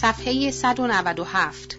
صفحه 0.00 0.50
197 0.50 1.78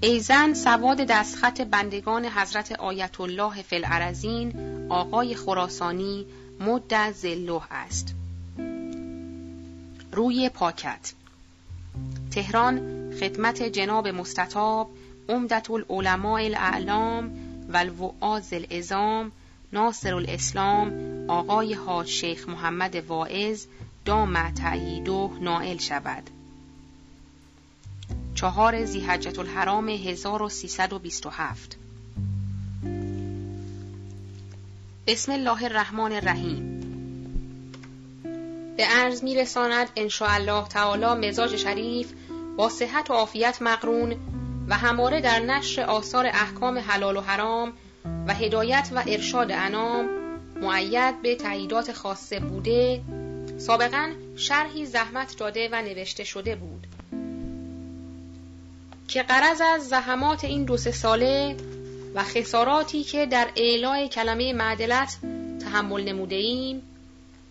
ای 0.00 0.20
زن 0.20 0.54
سواد 0.54 0.96
دستخط 0.96 1.60
بندگان 1.60 2.24
حضرت 2.24 2.72
آیت 2.72 3.20
الله 3.20 3.62
فی 3.62 3.76
العرزین 3.76 4.52
آقای 4.88 5.34
خراسانی 5.34 6.26
مد 6.60 7.12
زلوه 7.12 7.66
است. 7.70 8.14
روی 10.12 10.48
پاکت. 10.48 11.12
تهران 12.30 12.78
خدمت 13.20 13.62
جناب 13.62 14.08
مستطاب 14.08 14.90
عمدت 15.28 15.70
العلماء 15.70 16.44
الاعلام 16.44 17.30
و 17.68 17.76
الوعاز 17.76 18.52
الازام 18.52 19.32
ناصر 19.72 20.14
الاسلام 20.14 20.92
آقای 21.28 21.74
حاج 21.74 22.06
شیخ 22.06 22.48
محمد 22.48 22.96
واعظ 22.96 23.66
دام 24.08 24.50
تعییدو 24.50 25.30
نائل 25.40 25.78
شود. 25.78 26.30
چهار 28.34 28.84
زیحجت 28.84 29.38
الحرام 29.38 29.88
1327 29.88 31.78
بسم 35.06 35.32
الله 35.32 35.64
الرحمن 35.64 36.12
الرحیم. 36.12 36.80
به 38.76 38.84
عرض 38.84 39.22
می 39.22 39.36
رساند 39.36 39.88
الله 40.20 40.68
تعالی 40.68 41.28
مزاج 41.28 41.56
شریف 41.56 42.12
با 42.56 42.68
صحت 42.68 43.10
و 43.10 43.14
عافیت 43.14 43.62
مقرون 43.62 44.16
و 44.68 44.76
هماره 44.76 45.20
در 45.20 45.40
نشر 45.40 45.82
آثار 45.82 46.26
احکام 46.26 46.78
حلال 46.78 47.16
و 47.16 47.20
حرام 47.20 47.72
و 48.26 48.34
هدایت 48.34 48.90
و 48.94 49.02
ارشاد 49.06 49.52
انام 49.52 50.08
معید 50.62 51.22
به 51.22 51.36
تعییدات 51.36 51.92
خاصه 51.92 52.40
بوده 52.40 53.02
سابقا 53.58 54.12
شرحی 54.36 54.86
زحمت 54.86 55.36
داده 55.36 55.68
و 55.72 55.82
نوشته 55.82 56.24
شده 56.24 56.56
بود. 56.56 56.86
که 59.08 59.22
قرض 59.22 59.60
از 59.60 59.88
زحمات 59.88 60.44
این 60.44 60.64
دو 60.64 60.76
سه 60.76 60.92
ساله 60.92 61.56
و 62.14 62.22
خساراتی 62.22 63.02
که 63.02 63.26
در 63.26 63.48
اعلای 63.56 64.08
کلمه 64.08 64.52
معدلت 64.52 65.18
تحمل 65.60 66.04
نموده 66.04 66.36
ایم 66.36 66.82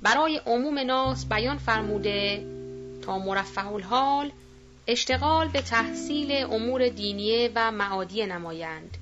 برای 0.01 0.41
عموم 0.45 0.79
ناس 0.79 1.25
بیان 1.25 1.57
فرموده 1.57 2.45
تا 3.01 3.19
مرفه 3.19 3.67
الحال 3.67 4.31
اشتغال 4.87 5.47
به 5.47 5.61
تحصیل 5.61 6.31
امور 6.31 6.89
دینیه 6.89 7.51
و 7.55 7.71
معادی 7.71 8.25
نمایند. 8.25 8.97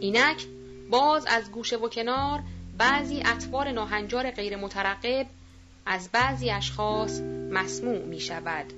اینک 0.00 0.46
باز 0.90 1.26
از 1.26 1.50
گوشه 1.50 1.76
و 1.76 1.88
کنار 1.88 2.40
بعضی 2.78 3.22
اطوار 3.24 3.72
ناهنجار 3.72 4.30
غیر 4.30 4.56
مترقب 4.56 5.26
از 5.86 6.08
بعضی 6.12 6.50
اشخاص 6.50 7.20
مسموع 7.50 8.04
می 8.04 8.20
شود. 8.20 8.72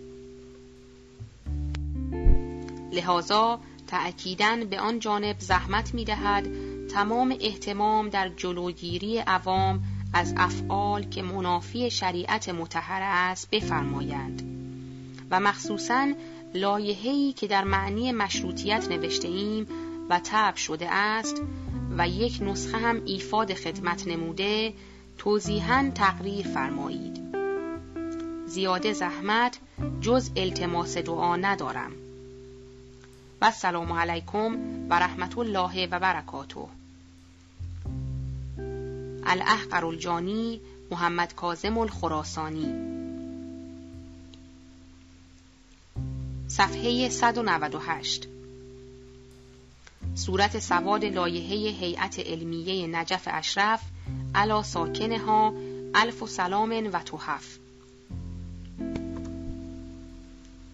لحاظا 2.92 3.60
تأکیدن 3.86 4.64
به 4.64 4.80
آن 4.80 4.98
جانب 4.98 5.36
زحمت 5.38 5.94
می 5.94 6.04
دهد 6.04 6.46
تمام 6.88 7.36
احتمام 7.40 8.08
در 8.08 8.28
جلوگیری 8.28 9.18
عوام 9.18 9.82
از 10.12 10.34
افعال 10.36 11.02
که 11.02 11.22
منافی 11.22 11.90
شریعت 11.90 12.48
متحر 12.48 13.00
است 13.02 13.50
بفرمایند 13.50 14.42
و 15.30 15.40
مخصوصا 15.40 16.12
لایحه‌ای 16.54 17.32
که 17.32 17.46
در 17.46 17.64
معنی 17.64 18.12
مشروطیت 18.12 18.88
نوشته 18.90 19.28
ایم 19.28 19.66
و 20.10 20.20
تب 20.24 20.56
شده 20.56 20.90
است 20.90 21.42
و 21.98 22.08
یک 22.08 22.38
نسخه 22.42 22.78
هم 22.78 23.02
ایفاد 23.04 23.54
خدمت 23.54 24.08
نموده 24.08 24.74
توضیحا 25.18 25.90
تقریر 25.94 26.46
فرمایید. 26.46 27.20
زیاده 28.46 28.92
زحمت 28.92 29.58
جز 30.00 30.30
التماس 30.36 30.98
دعا 30.98 31.36
ندارم. 31.36 31.92
و 33.42 33.50
سلام 33.50 33.92
علیکم 33.92 34.56
و 34.90 34.94
رحمت 34.94 35.38
الله 35.38 35.86
و 35.86 36.00
برکاته. 36.00 36.60
الاحقر 39.26 39.84
الجانی 39.86 40.60
محمد 40.90 41.34
کازم 41.34 41.78
الخراسانی. 41.78 42.96
صفحه 46.48 47.08
198 47.08 48.35
صورت 50.16 50.58
سواد 50.58 51.04
لایحه 51.04 51.70
هیئت 51.70 52.18
علمیه 52.18 52.86
نجف 52.86 53.28
اشرف 53.32 53.80
علا 54.34 54.62
ساکنها 54.62 55.52
الف 55.94 56.22
و 56.22 56.26
سلام 56.26 56.70
و 56.92 56.98
توحف 57.04 57.58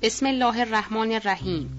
بسم 0.03 0.27
الله 0.27 0.61
الرحمن 0.61 1.13
الرحیم. 1.13 1.71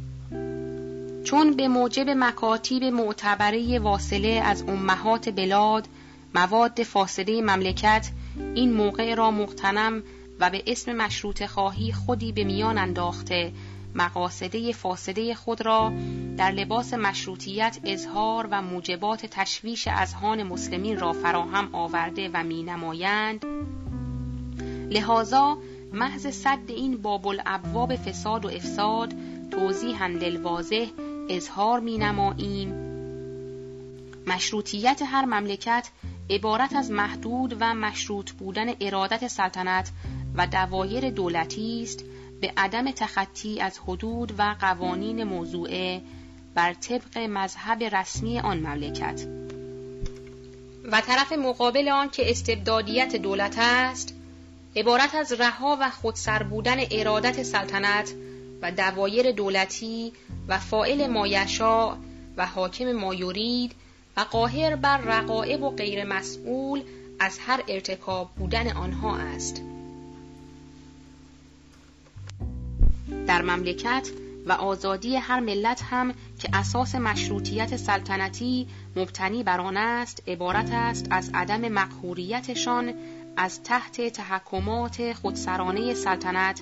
چون 1.23 1.53
به 1.53 1.67
موجب 1.67 2.09
مکاتیب 2.09 2.83
معتبره 2.83 3.79
واصله 3.79 4.41
از 4.45 4.63
امهات 4.63 5.29
بلاد 5.29 5.87
مواد 6.35 6.83
فاسده 6.83 7.41
مملکت 7.41 8.09
این 8.55 8.73
موقع 8.73 9.15
را 9.15 9.31
مقتنم 9.31 10.03
و 10.39 10.49
به 10.49 10.63
اسم 10.67 10.93
مشروط 10.93 11.45
خواهی 11.45 11.93
خودی 11.93 12.31
به 12.31 12.43
میان 12.43 12.77
انداخته 12.77 13.51
مقاصده 13.95 14.71
فاسده 14.71 15.35
خود 15.35 15.61
را 15.61 15.93
در 16.37 16.51
لباس 16.51 16.93
مشروطیت 16.93 17.79
اظهار 17.83 18.47
و 18.51 18.61
موجبات 18.61 19.25
تشویش 19.25 19.87
اذهان 19.87 20.43
مسلمین 20.43 20.99
را 20.99 21.13
فراهم 21.13 21.75
آورده 21.75 22.29
و 22.33 22.43
می 22.43 22.63
نمایند 22.63 23.45
لحاظا 24.89 25.57
محض 25.93 26.27
صد 26.27 26.59
این 26.67 26.97
باب 26.97 27.27
الابواب 27.27 27.95
فساد 27.95 28.45
و 28.45 28.49
افساد 28.49 29.13
توضیحا 29.51 30.07
للواضح 30.07 30.85
اظهار 31.29 31.79
می 31.79 31.97
نماییم 31.97 32.73
مشروطیت 34.27 35.01
هر 35.05 35.25
مملکت 35.25 35.89
عبارت 36.29 36.75
از 36.75 36.91
محدود 36.91 37.57
و 37.59 37.73
مشروط 37.73 38.31
بودن 38.31 38.67
ارادت 38.81 39.27
سلطنت 39.27 39.91
و 40.35 40.47
دوایر 40.47 41.09
دولتی 41.09 41.83
است 41.83 42.05
به 42.43 42.53
عدم 42.57 42.91
تخطی 42.91 43.61
از 43.61 43.79
حدود 43.87 44.39
و 44.39 44.55
قوانین 44.61 45.23
موضوعه 45.23 46.01
بر 46.55 46.73
طبق 46.73 47.17
مذهب 47.17 47.83
رسمی 47.83 48.39
آن 48.39 48.59
مملکت. 48.59 49.27
و 50.91 51.01
طرف 51.01 51.31
مقابل 51.31 51.89
آن 51.89 52.09
که 52.09 52.31
استبدادیت 52.31 53.15
دولت 53.15 53.55
است 53.57 54.13
عبارت 54.75 55.15
از 55.15 55.31
رها 55.31 55.77
و 55.81 55.89
خودسر 55.89 56.43
بودن 56.43 56.77
ارادت 56.91 57.43
سلطنت 57.43 58.13
و 58.61 58.71
دوایر 58.71 59.31
دولتی 59.31 60.13
و 60.47 60.59
فائل 60.59 61.07
مایشا 61.07 61.97
و 62.37 62.45
حاکم 62.45 62.91
مایورید 62.91 63.71
و 64.17 64.21
قاهر 64.21 64.75
بر 64.75 64.97
رقائب 64.97 65.63
و 65.63 65.69
غیر 65.69 66.03
مسئول 66.03 66.83
از 67.19 67.39
هر 67.39 67.63
ارتکاب 67.67 68.29
بودن 68.35 68.71
آنها 68.71 69.17
است. 69.17 69.61
در 73.27 73.41
مملکت 73.41 74.09
و 74.45 74.51
آزادی 74.51 75.15
هر 75.15 75.39
ملت 75.39 75.81
هم 75.81 76.13
که 76.39 76.49
اساس 76.53 76.95
مشروطیت 76.95 77.77
سلطنتی 77.77 78.67
مبتنی 78.95 79.43
بر 79.43 79.59
آن 79.59 79.77
است 79.77 80.23
عبارت 80.27 80.69
است 80.71 81.07
از 81.09 81.31
عدم 81.33 81.67
مقهوریتشان 81.69 82.93
از 83.37 83.63
تحت 83.63 84.01
تحکمات 84.01 85.13
خودسرانه 85.13 85.93
سلطنت 85.93 86.61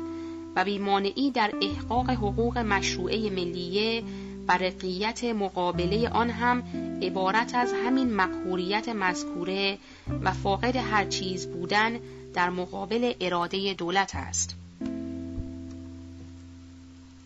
و 0.55 0.65
بیمانعی 0.65 1.31
در 1.31 1.51
احقاق 1.61 2.09
حقوق 2.09 2.57
مشروعه 2.57 3.29
ملیه 3.29 4.03
و 4.47 4.57
رقیت 4.57 5.23
مقابله 5.23 6.09
آن 6.09 6.29
هم 6.29 6.63
عبارت 7.01 7.55
از 7.55 7.73
همین 7.85 8.13
مقهوریت 8.13 8.89
مذکوره 8.89 9.77
و 10.21 10.31
فاقد 10.31 10.75
هر 10.75 11.05
چیز 11.05 11.47
بودن 11.47 11.99
در 12.33 12.49
مقابل 12.49 13.13
اراده 13.21 13.73
دولت 13.73 14.11
است. 14.15 14.60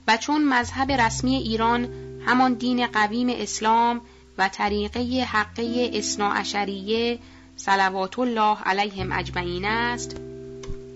و 0.08 0.18
چون 0.18 0.44
مذهب 0.44 0.92
رسمی 0.92 1.36
ایران 1.36 1.90
همان 2.26 2.54
دین 2.54 2.88
قویم 2.88 3.30
اسلام 3.30 4.02
و 4.38 4.50
طریقه 4.50 5.28
حقه 5.32 5.92
اصناعشریه 5.94 7.20
صلوات 7.56 8.20
الله 8.20 8.58
علیهم 8.62 9.12
اجمعین 9.12 9.66
است 9.66 10.16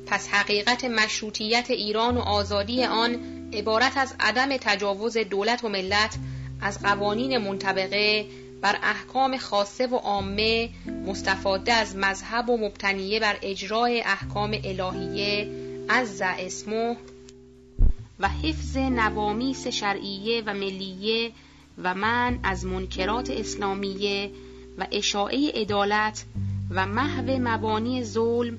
پس 0.07 0.27
حقیقت 0.27 0.85
مشروطیت 0.85 1.71
ایران 1.71 2.17
و 2.17 2.19
آزادی 2.19 2.83
آن 2.83 3.15
عبارت 3.53 3.97
از 3.97 4.15
عدم 4.19 4.57
تجاوز 4.57 5.17
دولت 5.17 5.63
و 5.63 5.69
ملت 5.69 6.15
از 6.61 6.81
قوانین 6.83 7.37
منطبقه 7.37 8.25
بر 8.61 8.79
احکام 8.83 9.37
خاصه 9.37 9.87
و 9.87 9.95
عامه 9.95 10.69
مستفاده 11.07 11.73
از 11.73 11.95
مذهب 11.95 12.49
و 12.49 12.57
مبتنیه 12.57 13.19
بر 13.19 13.37
اجرای 13.41 14.01
احکام 14.01 14.57
الهیه 14.63 15.47
از 15.89 16.21
اسمه 16.21 16.97
و 18.19 18.29
حفظ 18.29 18.77
نوامیس 18.77 19.67
شرعیه 19.67 20.43
و 20.45 20.53
ملیه 20.53 21.31
و 21.83 21.95
من 21.95 22.39
از 22.43 22.65
منکرات 22.65 23.29
اسلامیه 23.29 24.31
و 24.77 24.87
اشاعه 24.91 25.51
عدالت 25.51 26.25
و 26.69 26.85
محو 26.85 27.37
مبانی 27.41 28.03
ظلم 28.03 28.57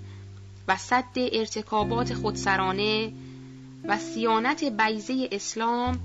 و 0.69 0.77
صد 0.77 1.05
ارتکابات 1.17 2.15
خودسرانه 2.15 3.13
و 3.89 3.99
سیانت 3.99 4.65
بیزه 4.65 5.29
اسلام 5.33 6.01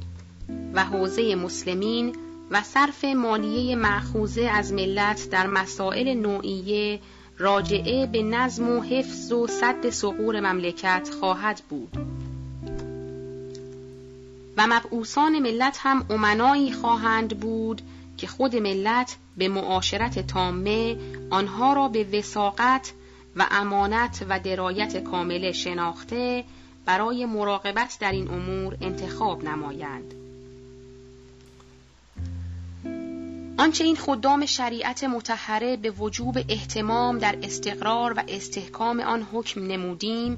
و 0.74 0.84
حوزه 0.86 1.36
مسلمین 1.36 2.16
و 2.52 2.62
صرف 2.62 3.06
مالیه 3.06 3.76
معخوزه 3.76 4.42
از 4.42 4.74
ملت 4.74 5.30
در 5.30 5.48
مسائل 5.48 6.14
نوعیه 6.14 7.00
راجعه 7.38 8.06
به 8.06 8.24
نظم 8.24 8.70
و 8.70 8.82
حفظ 8.82 9.32
و 9.32 9.48
صد 9.48 9.90
سقور 9.90 10.40
مملکت 10.40 11.10
خواهد 11.20 11.62
بود. 11.70 11.98
و 14.58 14.68
مبعوثان 14.68 15.40
ملت 15.40 15.80
هم 15.82 16.06
امنایی 16.10 16.72
خواهند 16.72 17.40
بود 17.40 17.82
که 18.18 18.28
خود 18.28 18.56
ملت 18.56 19.18
به 19.38 19.48
معاشرت 19.48 20.28
تامه 20.28 20.98
آنها 21.30 21.74
را 21.74 21.88
به 21.88 22.04
وساقت 22.04 22.94
و 23.36 23.48
امانت 23.52 24.26
و 24.30 24.40
درایت 24.40 25.04
کامله 25.04 25.52
شناخته 25.52 26.44
برای 26.86 27.26
مراقبت 27.26 27.98
در 28.00 28.12
این 28.12 28.28
امور 28.28 28.78
انتخاب 28.82 29.44
نمایند. 29.44 30.14
آنچه 33.58 33.84
این 33.84 33.96
خدام 33.96 34.46
شریعت 34.46 35.04
متحره 35.04 35.78
به 35.78 35.92
وجوب 35.92 36.38
احتمام 36.50 37.18
در 37.18 37.38
استقرار 37.44 38.14
و 38.14 38.24
استحکام 38.28 39.00
آن 39.00 39.28
حکم 39.34 39.64
نمودیم 39.68 40.38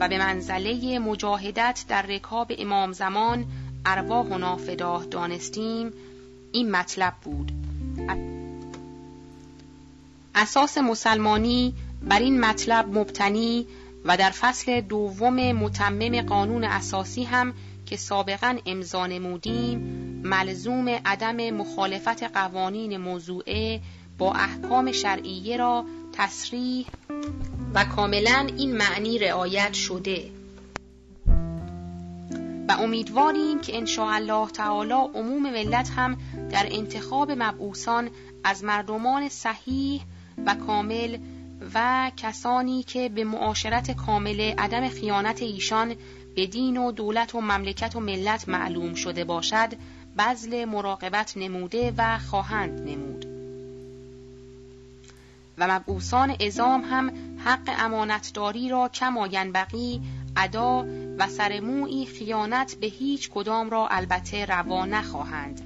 و 0.00 0.08
به 0.08 0.18
منزله 0.18 0.98
مجاهدت 0.98 1.84
در 1.88 2.02
رکاب 2.02 2.52
امام 2.58 2.92
زمان 2.92 3.44
ارواح 3.86 4.26
و 4.26 4.38
نافداه 4.38 5.04
دانستیم. 5.04 5.92
این 6.52 6.70
مطلب 6.70 7.14
بود. 7.22 7.52
اساس 10.34 10.78
مسلمانی 10.78 11.74
بر 12.02 12.18
این 12.18 12.40
مطلب 12.40 12.98
مبتنی 12.98 13.66
و 14.04 14.16
در 14.16 14.30
فصل 14.30 14.80
دوم 14.80 15.52
متمم 15.52 16.22
قانون 16.22 16.64
اساسی 16.64 17.24
هم 17.24 17.54
که 17.86 17.96
سابقا 17.96 18.58
امضا 18.66 19.06
نمودیم 19.06 19.78
ملزوم 20.24 20.88
عدم 20.88 21.50
مخالفت 21.50 22.22
قوانین 22.22 22.96
موضوعه 22.96 23.80
با 24.18 24.32
احکام 24.32 24.92
شرعیه 24.92 25.56
را 25.56 25.84
تصریح 26.16 26.86
و 27.74 27.84
کاملا 27.84 28.46
این 28.56 28.76
معنی 28.76 29.18
رعایت 29.18 29.72
شده. 29.72 30.30
و 32.68 32.72
امیدواریم 32.72 33.60
که 33.60 33.78
ان 33.78 33.86
الله 33.98 34.50
تعالی 34.50 34.92
عموم 34.92 35.42
ملت 35.42 35.90
هم 35.96 36.18
در 36.50 36.66
انتخاب 36.70 37.30
مبعوثان 37.30 38.10
از 38.44 38.64
مردمان 38.64 39.28
صحیح 39.28 40.02
و 40.46 40.54
کامل 40.54 41.18
و 41.74 42.10
کسانی 42.16 42.82
که 42.82 43.08
به 43.08 43.24
معاشرت 43.24 43.90
کامل 43.90 44.40
عدم 44.40 44.88
خیانت 44.88 45.42
ایشان 45.42 45.94
به 46.36 46.46
دین 46.46 46.76
و 46.76 46.92
دولت 46.92 47.34
و 47.34 47.40
مملکت 47.40 47.96
و 47.96 48.00
ملت 48.00 48.48
معلوم 48.48 48.94
شده 48.94 49.24
باشد 49.24 49.68
بذل 50.18 50.64
مراقبت 50.64 51.36
نموده 51.36 51.94
و 51.98 52.18
خواهند 52.18 52.80
نمود. 52.80 53.33
و 55.58 55.68
مبعوثان 55.68 56.36
ازام 56.40 56.84
هم 56.84 57.12
حق 57.44 57.74
امانتداری 57.78 58.68
را 58.68 58.88
کما 58.88 59.26
ینبغی 59.26 60.00
ادا 60.36 60.86
و 61.18 61.28
سرموعی 61.28 62.06
خیانت 62.06 62.74
به 62.74 62.86
هیچ 62.86 63.30
کدام 63.30 63.70
را 63.70 63.88
البته 63.88 64.44
روا 64.44 64.86
نخواهند. 64.86 65.60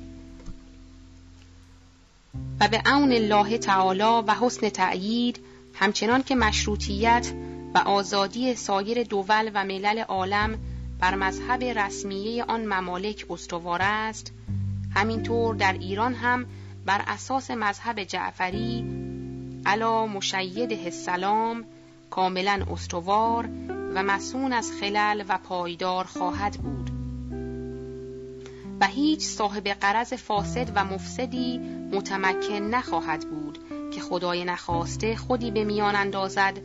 و 2.61 2.69
به 2.69 2.83
عون 2.87 3.13
الله 3.13 3.59
تعالی 3.59 4.23
و 4.29 4.35
حسن 4.41 4.69
تأیید 4.69 5.41
همچنان 5.75 6.23
که 6.23 6.35
مشروطیت 6.35 7.33
و 7.75 7.79
آزادی 7.79 8.55
سایر 8.55 9.03
دول 9.03 9.51
و 9.55 9.65
ملل 9.65 9.99
عالم 9.99 10.59
بر 11.01 11.15
مذهب 11.15 11.65
رسمیه 11.65 12.45
آن 12.45 12.67
ممالک 12.67 13.27
استوار 13.31 13.81
است 13.83 14.33
همینطور 14.95 15.55
در 15.55 15.73
ایران 15.73 16.15
هم 16.15 16.47
بر 16.87 17.05
اساس 17.07 17.51
مذهب 17.51 18.05
جعفری 18.05 18.98
علا 19.67 20.07
مشید 20.07 20.73
السلام 20.73 21.65
کاملا 22.11 22.67
استوار 22.71 23.49
و 23.69 24.03
مسون 24.03 24.53
از 24.53 24.73
خلل 24.81 25.25
و 25.29 25.39
پایدار 25.39 26.05
خواهد 26.05 26.53
بود. 26.53 26.91
و 28.81 28.87
هیچ 28.87 29.21
صاحب 29.21 29.69
قرض 29.69 30.13
فاسد 30.13 30.73
و 30.75 30.85
مفسدی 30.85 31.59
متمکن 31.93 32.55
نخواهد 32.55 33.31
بود 33.31 33.59
که 33.95 34.01
خدای 34.01 34.45
نخواسته 34.45 35.17
خودی 35.17 35.51
به 35.51 35.65
میان 35.65 35.97
اندازد 35.97 36.59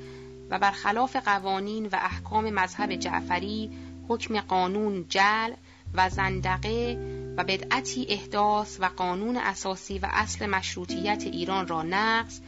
و 0.49 0.59
برخلاف 0.59 1.15
قوانین 1.15 1.85
و 1.85 1.95
احکام 1.95 2.49
مذهب 2.49 2.95
جعفری 2.95 3.71
حکم 4.09 4.41
قانون 4.41 5.05
جل 5.09 5.51
و 5.93 6.09
زندقه 6.09 6.97
و 7.37 7.43
بدعتی 7.43 8.05
احداث 8.09 8.77
و 8.79 8.85
قانون 8.85 9.37
اساسی 9.37 9.99
و 9.99 10.07
اصل 10.11 10.45
مشروطیت 10.45 11.23
ایران 11.25 11.67
را 11.67 11.83
نقض 11.83 12.39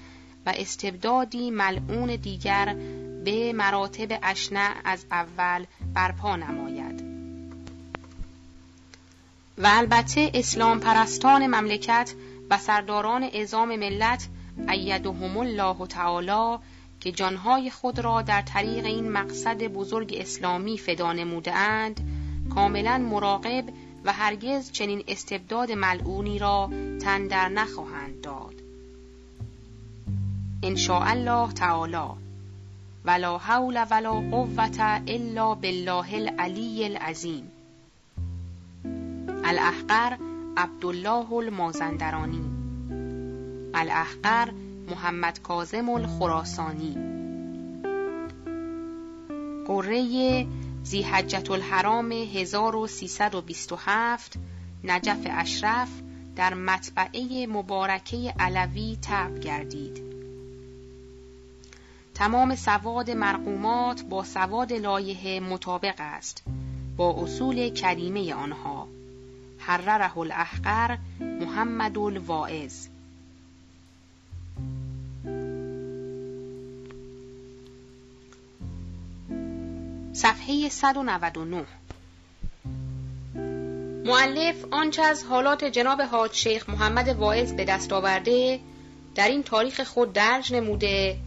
و 0.46 0.54
استبدادی 0.56 1.52
ملعون 1.52 2.16
دیگر 2.16 2.76
به 3.26 3.54
مراتب 3.54 4.20
اشنع 4.24 4.74
از 4.84 5.06
اول 5.12 5.66
برپا 5.94 6.36
نماید. 6.36 7.04
و 9.58 9.68
البته 9.72 10.32
اسلام 10.34 10.80
پرستان 10.80 11.48
مملکت 11.48 12.14
و 12.50 12.58
سرداران 12.58 13.24
ازام 13.24 13.76
ملت 13.76 14.28
ایدهم 14.70 15.38
الله 15.38 15.88
تعالی 15.88 16.58
که 17.00 17.12
جانهای 17.12 17.70
خود 17.70 18.00
را 18.00 18.22
در 18.22 18.42
طریق 18.42 18.86
این 18.86 19.12
مقصد 19.12 19.64
بزرگ 19.64 20.18
اسلامی 20.20 20.78
فدا 20.78 21.14
اند 21.48 22.10
کاملا 22.56 22.98
مراقب 22.98 23.66
و 24.06 24.14
هرگز 24.14 24.72
چنین 24.72 25.04
استبداد 25.08 25.72
ملعونی 25.72 26.40
را 26.40 26.70
تندر 27.02 27.50
نخواهند 27.50 28.22
داد. 28.22 28.65
ان 30.66 30.76
الله 30.90 31.52
تعالی. 31.52 32.08
ولا 33.06 33.38
حول 33.38 33.86
ولا 33.92 34.10
قوة 34.10 35.02
الا 35.08 35.54
بالله 35.54 36.16
العلی 36.16 36.86
العظیم. 36.86 37.52
الاحقر 39.46 40.18
عبدالله 40.58 41.34
المازندرانی. 41.34 42.42
الاحقر 43.74 44.52
محمد 44.90 45.40
کازم 45.44 45.90
الخراسانی. 45.90 46.96
قره 49.68 50.48
زیحجت 50.84 51.52
الحرام 51.52 52.12
1327 52.12 54.20
نجف 54.84 55.28
اشرف 55.30 55.90
در 56.36 56.54
مطبعه 56.54 57.48
مبارکه 57.48 58.34
علوی 58.40 58.98
تب 59.02 59.40
گردید. 59.40 60.05
تمام 62.16 62.56
سواد 62.56 63.12
مرقومات 63.12 64.04
با 64.04 64.24
سواد 64.24 64.74
لایه 64.74 65.40
مطابق 65.40 65.96
است. 65.98 66.44
با 66.98 67.24
اصول 67.24 67.70
کریمه 67.70 68.34
آنها. 68.34 68.88
حرره 69.60 70.18
الاحقر 70.18 70.98
محمد 71.20 71.98
الواعظ. 71.98 72.88
صفحه 80.14 80.70
199 80.70 81.66
معلف 84.06 84.66
آنچه 84.72 85.02
از 85.02 85.24
حالات 85.24 85.64
جناب 85.64 86.02
حاج 86.02 86.34
شیخ 86.34 86.70
محمد 86.70 87.08
واعظ 87.08 87.54
به 87.54 87.66
دست 87.66 87.94
آورده 87.94 88.60
در 89.16 89.28
این 89.28 89.44
تاریخ 89.44 89.82
خود 89.84 90.14
درج 90.14 90.54
نموده 90.54 91.18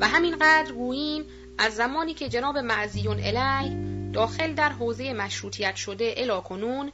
و 0.00 0.08
همینقدر 0.08 0.72
گوییم 0.72 1.24
از 1.58 1.74
زمانی 1.74 2.14
که 2.14 2.28
جناب 2.28 2.58
معزیون 2.58 3.20
الی 3.20 3.90
داخل 4.12 4.54
در 4.54 4.68
حوزه 4.68 5.12
مشروطیت 5.12 5.76
شده 5.76 6.14
الا 6.16 6.40
کنون 6.40 6.92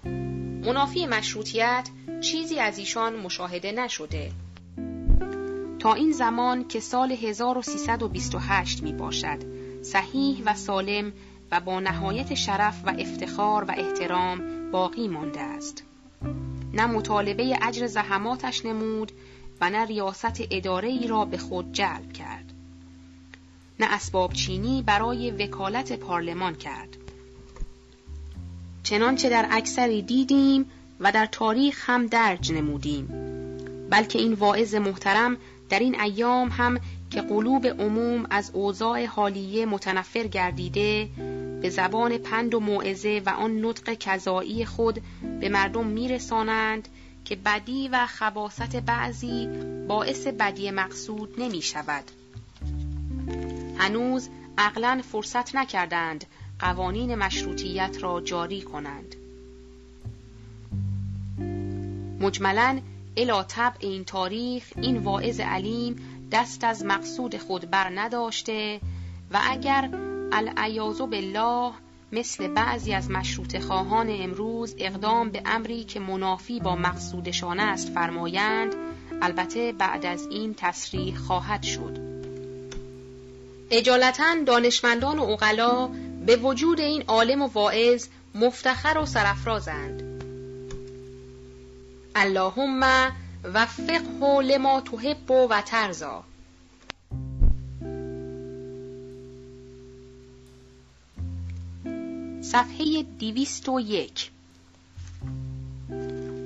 منافی 0.64 1.06
مشروطیت 1.06 1.88
چیزی 2.20 2.58
از 2.58 2.78
ایشان 2.78 3.16
مشاهده 3.16 3.72
نشده. 3.72 4.30
تا 5.78 5.94
این 5.94 6.12
زمان 6.12 6.68
که 6.68 6.80
سال 6.80 7.12
1328 7.12 8.82
می 8.82 8.92
باشد 8.92 9.38
صحیح 9.82 10.42
و 10.46 10.54
سالم 10.54 11.12
و 11.52 11.60
با 11.60 11.80
نهایت 11.80 12.34
شرف 12.34 12.82
و 12.86 12.94
افتخار 12.98 13.64
و 13.64 13.74
احترام 13.76 14.70
باقی 14.70 15.08
مانده 15.08 15.40
است. 15.40 15.84
نه 16.72 16.86
مطالبه 16.86 17.58
اجر 17.62 17.86
زحماتش 17.86 18.66
نمود 18.66 19.12
و 19.60 19.70
نه 19.70 19.84
ریاست 19.84 20.42
اداره 20.50 20.88
ای 20.88 21.06
را 21.06 21.24
به 21.24 21.38
خود 21.38 21.72
جلب 21.72 22.12
کرد. 22.12 22.45
نه 23.80 23.86
اسباب 23.90 24.32
چینی 24.32 24.82
برای 24.82 25.30
وکالت 25.30 25.92
پارلمان 25.92 26.54
کرد 26.54 26.96
چنانچه 28.82 29.28
در 29.28 29.48
اکثری 29.50 30.02
دیدیم 30.02 30.70
و 31.00 31.12
در 31.12 31.26
تاریخ 31.26 31.90
هم 31.90 32.06
درج 32.06 32.52
نمودیم 32.52 33.08
بلکه 33.90 34.18
این 34.18 34.32
واعظ 34.32 34.74
محترم 34.74 35.36
در 35.68 35.78
این 35.78 36.00
ایام 36.00 36.48
هم 36.48 36.80
که 37.10 37.20
قلوب 37.20 37.66
عموم 37.66 38.26
از 38.30 38.50
اوضاع 38.54 39.06
حالیه 39.06 39.66
متنفر 39.66 40.26
گردیده 40.26 41.08
به 41.62 41.70
زبان 41.70 42.18
پند 42.18 42.54
و 42.54 42.60
موعظه 42.60 43.22
و 43.26 43.30
آن 43.30 43.64
نطق 43.64 43.94
کذایی 43.94 44.64
خود 44.64 45.00
به 45.40 45.48
مردم 45.48 45.86
میرسانند 45.86 46.88
که 47.24 47.36
بدی 47.36 47.88
و 47.88 48.06
خباست 48.06 48.76
بعضی 48.76 49.48
باعث 49.88 50.26
بدی 50.26 50.70
مقصود 50.70 51.34
نمی 51.38 51.62
شود. 51.62 52.04
هنوز 53.78 54.28
عقلا 54.58 55.02
فرصت 55.12 55.56
نکردند 55.56 56.24
قوانین 56.58 57.14
مشروطیت 57.14 57.96
را 58.00 58.20
جاری 58.20 58.62
کنند. 58.62 59.14
مجملا 62.20 62.80
الا 63.16 63.42
طبع 63.42 63.76
این 63.80 64.04
تاریخ 64.04 64.72
این 64.76 64.98
واعظ 64.98 65.40
علیم 65.40 65.96
دست 66.32 66.64
از 66.64 66.84
مقصود 66.84 67.36
خود 67.36 67.70
بر 67.70 67.92
نداشته 67.94 68.80
و 69.30 69.40
اگر 69.50 69.90
العیاذ 70.32 70.98
بالله 70.98 71.72
مثل 72.12 72.48
بعضی 72.48 72.92
از 72.92 73.10
مشروط 73.10 73.58
خواهان 73.58 74.06
امروز 74.10 74.74
اقدام 74.78 75.30
به 75.30 75.42
امری 75.46 75.84
که 75.84 76.00
منافی 76.00 76.60
با 76.60 76.76
مقصودشان 76.76 77.60
است 77.60 77.88
فرمایند 77.88 78.74
البته 79.22 79.72
بعد 79.72 80.06
از 80.06 80.26
این 80.26 80.54
تصریح 80.54 81.16
خواهد 81.16 81.62
شد 81.62 82.15
اجالتا 83.70 84.34
دانشمندان 84.46 85.18
و 85.18 85.22
اقلا 85.22 85.86
به 86.26 86.36
وجود 86.36 86.80
این 86.80 87.04
عالم 87.06 87.42
و 87.42 87.46
واعظ 87.46 88.06
مفتخر 88.34 88.98
و 88.98 89.06
سرفرازند 89.06 90.02
اللهم 92.14 92.82
وفقه 93.44 94.42
لما 94.42 94.80
تحب 94.80 95.30
و 95.30 95.62
ترزا 95.66 96.24
صفحه 102.42 103.02
دیویست 103.18 103.68
و 103.68 103.80
یک. 103.80 104.30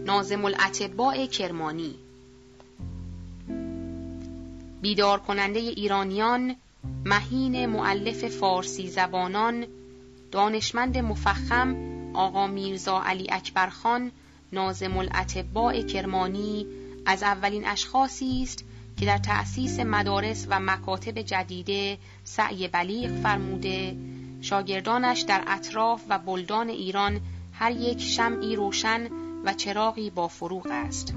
نازم 0.05 0.45
الاتباع 0.45 1.27
کرمانی. 1.27 1.95
بیدار 4.81 5.19
کننده 5.19 5.59
ایرانیان 5.59 6.57
مهین 7.05 7.67
معلف 7.67 8.29
فارسی 8.29 8.89
زبانان 8.89 9.67
دانشمند 10.33 10.99
مفخم 10.99 11.77
آقا 12.15 12.47
میرزا 12.47 13.03
علی 13.03 13.27
اکبرخان 13.31 14.11
نازم 14.53 14.97
الاتباع 14.97 15.83
کرمانی 15.83 16.67
از 17.07 17.23
اولین 17.23 17.67
اشخاصی 17.67 18.43
است 18.43 18.65
که 18.97 19.07
در 19.07 19.19
تأسیس 19.19 19.81
مدارس 19.81 20.47
و 20.51 20.61
مکاتب 20.61 21.23
جدیده 21.23 21.99
سعی 22.25 22.69
بلیغ 22.69 23.11
فرموده. 23.23 23.97
شاگردانش 24.41 25.21
در 25.21 25.45
اطراف 25.47 26.03
و 26.09 26.19
بلدان 26.19 26.69
ایران 26.69 27.21
هر 27.53 27.71
یک 27.71 28.01
شمعی 28.01 28.57
روشن 28.57 29.09
و 29.45 29.55
چراغی 29.55 30.11
با 30.11 30.29
فروغ 30.29 30.67
است. 30.71 31.15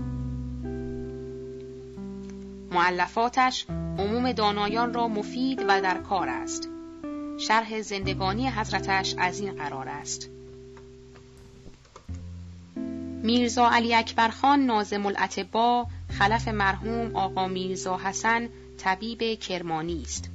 معلفاتش 2.74 3.66
عموم 4.00 4.32
دانایان 4.32 4.94
را 4.94 5.08
مفید 5.08 5.66
و 5.68 5.82
در 5.82 5.98
کار 5.98 6.30
است. 6.30 6.70
شرح 7.38 7.82
زندگانی 7.82 8.50
حضرتش 8.50 9.16
از 9.18 9.40
این 9.40 9.56
قرار 9.56 9.90
است. 9.90 10.30
میرزا 13.24 13.70
علی 13.70 13.96
اکبر 13.96 14.30
خان 14.30 14.60
نازم 14.60 15.06
الاتبا 15.06 15.88
خلف 16.20 16.48
مرحوم 16.48 17.16
آقا 17.16 17.48
میرزا 17.48 17.98
حسن 17.98 18.50
طبیب 18.78 19.40
کرمانی 19.40 20.02
است. 20.02 20.30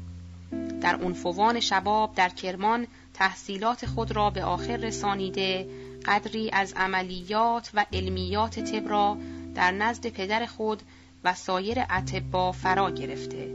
در 0.80 0.96
عنفوان 0.96 1.60
شباب 1.60 2.14
در 2.14 2.28
کرمان 2.28 2.86
تحصیلات 3.14 3.86
خود 3.86 4.12
را 4.12 4.30
به 4.30 4.44
آخر 4.44 4.76
رسانیده 4.76 5.68
قدری 6.06 6.50
از 6.50 6.72
عملیات 6.76 7.70
و 7.74 7.86
علمیات 7.92 8.60
طب 8.60 8.88
را 8.88 9.16
در 9.54 9.72
نزد 9.72 10.06
پدر 10.06 10.46
خود 10.46 10.82
و 11.24 11.34
سایر 11.34 11.78
اتبا 11.90 12.52
فرا 12.52 12.90
گرفته. 12.90 13.54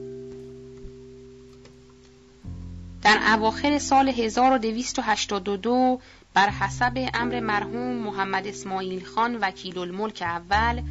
در 3.01 3.19
اواخر 3.33 3.77
سال 3.79 4.09
1282 4.09 5.99
بر 6.33 6.49
حسب 6.49 7.09
امر 7.13 7.39
مرحوم 7.39 7.93
محمد 7.93 8.47
اسماعیل 8.47 9.05
خان 9.05 9.35
وکیل 9.41 9.77
الملک 9.77 10.21
اول 10.21 10.81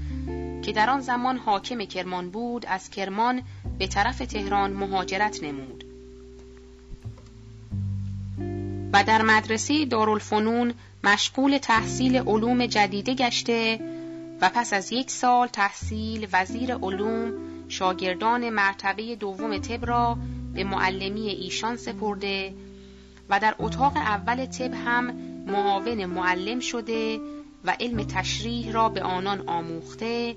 که 0.62 0.72
در 0.72 0.90
آن 0.90 1.00
زمان 1.00 1.38
حاکم 1.38 1.84
کرمان 1.84 2.30
بود 2.30 2.66
از 2.66 2.90
کرمان 2.90 3.42
به 3.78 3.86
طرف 3.86 4.18
تهران 4.18 4.72
مهاجرت 4.72 5.42
نمود. 5.42 5.84
و 8.92 9.04
در 9.04 9.22
مدرسه 9.22 9.84
دارالفنون 9.84 10.74
مشغول 11.04 11.58
تحصیل 11.58 12.16
علوم 12.16 12.66
جدیده 12.66 13.14
گشته 13.14 13.80
و 14.42 14.48
پس 14.54 14.72
از 14.72 14.92
یک 14.92 15.10
سال 15.10 15.48
تحصیل 15.48 16.28
وزیر 16.32 16.74
علوم 16.74 17.32
شاگردان 17.68 18.50
مرتبه 18.50 19.16
دوم 19.16 19.58
طب 19.58 19.86
را 19.86 20.18
به 20.54 20.64
معلمی 20.64 21.28
ایشان 21.28 21.76
سپرده 21.76 22.54
و 23.28 23.40
در 23.40 23.54
اتاق 23.58 23.96
اول 23.96 24.46
طب 24.46 24.74
هم 24.74 25.12
معاون 25.46 26.04
معلم 26.04 26.60
شده 26.60 27.20
و 27.64 27.76
علم 27.80 28.04
تشریح 28.04 28.72
را 28.72 28.88
به 28.88 29.02
آنان 29.02 29.48
آموخته 29.48 30.36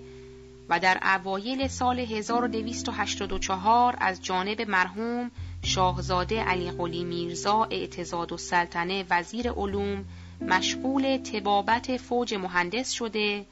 و 0.70 0.80
در 0.80 1.00
اوایل 1.04 1.68
سال 1.68 2.00
1284 2.00 3.96
از 4.00 4.24
جانب 4.24 4.62
مرحوم 4.62 5.32
شاهزاده 5.64 6.44
علی 6.44 6.72
قلی 6.72 7.04
میرزا 7.04 7.64
اعتزاد 7.64 8.32
و 8.32 8.38
سلطنه 8.38 9.06
وزیر 9.10 9.52
علوم 9.52 10.06
مشغول 10.42 11.18
تبابت 11.18 11.98
فوج 11.98 12.34
مهندس 12.34 12.92
شده 12.92 13.46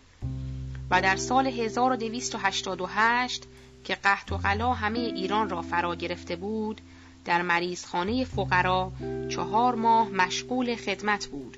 و 0.93 1.01
در 1.01 1.15
سال 1.15 1.47
1288 1.47 3.43
که 3.83 3.95
قحط 3.95 4.31
و 4.31 4.37
غلا 4.37 4.73
همه 4.73 4.99
ایران 4.99 5.49
را 5.49 5.61
فرا 5.61 5.95
گرفته 5.95 6.35
بود 6.35 6.81
در 7.25 7.41
مریضخانه 7.41 8.25
فقرا 8.25 8.91
چهار 9.29 9.75
ماه 9.75 10.09
مشغول 10.09 10.75
خدمت 10.75 11.25
بود. 11.25 11.57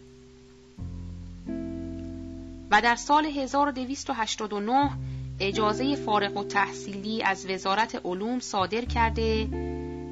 و 2.72 2.82
در 2.82 2.96
سال 2.96 3.26
1289 3.26 4.92
اجازه 5.40 5.96
فارغ 5.96 6.38
و 6.38 6.44
تحصیلی 6.44 7.24
از 7.24 7.46
وزارت 7.50 8.02
علوم 8.06 8.40
صادر 8.40 8.86
کرده 8.86 9.48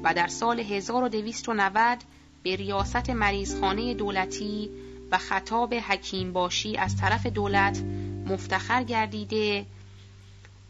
و 0.02 0.14
در 0.14 0.26
سال 0.26 0.60
1290 0.60 1.98
به 2.42 2.56
ریاست 2.56 3.10
مریضخانه 3.10 3.94
دولتی 3.94 4.70
و 5.10 5.18
خطاب 5.18 5.74
حکیم 5.74 6.32
باشی 6.32 6.76
از 6.76 6.96
طرف 6.96 7.26
دولت 7.26 7.82
مفتخر 8.26 8.82
گردیده 8.82 9.66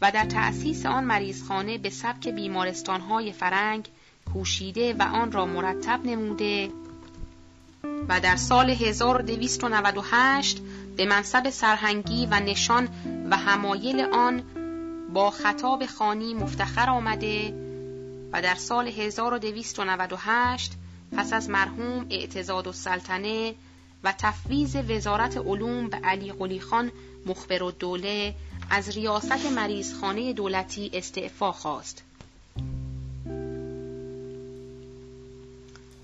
و 0.01 0.11
در 0.11 0.25
تأسیس 0.25 0.85
آن 0.85 1.03
مریضخانه 1.03 1.77
به 1.77 1.89
سبک 1.89 2.27
بیمارستانهای 2.27 3.31
فرنگ 3.31 3.87
کوشیده 4.33 4.93
و 4.93 5.01
آن 5.01 5.31
را 5.31 5.45
مرتب 5.45 6.05
نموده 6.05 6.69
و 8.09 8.19
در 8.19 8.35
سال 8.35 8.69
1298 8.69 10.61
به 10.97 11.05
منصب 11.05 11.49
سرهنگی 11.49 12.25
و 12.25 12.39
نشان 12.39 12.89
و 13.29 13.37
همایل 13.37 14.01
آن 14.01 14.43
با 15.13 15.29
خطاب 15.29 15.85
خانی 15.85 16.33
مفتخر 16.33 16.89
آمده 16.89 17.53
و 18.33 18.41
در 18.41 18.55
سال 18.55 18.87
1298 18.87 20.73
پس 21.17 21.33
از 21.33 21.49
مرحوم 21.49 22.05
اعتزاد 22.09 22.67
السلطنه 22.67 23.55
و 24.05 24.13
تفویض 24.17 24.75
وزارت 24.89 25.37
علوم 25.37 25.87
به 25.87 25.97
علی 25.97 26.31
قلی 26.31 26.59
خان 26.59 26.91
مخبر 27.25 27.63
و 27.63 27.71
دوله 27.71 28.35
از 28.69 28.89
ریاست 28.89 29.45
مریضخانه 29.45 30.33
دولتی 30.33 30.91
استعفا 30.93 31.51
خواست. 31.51 32.03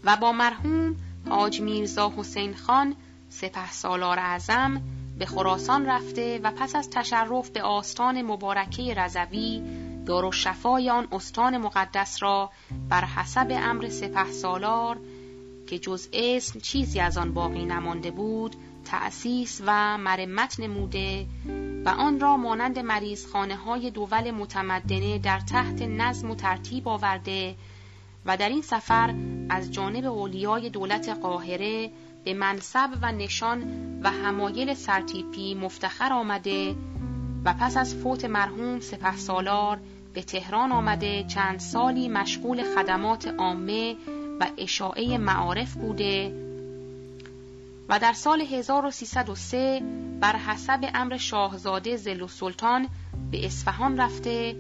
و 0.04 0.18
با 0.18 0.32
مرحوم 0.32 0.96
حاج 1.30 1.62
میرزا 1.62 2.14
حسین 2.18 2.56
خان 2.56 2.96
سپه 3.30 3.72
سالار 3.72 4.20
اعظم 4.20 4.82
به 5.20 5.26
خراسان 5.26 5.86
رفته 5.86 6.40
و 6.44 6.52
پس 6.52 6.76
از 6.76 6.90
تشرف 6.90 7.50
به 7.50 7.62
آستان 7.62 8.22
مبارکه 8.22 8.94
رضوی 8.94 9.62
دارالشفای 10.06 10.90
آن 10.90 11.08
استان 11.12 11.58
مقدس 11.58 12.24
را 12.24 12.50
بر 12.90 13.06
حسب 13.06 13.48
امر 13.50 13.90
سپه 13.90 14.32
سالار 14.32 14.98
که 15.72 15.80
جز 15.80 16.08
اسم 16.14 16.60
چیزی 16.60 17.00
از 17.00 17.18
آن 17.18 17.34
باقی 17.34 17.66
نمانده 17.66 18.12
بود 18.12 18.56
تأسیس 18.86 19.62
و 19.66 19.98
مرمت 19.98 20.60
نموده 20.60 21.26
و 21.86 21.90
آن 21.90 22.20
را 22.20 22.38
مانند 22.38 22.80
مریضخانه 22.80 23.56
های 23.56 23.92
دول 23.92 24.32
متمدنه 24.32 25.18
در 25.20 25.40
تحت 25.40 25.82
نظم 25.82 26.32
و 26.32 26.36
ترتیب 26.36 26.88
آورده 26.88 27.56
و 28.26 28.38
در 28.38 28.50
این 28.50 28.62
سفر 28.62 29.16
از 29.50 29.72
جانب 29.72 30.06
اولیای 30.06 30.70
دولت 30.70 31.10
قاهره 31.10 31.92
به 32.24 32.34
منصب 32.34 32.90
و 33.02 33.12
نشان 33.12 33.64
و 34.04 34.10
همایل 34.10 34.74
سرتیپی 34.74 35.56
مفتخر 35.56 36.14
آمده 36.14 36.76
و 37.46 37.54
پس 37.54 37.78
از 37.78 37.96
فوت 37.96 38.26
مرحوم 38.26 38.80
سپه 38.80 39.18
سالار 39.18 39.80
به 40.14 40.24
تهران 40.24 40.72
آمده 40.72 41.24
چند 41.24 41.60
سالی 41.60 42.10
مشغول 42.10 42.64
خدمات 42.76 43.28
عامه 43.28 43.96
و 44.42 44.46
اشاعه 44.58 45.18
معارف 45.18 45.74
بوده 45.74 46.34
و 47.90 48.00
در 48.00 48.14
سال 48.14 48.42
1303 48.42 49.82
بر 50.20 50.36
حسب 50.36 50.90
امر 50.94 51.18
شاهزاده 51.18 51.98
زل 51.98 52.28
سلطان 52.28 52.88
به 53.32 53.46
اصفهان 53.46 53.98
رفته 53.98 54.56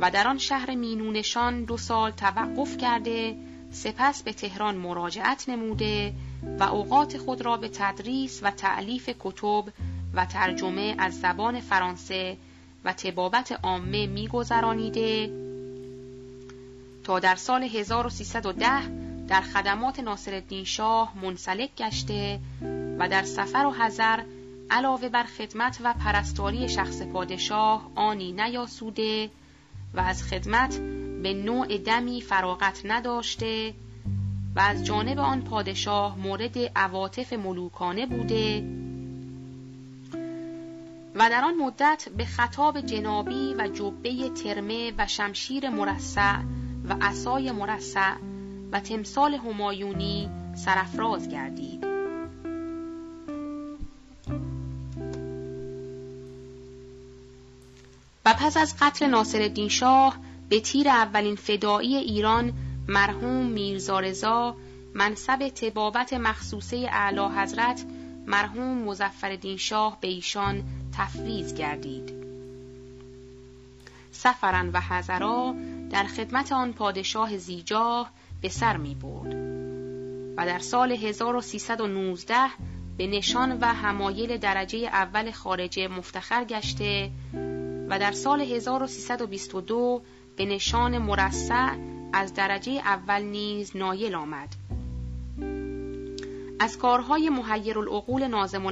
و 0.00 0.10
در 0.10 0.28
آن 0.28 0.38
شهر 0.38 0.74
مینونشان 0.74 1.64
دو 1.64 1.76
سال 1.76 2.10
توقف 2.10 2.76
کرده 2.76 3.36
سپس 3.70 4.22
به 4.22 4.32
تهران 4.32 4.76
مراجعت 4.76 5.48
نموده 5.48 6.12
و 6.60 6.62
اوقات 6.62 7.18
خود 7.18 7.42
را 7.42 7.56
به 7.56 7.68
تدریس 7.68 8.40
و 8.42 8.50
تعلیف 8.50 9.10
کتب 9.20 9.64
و 10.14 10.26
ترجمه 10.26 10.94
از 10.98 11.20
زبان 11.20 11.60
فرانسه 11.60 12.36
و 12.84 12.92
تبابت 12.92 13.60
عامه 13.62 14.06
میگذرانیده 14.06 15.30
در 17.18 17.36
سال 17.36 17.62
1310 17.62 18.88
در 19.28 19.40
خدمات 19.40 20.00
ناصرالدین 20.00 20.64
شاه 20.64 21.12
منسلک 21.22 21.74
گشته 21.76 22.40
و 22.98 23.08
در 23.08 23.22
سفر 23.22 23.66
و 23.66 23.70
حذر 23.70 24.22
علاوه 24.70 25.08
بر 25.08 25.24
خدمت 25.24 25.78
و 25.84 25.94
پرستاری 25.94 26.68
شخص 26.68 27.02
پادشاه 27.02 27.90
آنی 27.94 28.32
نیاسوده 28.32 29.30
و 29.94 30.00
از 30.00 30.22
خدمت 30.22 30.78
به 31.22 31.34
نوع 31.34 31.78
دمی 31.78 32.20
فراغت 32.20 32.80
نداشته 32.84 33.74
و 34.56 34.60
از 34.60 34.84
جانب 34.84 35.18
آن 35.18 35.42
پادشاه 35.42 36.18
مورد 36.18 36.58
عواطف 36.76 37.32
ملوکانه 37.32 38.06
بوده 38.06 38.64
و 41.14 41.30
در 41.30 41.44
آن 41.44 41.54
مدت 41.54 42.08
به 42.16 42.24
خطاب 42.24 42.80
جنابی 42.80 43.54
و 43.58 43.68
جبه 43.68 44.28
ترمه 44.28 44.92
و 44.98 45.06
شمشیر 45.06 45.70
مرصع 45.70 46.36
و 46.88 46.96
عصای 47.00 47.52
مرصع 47.52 48.14
و 48.72 48.80
تمثال 48.80 49.34
همایونی 49.34 50.28
سرفراز 50.54 51.28
گردید. 51.28 51.84
و 58.24 58.34
پس 58.34 58.56
از 58.56 58.74
قتل 58.80 59.06
ناصرالدین 59.06 59.68
شاه 59.68 60.16
به 60.48 60.60
تیر 60.60 60.88
اولین 60.88 61.36
فدایی 61.36 61.96
ایران 61.96 62.52
مرحوم 62.88 63.46
میرزا 63.46 64.56
منصب 64.94 65.48
تبابت 65.48 66.12
مخصوصه 66.12 66.88
اعلی 66.92 67.28
حضرت 67.36 67.84
مرحوم 68.26 68.78
مزفر 68.78 69.56
شاه 69.56 69.98
به 70.00 70.08
ایشان 70.08 70.62
تفویض 70.98 71.54
گردید. 71.54 72.12
سفرن 74.12 74.70
و 74.70 74.80
حضرا 74.80 75.54
در 75.90 76.04
خدمت 76.04 76.52
آن 76.52 76.72
پادشاه 76.72 77.36
زیجاه 77.36 78.10
به 78.40 78.48
سر 78.48 78.76
می 78.76 78.94
برد 78.94 79.34
و 80.36 80.46
در 80.46 80.58
سال 80.58 80.92
1319 80.92 82.34
به 82.96 83.06
نشان 83.06 83.58
و 83.60 83.64
همایل 83.64 84.36
درجه 84.36 84.78
اول 84.78 85.30
خارجه 85.30 85.88
مفتخر 85.88 86.44
گشته 86.44 87.10
و 87.88 87.98
در 87.98 88.12
سال 88.12 88.40
1322 88.40 90.02
به 90.36 90.44
نشان 90.44 90.98
مرصع 90.98 91.76
از 92.12 92.34
درجه 92.34 92.72
اول 92.72 93.22
نیز 93.22 93.76
نایل 93.76 94.14
آمد. 94.14 94.48
از 96.60 96.78
کارهای 96.78 97.28
محیر 97.28 97.78
العقول 97.78 98.26
نازم 98.26 98.66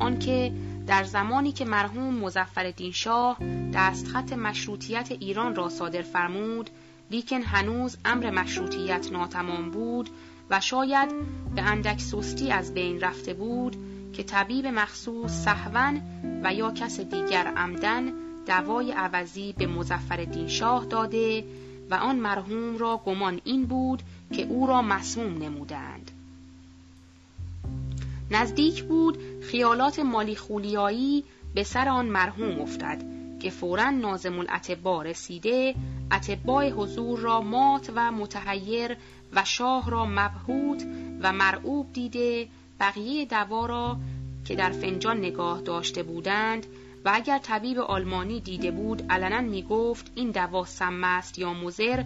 آنکه 0.00 0.52
در 0.88 1.04
زمانی 1.04 1.52
که 1.52 1.64
مرحوم 1.64 2.14
مزفر 2.14 2.72
شاه 2.92 3.38
دستخط 3.74 4.32
مشروطیت 4.32 5.12
ایران 5.12 5.54
را 5.54 5.68
صادر 5.68 6.02
فرمود 6.02 6.70
لیکن 7.10 7.42
هنوز 7.42 7.96
امر 8.04 8.30
مشروطیت 8.30 9.12
ناتمام 9.12 9.70
بود 9.70 10.10
و 10.50 10.60
شاید 10.60 11.08
به 11.54 11.62
اندک 11.62 12.00
سستی 12.00 12.50
از 12.50 12.74
بین 12.74 13.00
رفته 13.00 13.34
بود 13.34 13.76
که 14.12 14.22
طبیب 14.22 14.66
مخصوص 14.66 15.30
صحون 15.30 16.02
و 16.44 16.54
یا 16.54 16.70
کس 16.70 17.00
دیگر 17.00 17.46
عمدن 17.56 18.12
دوای 18.46 18.92
عوضی 18.92 19.52
به 19.52 19.66
مزفر 19.66 20.46
شاه 20.46 20.84
داده 20.84 21.44
و 21.90 21.94
آن 21.94 22.16
مرحوم 22.16 22.78
را 22.78 23.02
گمان 23.06 23.40
این 23.44 23.66
بود 23.66 24.02
که 24.32 24.42
او 24.42 24.66
را 24.66 24.82
مسموم 24.82 25.38
نمودند. 25.38 26.17
نزدیک 28.30 28.84
بود 28.84 29.18
خیالات 29.42 29.98
مالی 29.98 30.36
خولیایی 30.36 31.24
به 31.54 31.62
سر 31.62 31.88
آن 31.88 32.06
مرحوم 32.06 32.60
افتد 32.60 33.02
که 33.40 33.50
فورا 33.50 33.90
نازم 33.90 34.38
الاتبا 34.38 35.02
رسیده 35.02 35.74
اتباع 36.12 36.70
حضور 36.70 37.18
را 37.18 37.40
مات 37.40 37.90
و 37.94 38.12
متحیر 38.12 38.96
و 39.32 39.44
شاه 39.44 39.90
را 39.90 40.06
مبهوت 40.06 40.86
و 41.22 41.32
مرعوب 41.32 41.92
دیده 41.92 42.48
بقیه 42.80 43.24
دوا 43.24 43.66
را 43.66 43.96
که 44.44 44.54
در 44.54 44.70
فنجان 44.70 45.18
نگاه 45.18 45.60
داشته 45.60 46.02
بودند 46.02 46.66
و 47.04 47.10
اگر 47.14 47.38
طبیب 47.38 47.78
آلمانی 47.78 48.40
دیده 48.40 48.70
بود 48.70 49.02
علنا 49.10 49.40
می 49.40 49.62
گفت 49.62 50.12
این 50.14 50.30
دوا 50.30 50.64
سم 50.64 51.04
است 51.04 51.38
یا 51.38 51.52
مزر 51.52 52.04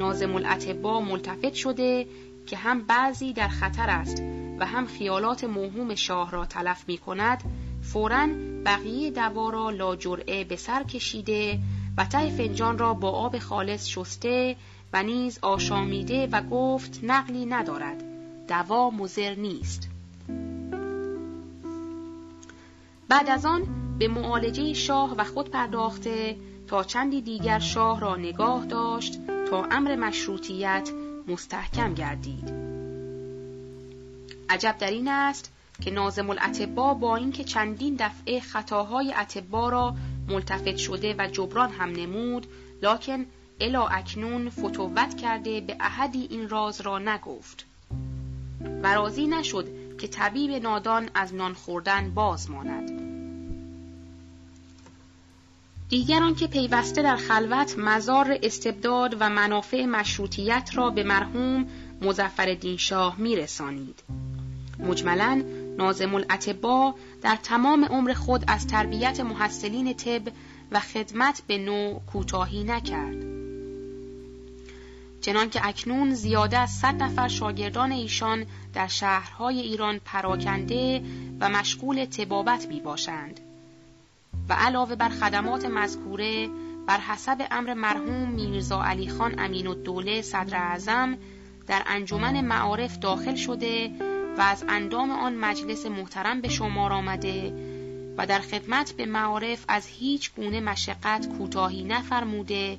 نازم 0.00 0.34
الاتبا 0.34 1.00
ملتفت 1.00 1.54
شده 1.54 2.06
که 2.46 2.56
هم 2.56 2.80
بعضی 2.80 3.32
در 3.32 3.48
خطر 3.48 3.90
است 3.90 4.22
و 4.58 4.66
هم 4.66 4.86
خیالات 4.86 5.44
موهوم 5.44 5.94
شاه 5.94 6.30
را 6.30 6.44
تلف 6.44 6.84
می 6.88 6.98
کند 6.98 7.42
فورا 7.82 8.28
بقیه 8.64 9.10
دوا 9.10 9.50
را 9.50 9.70
لاجرعه 9.70 10.44
به 10.44 10.56
سر 10.56 10.82
کشیده 10.82 11.58
و 11.96 12.04
ته 12.04 12.30
فنجان 12.30 12.78
را 12.78 12.94
با 12.94 13.10
آب 13.10 13.38
خالص 13.38 13.86
شسته 13.86 14.56
و 14.92 15.02
نیز 15.02 15.38
آشامیده 15.42 16.28
و 16.32 16.42
گفت 16.42 17.00
نقلی 17.02 17.46
ندارد. 17.46 18.04
دوا 18.48 18.90
مزر 18.90 19.34
نیست. 19.34 19.88
بعد 23.08 23.28
از 23.30 23.44
آن 23.46 23.62
به 23.98 24.08
معالجه 24.08 24.72
شاه 24.72 25.14
و 25.16 25.24
خود 25.24 25.50
پرداخته 25.50 26.36
تا 26.66 26.84
چندی 26.84 27.22
دیگر 27.22 27.58
شاه 27.58 28.00
را 28.00 28.16
نگاه 28.16 28.66
داشت 28.66 29.20
تا 29.50 29.64
امر 29.70 29.96
مشروطیت 29.96 30.90
مستحکم 31.28 31.94
گردید. 31.94 32.71
عجب 34.52 34.76
در 34.78 34.90
این 34.90 35.08
است 35.08 35.52
که 35.80 35.90
نازم 35.90 36.30
الاتبا 36.30 36.94
با 36.94 37.16
اینکه 37.16 37.44
چندین 37.44 37.96
دفعه 37.98 38.40
خطاهای 38.40 39.14
اتبا 39.14 39.68
را 39.68 39.94
ملتفت 40.28 40.76
شده 40.76 41.14
و 41.18 41.28
جبران 41.28 41.70
هم 41.70 41.92
نمود 41.92 42.46
لکن 42.82 43.26
الا 43.60 43.86
اکنون 43.86 44.50
فتوت 44.50 45.16
کرده 45.16 45.60
به 45.60 45.76
احدی 45.80 46.26
این 46.30 46.48
راز 46.48 46.80
را 46.80 46.98
نگفت 46.98 47.66
و 48.82 48.94
راضی 48.94 49.26
نشد 49.26 49.68
که 49.98 50.08
طبیب 50.08 50.50
نادان 50.50 51.10
از 51.14 51.34
نان 51.34 51.54
خوردن 51.54 52.10
باز 52.14 52.50
ماند 52.50 52.90
دیگران 55.88 56.34
که 56.34 56.46
پیوسته 56.46 57.02
در 57.02 57.16
خلوت 57.16 57.78
مزار 57.78 58.38
استبداد 58.42 59.16
و 59.20 59.30
منافع 59.30 59.84
مشروطیت 59.84 60.70
را 60.74 60.90
به 60.90 61.02
مرحوم 61.02 61.66
مزفر 62.02 62.76
شاه 62.76 63.16
می 63.18 63.36
رسانید. 63.36 64.02
مجملا 64.82 65.44
نازم 65.78 66.14
الاتبا 66.14 66.94
در 67.22 67.36
تمام 67.36 67.84
عمر 67.84 68.12
خود 68.12 68.44
از 68.46 68.66
تربیت 68.66 69.20
محصلین 69.20 69.94
طب 69.94 70.22
و 70.72 70.80
خدمت 70.80 71.42
به 71.46 71.58
نوع 71.58 72.00
کوتاهی 72.12 72.64
نکرد. 72.64 73.32
چنانکه 75.20 75.68
اکنون 75.68 76.14
زیاده 76.14 76.58
از 76.58 76.70
صد 76.70 77.02
نفر 77.02 77.28
شاگردان 77.28 77.92
ایشان 77.92 78.46
در 78.74 78.86
شهرهای 78.86 79.60
ایران 79.60 80.00
پراکنده 80.04 81.02
و 81.40 81.48
مشغول 81.48 82.04
تبابت 82.04 82.66
می 82.66 82.80
باشند. 82.80 83.40
و 84.48 84.52
علاوه 84.52 84.94
بر 84.94 85.08
خدمات 85.08 85.64
مذکوره 85.64 86.48
بر 86.86 86.98
حسب 86.98 87.46
امر 87.50 87.74
مرحوم 87.74 88.28
میرزا 88.28 88.82
علی 88.82 89.08
خان 89.08 89.34
امین 89.38 89.66
الدوله 89.66 90.22
صدر 90.22 90.56
اعظم 90.56 91.18
در 91.66 91.82
انجمن 91.86 92.40
معارف 92.40 92.98
داخل 92.98 93.34
شده 93.34 93.90
و 94.38 94.40
از 94.40 94.64
اندام 94.68 95.10
آن 95.10 95.34
مجلس 95.34 95.86
محترم 95.86 96.40
به 96.40 96.48
شمار 96.48 96.92
آمده 96.92 97.52
و 98.16 98.26
در 98.26 98.38
خدمت 98.38 98.92
به 98.92 99.06
معارف 99.06 99.64
از 99.68 99.86
هیچ 99.86 100.34
گونه 100.34 100.60
مشقت 100.60 101.28
کوتاهی 101.38 101.84
نفرموده 101.84 102.78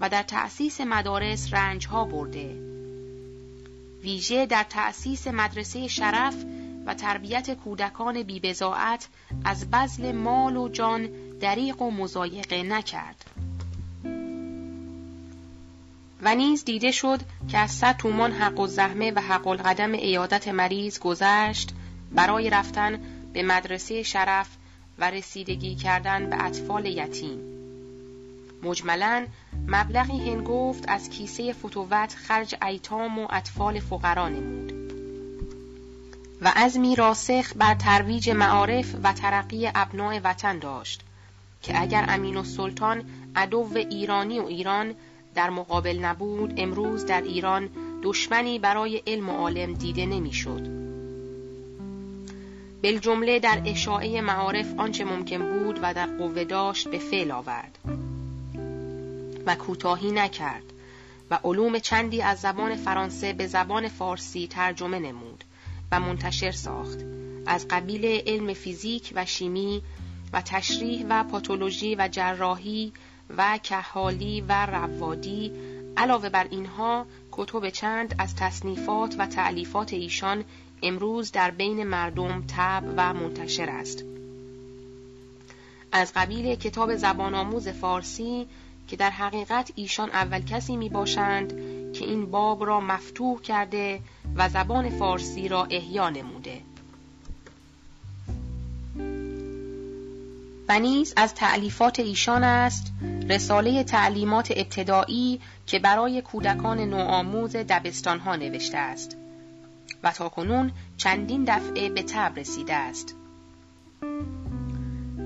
و 0.00 0.08
در 0.08 0.22
تأسیس 0.22 0.80
مدارس 0.80 1.54
رنجها 1.54 2.04
برده. 2.04 2.56
ویژه 4.02 4.46
در 4.46 4.64
تأسیس 4.64 5.26
مدرسه 5.26 5.88
شرف 5.88 6.44
و 6.86 6.94
تربیت 6.94 7.54
کودکان 7.54 8.22
بیبزاعت 8.22 9.08
از 9.44 9.70
بذل 9.70 10.12
مال 10.12 10.56
و 10.56 10.68
جان 10.68 11.08
دریق 11.40 11.82
و 11.82 11.90
مزایقه 11.90 12.62
نکرد. 12.62 13.24
و 16.22 16.34
نیز 16.34 16.64
دیده 16.64 16.90
شد 16.90 17.20
که 17.48 17.58
از 17.58 17.70
صد 17.70 17.96
تومان 17.96 18.32
حق 18.32 18.60
و 18.60 18.66
زحمه 18.66 19.12
و 19.12 19.20
حق 19.20 19.46
القدم 19.46 19.92
ایادت 19.92 20.48
مریض 20.48 20.98
گذشت 20.98 21.70
برای 22.12 22.50
رفتن 22.50 23.00
به 23.32 23.42
مدرسه 23.42 24.02
شرف 24.02 24.48
و 24.98 25.10
رسیدگی 25.10 25.74
کردن 25.74 26.30
به 26.30 26.44
اطفال 26.44 26.86
یتیم. 26.86 27.38
مجملا 28.62 29.26
مبلغی 29.68 30.30
هنگفت 30.30 30.84
از 30.88 31.10
کیسه 31.10 31.52
فتووت 31.52 32.14
خرج 32.14 32.54
ایتام 32.62 33.18
و 33.18 33.26
اطفال 33.30 33.80
فقرا 33.80 34.28
نمود. 34.28 34.72
و 36.42 36.52
از 36.56 36.78
راسخ 36.96 37.52
بر 37.56 37.74
ترویج 37.74 38.30
معارف 38.30 38.94
و 39.02 39.12
ترقی 39.12 39.70
ابناع 39.74 40.20
وطن 40.24 40.58
داشت 40.58 41.00
که 41.62 41.80
اگر 41.80 42.04
امین 42.08 42.36
و 42.36 42.44
سلطان 42.44 43.04
عدو 43.36 43.68
ایرانی 43.74 44.38
و 44.38 44.44
ایران 44.44 44.94
در 45.34 45.50
مقابل 45.50 45.98
نبود 45.98 46.54
امروز 46.56 47.06
در 47.06 47.22
ایران 47.22 47.68
دشمنی 48.02 48.58
برای 48.58 49.02
علم 49.06 49.28
و 49.28 49.32
عالم 49.32 49.74
دیده 49.74 50.06
نمی‌شد. 50.06 50.80
جمله 53.00 53.38
در 53.38 53.62
اشاعه 53.64 54.20
معارف 54.20 54.66
آنچه 54.78 55.04
ممکن 55.04 55.38
بود 55.38 55.78
و 55.82 55.94
در 55.94 56.06
قوه 56.06 56.44
داشت 56.44 56.88
به 56.88 56.98
فعل 56.98 57.30
آورد 57.30 57.78
و 59.46 59.54
کوتاهی 59.54 60.12
نکرد 60.12 60.62
و 61.30 61.38
علوم 61.44 61.78
چندی 61.78 62.22
از 62.22 62.40
زبان 62.40 62.76
فرانسه 62.76 63.32
به 63.32 63.46
زبان 63.46 63.88
فارسی 63.88 64.46
ترجمه 64.46 64.98
نمود 64.98 65.44
و 65.92 66.00
منتشر 66.00 66.50
ساخت 66.50 66.98
از 67.46 67.68
قبیل 67.68 68.04
علم 68.26 68.54
فیزیک 68.54 69.12
و 69.14 69.26
شیمی 69.26 69.82
و 70.32 70.42
تشریح 70.42 71.06
و 71.08 71.24
پاتولوژی 71.24 71.94
و 71.94 72.08
جراحی 72.08 72.92
و 73.36 73.58
کهالی 73.58 74.40
و 74.40 74.66
روادی 74.66 75.52
علاوه 75.96 76.28
بر 76.28 76.46
اینها 76.50 77.06
کتب 77.32 77.68
چند 77.68 78.14
از 78.18 78.36
تصنیفات 78.36 79.16
و 79.18 79.26
تعلیفات 79.26 79.92
ایشان 79.92 80.44
امروز 80.82 81.32
در 81.32 81.50
بین 81.50 81.84
مردم 81.84 82.44
تب 82.48 82.84
و 82.96 83.14
منتشر 83.14 83.68
است. 83.70 84.04
از 85.92 86.12
قبیل 86.16 86.54
کتاب 86.54 86.96
زبان 86.96 87.34
آموز 87.34 87.68
فارسی 87.68 88.46
که 88.88 88.96
در 88.96 89.10
حقیقت 89.10 89.72
ایشان 89.74 90.10
اول 90.10 90.40
کسی 90.40 90.76
می 90.76 90.88
باشند 90.88 91.48
که 91.92 92.04
این 92.04 92.30
باب 92.30 92.66
را 92.66 92.80
مفتوح 92.80 93.40
کرده 93.40 94.00
و 94.36 94.48
زبان 94.48 94.90
فارسی 94.90 95.48
را 95.48 95.64
احیا 95.64 96.10
نموده. 96.10 96.60
و 100.70 100.78
نیز 100.78 101.12
از 101.16 101.34
تعلیفات 101.34 102.00
ایشان 102.00 102.44
است 102.44 102.92
رساله 103.28 103.84
تعلیمات 103.84 104.52
ابتدایی 104.56 105.40
که 105.66 105.78
برای 105.78 106.22
کودکان 106.22 106.80
نوآموز 106.80 107.56
دبستانها 107.56 108.36
نوشته 108.36 108.78
است. 108.78 109.16
و 110.02 110.10
تاکنون 110.10 110.72
چندین 110.96 111.44
دفعه 111.44 111.88
به 111.88 112.02
تب 112.02 112.32
رسیده 112.36 112.74
است. 112.74 113.14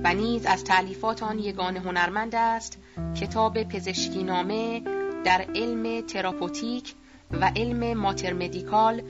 و 0.05 0.15
نیز 0.15 0.47
از 0.47 0.65
تعلیفات 0.65 1.23
آن 1.23 1.39
یگان 1.39 1.77
هنرمند 1.77 2.35
است 2.35 2.79
کتاب 3.21 3.63
پزشکی 3.63 4.23
نامه 4.23 4.83
در 5.25 5.47
علم 5.55 6.07
تراپوتیک 6.07 6.95
و 7.31 7.53
علم 7.57 7.99
ماترمدیکال 7.99 9.03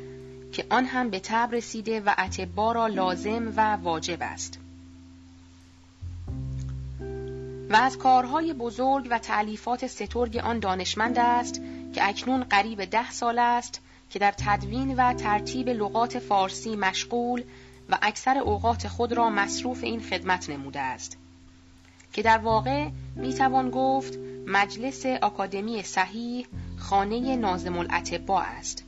که 0.53 0.65
آن 0.71 0.85
هم 0.85 1.11
به 1.11 1.21
تب 1.21 1.49
رسیده 1.53 2.01
و 2.01 2.15
اتبا 2.19 2.73
را 2.73 2.87
لازم 2.87 3.53
و 3.57 3.77
واجب 3.77 4.19
است. 4.21 4.64
و 7.71 7.77
از 7.77 7.99
کارهای 7.99 8.53
بزرگ 8.53 9.07
و 9.11 9.19
تعلیفات 9.19 9.87
سترگ 9.87 10.37
آن 10.37 10.59
دانشمند 10.59 11.19
است 11.19 11.61
که 11.93 12.09
اکنون 12.09 12.45
قریب 12.45 12.85
ده 12.85 13.11
سال 13.11 13.39
است 13.39 13.81
که 14.11 14.19
در 14.19 14.35
تدوین 14.37 14.95
و 14.97 15.13
ترتیب 15.13 15.69
لغات 15.69 16.19
فارسی 16.19 16.77
مشغول 16.77 17.43
و 17.91 17.99
اکثر 18.03 18.39
اوقات 18.39 18.89
خود 18.89 19.13
را 19.13 19.31
مصروف 19.31 19.85
این 19.85 20.01
خدمت 20.01 20.51
نموده 20.51 20.81
است. 20.81 21.17
که 22.13 22.23
در 22.23 22.39
واقع 22.39 22.89
می‌توان 23.17 23.71
گفت 23.71 24.19
مجلس 24.47 25.07
آکادمی 25.07 25.83
صحیح 25.83 26.47
خانه 26.79 27.37
نازم 27.37 27.79
الاطبا 27.79 28.41
است. 28.41 28.85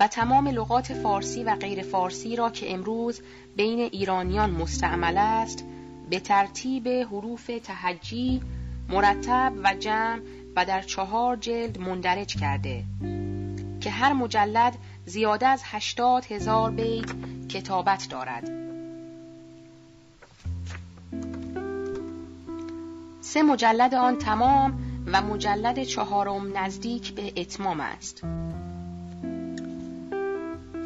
و 0.00 0.08
تمام 0.08 0.48
لغات 0.48 0.92
فارسی 0.92 1.44
و 1.44 1.56
غیر 1.56 1.82
فارسی 1.82 2.36
را 2.36 2.50
که 2.50 2.72
امروز 2.72 3.20
بین 3.56 3.78
ایرانیان 3.78 4.50
مستعمل 4.50 5.18
است 5.18 5.64
به 6.10 6.20
ترتیب 6.20 6.88
حروف 6.88 7.50
تهجی 7.64 8.42
مرتب 8.88 9.52
و 9.64 9.74
جمع 9.74 10.20
و 10.56 10.64
در 10.64 10.82
چهار 10.82 11.36
جلد 11.36 11.80
مندرج 11.80 12.36
کرده 12.36 12.84
که 13.80 13.90
هر 13.90 14.12
مجلد 14.12 14.74
زیاده 15.06 15.46
از 15.46 15.62
هشتاد 15.64 16.24
هزار 16.24 16.70
بیت 16.70 17.10
کتابت 17.48 18.08
دارد. 18.10 18.48
سه 23.20 23.42
مجلد 23.42 23.94
آن 23.94 24.18
تمام 24.18 24.78
و 25.06 25.22
مجلد 25.22 25.82
چهارم 25.82 26.58
نزدیک 26.58 27.14
به 27.14 27.32
اتمام 27.36 27.80
است. 27.80 28.24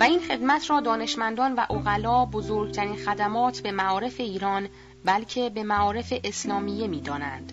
و 0.00 0.02
این 0.02 0.20
خدمت 0.20 0.70
را 0.70 0.80
دانشمندان 0.80 1.54
و 1.54 1.66
اغلا 1.70 2.24
بزرگترین 2.24 2.96
خدمات 2.96 3.60
به 3.60 3.72
معارف 3.72 4.20
ایران 4.20 4.68
بلکه 5.04 5.50
به 5.50 5.62
معارف 5.62 6.14
اسلامیه 6.24 6.86
می 6.86 7.00
دانند. 7.00 7.52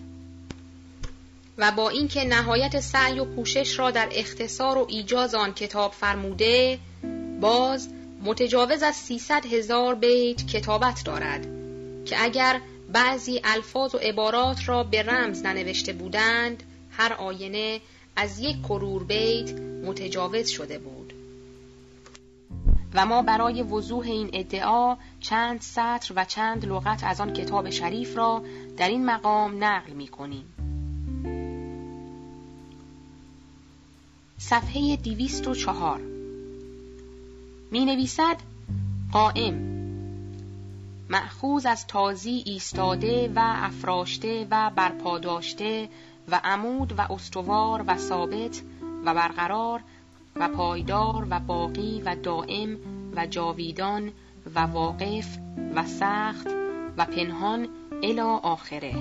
و 1.58 1.72
با 1.72 1.88
اینکه 1.88 2.24
نهایت 2.24 2.80
سعی 2.80 3.20
و 3.20 3.24
کوشش 3.24 3.78
را 3.78 3.90
در 3.90 4.08
اختصار 4.12 4.78
و 4.78 4.86
ایجاز 4.88 5.34
آن 5.34 5.54
کتاب 5.54 5.92
فرموده 5.92 6.78
باز 7.40 7.88
متجاوز 8.24 8.82
از 8.82 8.96
300 8.96 9.46
هزار 9.46 9.94
بیت 9.94 10.46
کتابت 10.46 11.02
دارد 11.04 11.46
که 12.04 12.24
اگر 12.24 12.60
بعضی 12.92 13.40
الفاظ 13.44 13.94
و 13.94 13.98
عبارات 13.98 14.68
را 14.68 14.82
به 14.84 15.02
رمز 15.02 15.42
ننوشته 15.42 15.92
بودند 15.92 16.62
هر 16.90 17.12
آینه 17.12 17.80
از 18.16 18.38
یک 18.38 18.62
کرور 18.62 19.04
بیت 19.04 19.52
متجاوز 19.60 20.48
شده 20.48 20.78
بود 20.78 20.99
و 22.94 23.06
ما 23.06 23.22
برای 23.22 23.62
وضوح 23.62 24.06
این 24.06 24.30
ادعا 24.32 24.96
چند 25.20 25.60
سطر 25.60 26.12
و 26.16 26.24
چند 26.24 26.66
لغت 26.66 27.04
از 27.04 27.20
آن 27.20 27.32
کتاب 27.32 27.70
شریف 27.70 28.16
را 28.16 28.42
در 28.76 28.88
این 28.88 29.06
مقام 29.06 29.64
نقل 29.64 29.92
می 29.92 30.08
کنیم. 30.08 30.44
صفحه 34.38 34.96
دیویست 34.96 35.48
و 35.48 35.54
چهار 35.54 36.00
می 37.70 37.84
نویسد 37.84 38.36
قائم 39.12 39.70
معخوز 41.10 41.66
از 41.66 41.86
تازی 41.86 42.42
ایستاده 42.46 43.32
و 43.36 43.40
افراشته 43.42 44.46
و 44.50 44.70
برپاداشته 44.76 45.88
و 46.28 46.40
عمود 46.44 46.94
و 46.98 47.12
استوار 47.12 47.84
و 47.86 47.96
ثابت 47.98 48.62
و 49.04 49.14
برقرار 49.14 49.80
و 50.40 50.48
پایدار 50.48 51.26
و 51.30 51.40
باقی 51.40 52.02
و 52.04 52.16
دائم 52.22 52.76
و 53.16 53.26
جاویدان 53.26 54.12
و 54.54 54.60
واقف 54.60 55.38
و 55.74 55.86
سخت 55.86 56.46
و 56.96 57.04
پنهان 57.04 57.68
الا 58.02 58.36
آخره. 58.36 58.94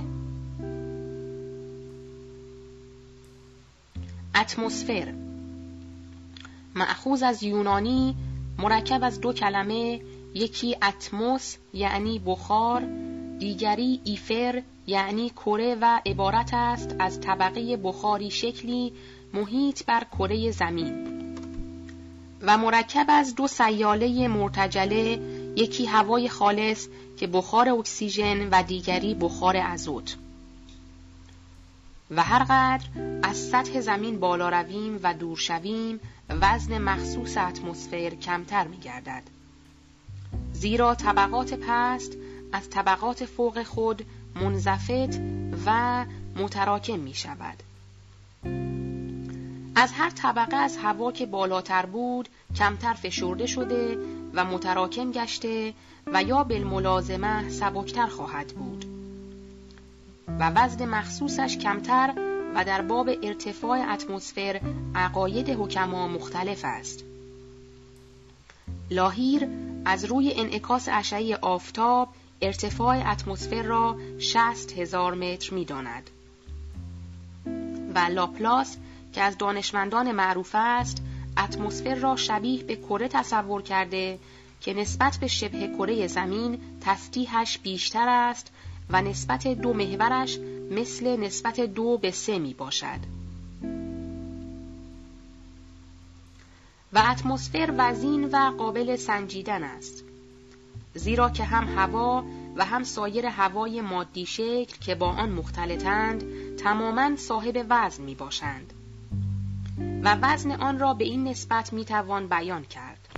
اتمسفر. 4.36 5.14
معخوز 6.76 7.24
از 7.24 7.44
یونانی 7.44 8.16
مرکب 8.58 9.04
از 9.04 9.22
دو 9.22 9.34
کلمه 9.34 10.02
یکی 10.34 10.76
اتموس 10.82 11.58
یعنی 11.74 12.20
بخار 12.26 12.84
دیگری 13.40 14.02
ایفر 14.04 14.62
یعنی 14.88 15.30
کره 15.30 15.78
و 15.82 16.00
عبارت 16.06 16.50
است 16.54 16.96
از 17.00 17.22
طبقه 17.22 17.78
بخاری 17.78 18.32
شکلی 18.32 18.94
محیط 19.34 19.86
بر 19.86 20.04
کره 20.04 20.52
زمین. 20.52 21.09
و 22.50 22.58
مرکب 22.58 23.06
از 23.10 23.36
دو 23.36 23.48
سیاله 23.48 24.28
مرتجله 24.28 25.20
یکی 25.56 25.86
هوای 25.86 26.30
خالص 26.30 26.88
که 27.18 27.28
بخار 27.28 27.70
اکسیژن 27.70 28.50
و 28.50 28.64
دیگری 28.64 29.14
بخار 29.14 29.58
ازوت 29.58 30.16
و 32.12 32.24
هر 32.24 32.44
قدر 32.44 32.86
از 33.24 33.38
سطح 33.38 33.80
زمین 33.80 34.20
بالا 34.20 34.50
رویم 34.50 35.00
و 35.04 35.14
دور 35.14 35.38
شویم 35.38 36.00
وزن 36.30 36.78
مخصوص 36.78 37.38
اتمسفر 37.38 38.10
کمتر 38.10 38.68
می 38.68 38.78
گردد. 38.78 39.24
زیرا 40.54 40.96
طبقات 40.96 41.54
پست 41.54 42.12
از 42.52 42.70
طبقات 42.70 43.26
فوق 43.26 43.64
خود 43.64 44.06
منزفت 44.36 45.20
و 45.66 46.06
متراکم 46.36 47.00
می 47.00 47.14
شود. 47.14 47.64
از 49.80 49.92
هر 49.94 50.10
طبقه 50.10 50.58
از 50.58 50.78
هوا 50.78 51.12
که 51.12 51.26
بالاتر 51.26 51.86
بود 51.86 52.30
کمتر 52.56 52.94
فشرده 52.94 53.46
شده 53.46 53.98
و 54.34 54.46
متراکم 54.46 55.12
گشته 55.12 55.74
و 56.08 56.24
یا 56.24 56.44
بالملازمه 56.44 57.50
سبکتر 57.50 58.08
خواهد 58.08 58.48
بود 58.48 58.86
و 60.40 60.50
وزن 60.50 60.86
مخصوصش 60.86 61.58
کمتر 61.58 62.14
و 62.56 62.66
در 62.66 62.82
باب 62.82 63.10
ارتفاع 63.24 63.94
اتمسفر 63.94 64.62
عقاید 64.96 65.50
حکما 65.50 66.08
مختلف 66.08 66.62
است 66.64 67.04
لاهیر 68.92 69.48
از 69.86 70.06
روی 70.06 70.34
انعکاس 70.34 70.88
اشعه 70.92 71.38
آفتاب 71.42 72.10
ارتفاع 72.42 73.12
اتمسفر 73.12 73.62
را 73.62 73.98
شست 74.20 74.78
هزار 74.78 75.14
متر 75.14 75.54
می 75.54 75.66
داند. 75.66 76.10
و 77.96 78.00
لاپلاس 78.00 78.78
که 79.14 79.22
از 79.22 79.38
دانشمندان 79.38 80.12
معروف 80.12 80.52
است 80.54 81.04
اتمسفر 81.38 81.96
را 81.96 82.16
شبیه 82.16 82.64
به 82.64 82.76
کره 82.76 83.08
تصور 83.08 83.62
کرده 83.62 84.20
که 84.62 84.74
نسبت 84.74 85.18
به 85.18 85.28
شبه 85.28 85.68
کره 85.68 86.08
زمین 86.08 86.60
تسطیحش 86.82 87.58
بیشتر 87.58 88.10
است 88.10 88.52
و 88.90 89.02
نسبت 89.02 89.48
دو 89.48 89.74
محورش 89.74 90.40
مثل 90.72 91.18
نسبت 91.18 91.60
دو 91.60 91.98
به 91.98 92.12
سه 92.12 92.40
می 92.40 92.54
باشد. 92.54 93.20
و 96.94 97.04
اتمسفر 97.12 97.74
وزین 97.78 98.26
و 98.26 98.52
قابل 98.58 98.96
سنجیدن 98.96 99.64
است. 99.64 100.04
زیرا 100.94 101.30
که 101.30 101.44
هم 101.44 101.68
هوا 101.78 102.24
و 102.56 102.66
هم 102.66 102.84
سایر 102.84 103.26
هوای 103.26 103.82
مادی 103.82 104.26
شکل 104.26 104.78
که 104.82 104.96
با 104.96 105.08
آن 105.08 105.30
مختلطند 105.32 106.24
تماما 106.56 107.16
صاحب 107.16 107.66
وزن 107.70 108.04
می 108.04 108.16
باشند. 108.16 108.74
و 110.04 110.18
وزن 110.22 110.52
آن 110.52 110.80
را 110.80 110.94
به 110.94 111.06
این 111.06 111.28
نسبت 111.28 111.74
می 111.74 111.86
توان 111.86 112.28
بیان 112.28 112.64
کرد. 112.64 113.10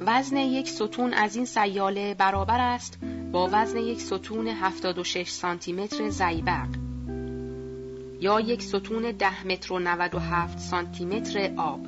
وزن 0.00 0.36
یک 0.36 0.68
ستون 0.68 1.14
از 1.14 1.36
این 1.36 1.44
سیاله 1.44 2.14
برابر 2.14 2.60
است 2.60 2.98
با 3.32 3.48
وزن 3.52 3.78
یک 3.78 4.00
ستون 4.00 4.48
76 4.48 5.28
سانتی 5.28 5.72
متر 5.72 6.08
زیبق 6.08 6.68
یا 8.20 8.40
یک 8.40 8.62
ستون 8.62 9.12
10 9.12 9.46
متر 9.46 9.72
و 9.72 9.78
97 9.78 10.58
سانتی 10.58 11.04
متر 11.04 11.54
آب. 11.56 11.80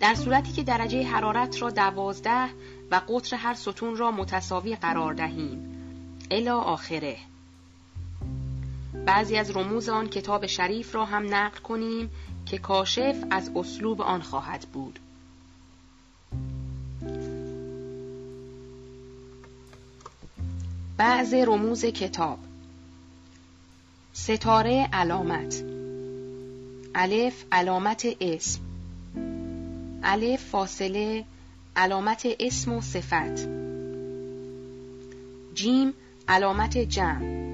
در 0.00 0.14
صورتی 0.14 0.52
که 0.52 0.62
درجه 0.62 1.06
حرارت 1.06 1.62
را 1.62 1.70
دوازده 1.70 2.44
و 2.90 3.00
قطر 3.08 3.36
هر 3.36 3.54
ستون 3.54 3.96
را 3.96 4.10
متساوی 4.10 4.76
قرار 4.76 5.14
دهیم. 5.14 5.76
الا 6.30 6.58
آخره. 6.58 7.16
بعضی 9.06 9.36
از 9.36 9.56
رموز 9.56 9.88
آن 9.88 10.08
کتاب 10.08 10.46
شریف 10.46 10.94
را 10.94 11.04
هم 11.04 11.34
نقل 11.34 11.58
کنیم 11.58 12.10
که 12.46 12.58
کاشف 12.58 13.16
از 13.30 13.50
اسلوب 13.56 14.02
آن 14.02 14.22
خواهد 14.22 14.66
بود. 14.72 14.98
بعض 20.96 21.34
رموز 21.34 21.84
کتاب. 21.84 22.38
ستاره 24.12 24.88
علامت. 24.92 25.64
الف 26.94 27.44
علامت 27.52 28.06
اسم. 28.20 28.60
الف 30.02 30.44
فاصله 30.44 31.24
علامت 31.76 32.28
اسم 32.40 32.72
و 32.72 32.80
صفت. 32.80 33.48
جیم 35.54 35.92
علامت 36.28 36.78
جمع. 36.78 37.49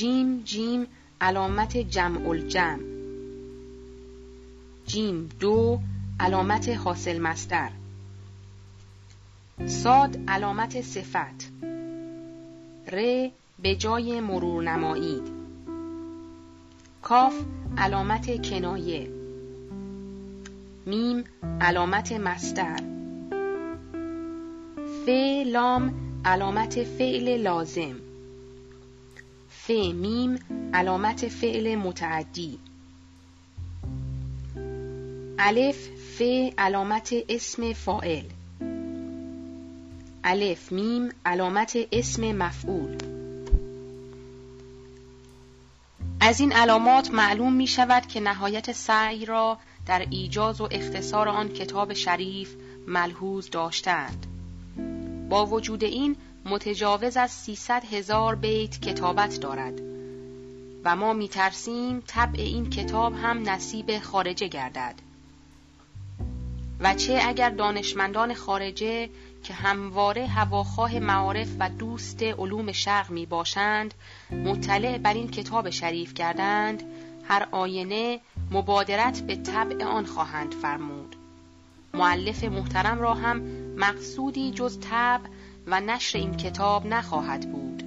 جیم 0.00 0.42
جیم 0.44 0.86
علامت 1.20 1.76
جمع 1.76 2.28
الجمع 2.28 2.78
جیم 4.86 5.28
دو 5.40 5.80
علامت 6.20 6.68
حاصل 6.68 7.18
مستر 7.18 7.70
صاد 9.66 10.18
علامت 10.28 10.80
صفت. 10.80 11.50
ر 12.92 13.28
به 13.62 13.74
جای 13.74 14.20
مرور 14.20 14.62
نمایید. 14.62 15.22
کاف 17.02 17.34
علامت 17.78 18.50
کنایه. 18.50 19.10
میم 20.86 21.24
علامت 21.60 22.12
مصدر. 22.12 22.76
ف 25.06 25.08
لام 25.46 25.94
علامت 26.24 26.82
فعل 26.84 27.42
لازم. 27.42 28.09
ف 29.66 29.70
میم 29.70 30.38
علامت 30.74 31.28
فعل 31.28 31.76
متعدی. 31.76 32.58
الف 35.38 35.88
ف 36.18 36.22
علامت 36.58 37.14
اسم 37.28 37.72
فاعل 37.72 38.24
الف 40.24 40.72
میم 40.72 41.08
علامت 41.26 41.78
اسم 41.92 42.32
مفعول. 42.32 42.96
از 46.20 46.40
این 46.40 46.52
علامات 46.52 47.10
معلوم 47.10 47.52
می 47.52 47.66
شود 47.66 48.06
که 48.06 48.20
نهایت 48.20 48.72
سعی 48.72 49.24
را 49.24 49.58
در 49.86 50.06
ایجاز 50.10 50.60
و 50.60 50.68
اختصار 50.70 51.28
آن 51.28 51.48
کتاب 51.48 51.92
شریف 51.92 52.54
ملحوظ 52.86 53.50
داشتند. 53.50 54.26
با 55.28 55.46
وجود 55.46 55.84
این 55.84 56.16
متجاوز 56.50 57.16
از 57.16 57.30
300 57.30 57.84
هزار 57.84 58.34
بیت 58.34 58.80
کتابت 58.80 59.40
دارد. 59.40 59.80
و 60.84 60.96
ما 60.96 61.12
می 61.12 61.28
ترسیم 61.28 62.02
طبع 62.06 62.40
این 62.40 62.70
کتاب 62.70 63.14
هم 63.14 63.48
نصیب 63.48 63.98
خارجه 63.98 64.48
گردد. 64.48 64.94
و 66.80 66.94
چه 66.94 67.20
اگر 67.26 67.50
دانشمندان 67.50 68.34
خارجه 68.34 69.08
که 69.44 69.54
همواره 69.54 70.26
هواخواه 70.26 70.98
معارف 70.98 71.48
و 71.58 71.68
دوست 71.68 72.22
علوم 72.22 72.72
شرق 72.72 73.10
می 73.10 73.26
باشند 73.26 73.94
مطلع 74.30 74.98
بر 74.98 75.14
این 75.14 75.30
کتاب 75.30 75.70
شریف 75.70 76.14
کردند 76.14 76.82
هر 77.28 77.46
آینه 77.50 78.20
مبادرت 78.50 79.20
به 79.20 79.36
طبع 79.36 79.84
آن 79.84 80.06
خواهند 80.06 80.54
فرمود. 80.54 81.16
معلف 81.94 82.44
محترم 82.44 83.00
را 83.00 83.14
هم 83.14 83.42
مقصودی 83.76 84.50
جز 84.50 84.78
طبع 84.80 85.28
و 85.66 85.80
نشر 85.80 86.18
این 86.18 86.36
کتاب 86.36 86.86
نخواهد 86.86 87.52
بود. 87.52 87.82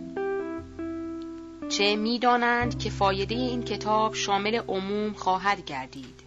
چه 1.69 1.95
می‌دانند 1.95 2.79
که 2.79 2.89
فایده 2.89 3.35
این 3.35 3.63
کتاب 3.63 4.15
شامل 4.15 4.55
عموم 4.67 5.13
خواهد 5.13 5.65
گردید. 5.65 6.23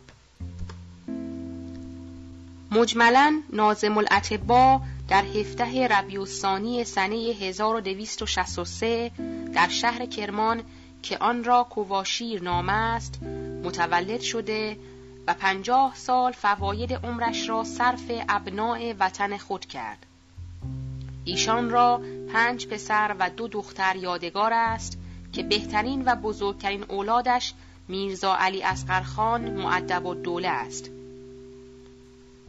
مجملا 2.71 3.43
نازم 3.53 3.99
الاتبا 3.99 4.81
در 5.09 5.25
هفته 5.25 5.89
ربیوسانی 5.89 6.85
سنه 6.85 7.17
1263 7.17 9.11
در 9.55 9.69
شهر 9.69 10.07
کرمان 10.07 10.63
که 11.03 11.19
آن 11.19 11.45
را 11.45 11.67
کوواشیر 11.71 12.43
نام 12.43 12.69
است 12.69 13.23
متولد 13.65 14.21
شده 14.21 14.77
و 15.27 15.35
پنجاه 15.35 15.93
سال 15.97 16.33
فواید 16.33 16.93
عمرش 16.93 17.49
را 17.49 17.65
صرف 17.65 18.11
ابناع 18.29 18.93
وطن 18.99 19.37
خود 19.37 19.67
کرد. 19.67 20.06
ایشان 21.27 21.71
را 21.71 22.01
پنج 22.33 22.67
پسر 22.67 23.17
و 23.19 23.31
دو 23.31 23.49
دختر 23.49 23.97
یادگار 23.97 24.53
است 24.53 24.99
که 25.33 25.43
بهترین 25.43 26.03
و 26.07 26.17
بزرگترین 26.17 26.85
اولادش 26.89 27.55
میرزا 27.89 28.37
علی 28.37 28.63
اسقرخان 28.63 29.51
معدب 29.51 30.07
و 30.07 30.15
دوله 30.15 30.49
است. 30.49 30.91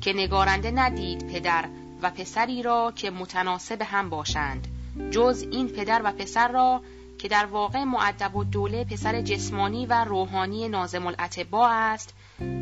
که 0.02 0.14
نگارنده 0.14 0.72
ندید 0.72 1.34
پدر 1.34 1.66
و 2.02 2.10
پسری 2.10 2.62
را 2.62 2.94
که 2.96 3.12
متناسب 3.12 3.82
هم 3.82 4.10
باشند. 4.10 4.68
جز 5.12 5.46
این 5.52 5.70
پدر 5.70 6.02
و 6.04 6.12
پسر 6.12 6.48
را 6.48 6.82
که 7.18 7.28
در 7.28 7.46
واقع 7.46 7.84
معدب 7.84 8.36
و 8.36 8.44
دوله 8.44 8.84
پسر 8.84 9.22
جسمانی 9.22 9.86
و 9.86 10.04
روحانی 10.04 10.70
نازم 10.70 11.08
الاتبا 11.08 11.70
است 11.70 12.14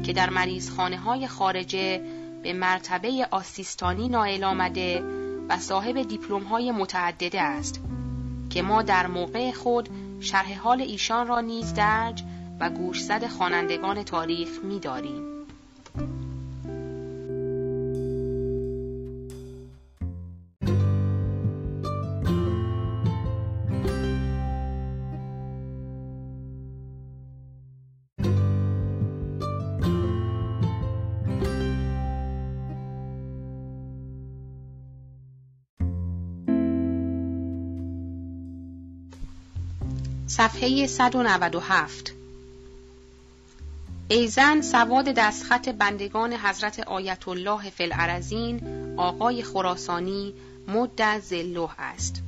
که 0.04 0.13
در 0.13 0.30
مریضخانه 0.30 0.97
های 0.97 1.28
خارجه 1.28 2.01
به 2.43 2.54
مرتبه 2.54 3.28
آسیستانی 3.32 4.10
نائل 4.10 4.43
آمده 4.43 5.04
و 5.49 5.60
صاحب 5.60 6.01
دیپلم 6.01 6.43
های 6.43 6.71
متعدده 6.71 7.41
است 7.41 7.81
که 8.49 8.62
ما 8.62 8.81
در 8.81 9.08
موقع 9.08 9.51
خود 9.51 9.89
شرح 10.19 10.60
حال 10.60 10.81
ایشان 10.81 11.27
را 11.27 11.39
نیز 11.39 11.73
درج 11.73 12.23
و 12.60 12.69
گوشزد 12.69 13.27
خوانندگان 13.27 14.03
تاریخ 14.03 14.49
می 14.63 14.79
داریم. 14.79 15.35
صفحه 40.38 40.88
197 40.88 42.13
ایزن 44.08 44.62
سواد 44.62 45.06
دستخط 45.06 45.69
بندگان 45.69 46.34
حضرت 46.34 46.80
آیت 46.80 47.28
الله 47.28 47.69
فی 47.69 47.84
العرزین 47.84 48.62
آقای 48.98 49.43
خراسانی 49.43 50.34
مد 50.67 51.19
زلوه 51.19 51.71
است. 51.80 52.24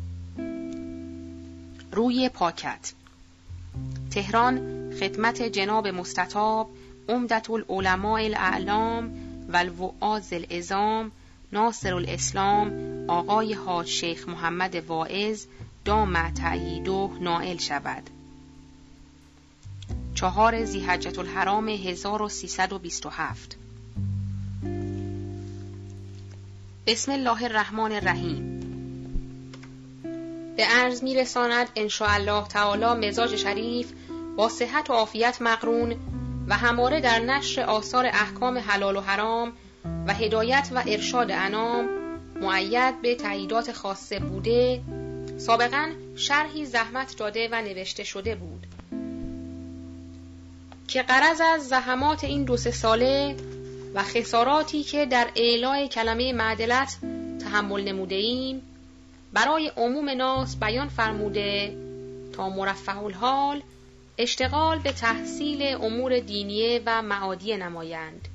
روی 1.91 2.29
پاکت. 2.29 2.93
تهران 4.11 4.57
خدمت 4.99 5.41
جناب 5.41 5.87
مستطاب 5.87 6.69
عمدت 7.09 7.49
العلماء 7.49 8.23
الاعلام 8.25 9.11
و 9.49 9.57
الوعاز 9.57 10.33
الازام 10.33 11.11
ناصر 11.51 11.93
الاسلام 11.93 12.71
آقای 13.07 13.53
حاج 13.53 13.87
شیخ 13.87 14.29
محمد 14.29 14.75
واعظ 14.75 15.45
دام 15.87 16.29
تعییدو 16.29 17.11
نائل 17.21 17.57
شود. 17.57 18.09
چهار 20.15 20.65
زیحجت 20.65 21.19
الحرام 21.19 21.67
1327 21.67 23.57
بسم 26.87 27.11
الله 27.11 27.43
الرحمن 27.43 27.91
الرحیم. 27.91 28.59
به 30.57 30.65
عرض 30.65 31.03
میرساند 31.03 31.67
الله 32.01 32.47
تعالی 32.47 33.07
مزاج 33.07 33.35
شریف 33.35 33.91
با 34.37 34.49
صحت 34.49 34.89
و 34.89 34.93
عافیت 34.93 35.37
مقرون 35.41 35.95
و 36.47 36.57
هماره 36.57 37.01
در 37.01 37.19
نشر 37.19 37.61
آثار 37.61 38.05
احکام 38.05 38.57
حلال 38.57 38.95
و 38.95 39.01
حرام 39.01 39.53
و 40.07 40.13
هدایت 40.13 40.69
و 40.75 40.83
ارشاد 40.87 41.31
انام 41.31 41.85
معید 42.41 43.01
به 43.01 43.15
تعییدات 43.15 43.71
خاصه 43.71 44.19
بوده 44.19 44.81
سابقا 45.37 45.91
شرحی 46.15 46.65
زحمت 46.65 47.17
داده 47.17 47.49
و 47.51 47.61
نوشته 47.61 48.03
شده 48.03 48.35
بود. 48.35 48.67
که 50.87 51.01
قرض 51.01 51.41
از 51.41 51.67
زحمات 51.67 52.23
این 52.23 52.43
دو 52.43 52.57
سه 52.57 52.71
ساله 52.71 53.35
و 53.93 54.03
خساراتی 54.03 54.83
که 54.83 55.05
در 55.05 55.27
اعلای 55.35 55.87
کلمه 55.87 56.33
معدلت 56.33 56.97
تحمل 57.39 57.83
نموده 57.83 58.15
ایم 58.15 58.61
برای 59.33 59.71
عموم 59.77 60.09
ناس 60.09 60.55
بیان 60.55 60.87
فرموده 60.87 61.77
تا 62.33 62.49
مرفه 62.49 62.97
الحال 62.97 63.61
اشتغال 64.17 64.79
به 64.79 64.91
تحصیل 64.91 65.61
امور 65.63 66.19
دینیه 66.19 66.81
و 66.85 67.01
معادی 67.01 67.57
نمایند. 67.57 68.27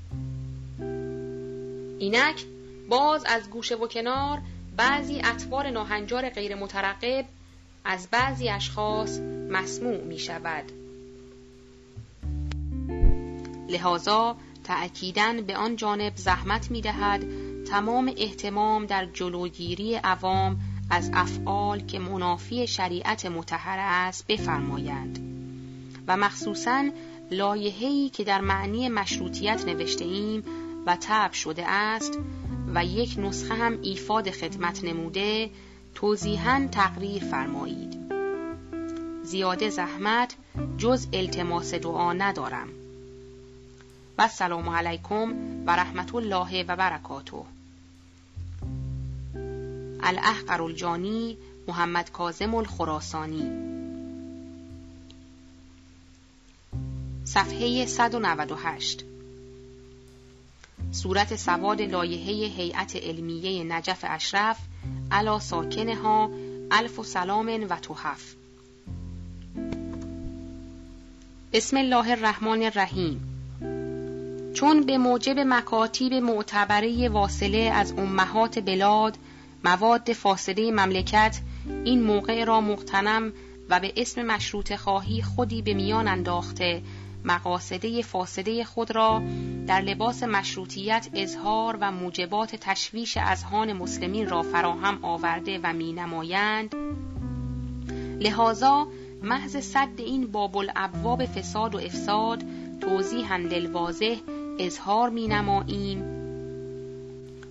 اینک 1.98 2.44
باز 2.88 3.24
از 3.26 3.50
گوشه 3.50 3.74
و 3.76 3.86
کنار 3.86 4.38
بعضی 4.76 5.20
اطوار 5.24 5.70
ناهنجار 5.70 6.28
غیر 6.28 6.54
مترقب 6.54 7.24
از 7.84 8.08
بعضی 8.10 8.48
اشخاص 8.48 9.18
مسموع 9.50 10.04
می 10.04 10.18
شود. 10.18 10.72
لحاظا 13.68 14.36
تأکیدن 14.64 15.40
به 15.40 15.56
آن 15.56 15.76
جانب 15.76 16.12
زحمت 16.16 16.70
می 16.70 16.80
دهد 16.80 17.24
تمام 17.64 18.12
احتمام 18.16 18.86
در 18.86 19.06
جلوگیری 19.06 19.94
عوام 19.94 20.60
از 20.90 21.10
افعال 21.14 21.80
که 21.80 21.98
منافی 21.98 22.66
شریعت 22.66 23.26
متحر 23.26 23.78
است 23.78 24.26
بفرمایند 24.26 25.18
و 26.08 26.16
مخصوصا 26.16 26.90
لایحه‌ای 27.30 28.08
که 28.08 28.24
در 28.24 28.40
معنی 28.40 28.88
مشروطیت 28.88 29.64
نوشته 29.66 30.04
ایم 30.04 30.44
و 30.86 30.96
تب 31.00 31.32
شده 31.32 31.70
است 31.70 32.18
و 32.74 32.84
یک 32.84 33.14
نسخه 33.18 33.54
هم 33.54 33.78
ایفاد 33.82 34.30
خدمت 34.30 34.84
نموده 34.84 35.50
توضیحا 35.94 36.68
تقریر 36.72 37.24
فرمایید. 37.24 37.96
زیاده 39.24 39.70
زحمت 39.70 40.34
جز 40.78 41.06
التماس 41.12 41.74
دعا 41.74 42.12
ندارم. 42.12 42.68
و 44.18 44.28
سلام 44.28 44.68
علیکم 44.68 45.34
و 45.66 45.76
رحمت 45.76 46.14
الله 46.14 46.64
و 46.64 46.76
برکاته. 46.76 47.36
الاحقر 50.00 50.62
الجانی 50.62 51.36
محمد 51.68 52.10
کازم 52.10 52.54
الخراسانی. 52.54 53.50
صفحه 57.24 57.86
198 57.86 59.11
صورت 60.92 61.36
سواد 61.36 61.82
لایحه 61.82 62.46
هیئت 62.56 62.96
علمیه 62.96 63.64
نجف 63.64 64.04
اشرف 64.08 64.58
علا 65.10 65.38
ساکنها 65.38 66.30
الف 66.70 66.98
و 66.98 67.04
سلام 67.04 67.66
و 67.70 67.76
توحف 67.76 68.34
بسم 71.52 71.76
الله 71.76 72.10
الرحمن 72.10 72.62
الرحیم. 72.62 73.20
چون 74.54 74.86
به 74.86 74.98
موجب 74.98 75.38
مکاتیب 75.38 76.14
معتبره 76.14 77.08
واصله 77.08 77.58
از 77.58 77.92
امهات 77.92 78.58
بلاد 78.58 79.16
مواد 79.64 80.12
فاصله 80.12 80.70
مملکت 80.70 81.40
این 81.84 82.02
موقع 82.02 82.44
را 82.44 82.60
مقتنم 82.60 83.32
و 83.68 83.80
به 83.80 83.92
اسم 83.96 84.22
مشروط 84.22 84.74
خواهی 84.74 85.22
خودی 85.22 85.62
به 85.62 85.74
میان 85.74 86.08
انداخته 86.08 86.82
مقاصده 87.24 88.02
فاسده 88.02 88.64
خود 88.64 88.90
را 88.90 89.22
در 89.66 89.80
لباس 89.80 90.22
مشروطیت 90.22 91.08
اظهار 91.14 91.78
و 91.80 91.92
موجبات 91.92 92.56
تشویش 92.56 93.16
اذهان 93.16 93.72
مسلمین 93.72 94.28
را 94.28 94.42
فراهم 94.42 95.04
آورده 95.04 95.60
و 95.62 95.72
می 95.72 95.92
نمایند 95.92 96.74
لحاظا 98.20 98.86
محض 99.22 99.56
صد 99.56 99.88
این 99.96 100.26
باب 100.26 100.56
الابواب 100.56 101.24
فساد 101.24 101.74
و 101.74 101.78
افساد 101.78 102.44
توضیحا 102.80 103.36
للواضح 103.36 104.16
اظهار 104.58 105.10
می 105.10 105.28
نماییم 105.28 106.04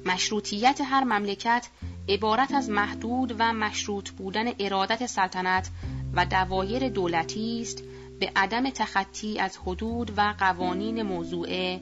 مشروطیت 0.06 0.82
هر 0.84 1.04
مملکت 1.04 1.68
عبارت 2.10 2.54
از 2.54 2.70
محدود 2.70 3.36
و 3.40 3.54
مشروط 3.54 4.10
بودن 4.10 4.46
ارادت 4.60 5.06
سلطنت 5.06 5.70
و 6.14 6.26
دوایر 6.26 6.90
دولتی 6.90 7.62
است. 7.62 7.84
به 8.22 8.32
عدم 8.36 8.70
تخطی 8.70 9.40
از 9.40 9.58
حدود 9.58 10.14
و 10.18 10.34
قوانین 10.40 11.02
موضوعه 11.02 11.82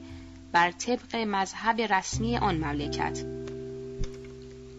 بر 0.52 0.70
طبق 0.70 1.16
مذهب 1.16 1.80
رسمی 1.80 2.36
آن 2.36 2.56
مملکت. 2.56 3.24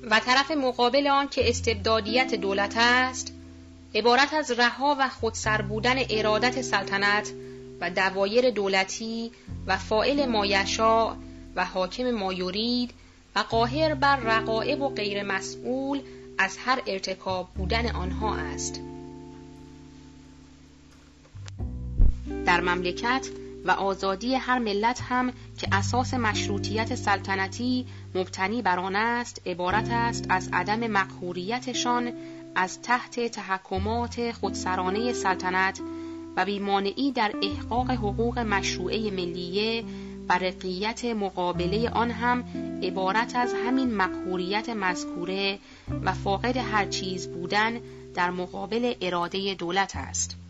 و 0.04 0.20
طرف 0.20 0.52
مقابل 0.52 1.08
آن 1.08 1.28
که 1.28 1.50
استبدادیت 1.50 2.36
دولت 2.36 2.74
است 2.78 3.34
عبارت 3.96 4.34
از 4.34 4.52
رها 4.52 4.96
و 5.00 5.10
خودسر 5.10 5.62
بودن 5.62 5.96
ارادت 6.10 6.62
سلطنت 6.62 7.32
و 7.82 7.90
دوایر 7.90 8.50
دولتی 8.50 9.32
و 9.68 9.78
فائل 9.78 10.26
مایشا 10.26 11.16
و 11.56 11.66
حاکم 11.66 12.12
مایورید 12.12 12.94
و 13.36 13.40
قاهر 13.40 13.94
بر 13.94 14.16
رقائب 14.16 14.82
و 14.82 14.90
غیر 14.90 15.24
مسئول 15.24 16.02
از 16.38 16.58
هر 16.66 16.82
ارتکاب 16.88 17.48
بودن 17.56 17.92
آنها 17.92 18.36
است. 18.36 18.82
در 22.46 22.62
مملکت 22.62 23.28
و 23.66 23.72
آزادی 23.72 24.36
هر 24.36 24.60
ملت 24.60 25.02
هم 25.02 25.34
که 25.58 25.68
اساس 25.72 26.14
مشروطیت 26.14 26.96
سلطنتی 26.96 27.86
مبتنی 28.16 28.62
بر 28.62 28.80
آن 28.80 28.96
است 28.96 29.42
عبارت 29.46 29.88
است 29.92 30.26
از 30.30 30.50
عدم 30.54 30.88
مقهوریتشان 30.88 32.14
از 32.56 32.82
تحت 32.82 33.20
تحکمات 33.20 34.32
خودسرانه 34.32 35.14
سلطنت 35.14 35.82
و 36.38 36.46
بیمانعی 36.46 37.12
در 37.12 37.32
احقاق 37.44 37.92
حقوق 37.92 38.40
مشروعه 38.40 39.12
ملیه 39.12 39.84
و 40.30 40.38
رقیت 40.38 41.06
مقابله 41.06 41.90
آن 41.90 42.12
هم 42.12 42.44
عبارت 42.84 43.36
از 43.36 43.54
همین 43.66 43.96
مقهوریت 43.96 44.70
مذکوره 44.70 45.60
و 46.04 46.14
فاقد 46.14 46.58
هر 46.58 46.86
چیز 46.86 47.28
بودن 47.28 47.80
در 48.16 48.32
مقابل 48.32 48.94
اراده 49.02 49.54
دولت 49.54 49.96
است. 49.96 50.41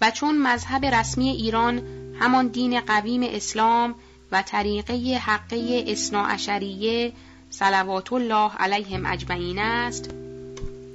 و 0.00 0.10
چون 0.10 0.38
مذهب 0.38 0.84
رسمی 0.84 1.28
ایران 1.28 1.82
همان 2.20 2.48
دین 2.48 2.80
قویم 2.80 3.22
اسلام 3.22 3.94
و 4.32 4.42
طریقه 4.42 4.94
حقه 5.24 5.84
اصناعشریه 5.88 7.12
صلوات 7.50 8.12
الله 8.12 8.50
علیهم 8.56 9.06
اجمعین 9.06 9.58
است 9.58 10.10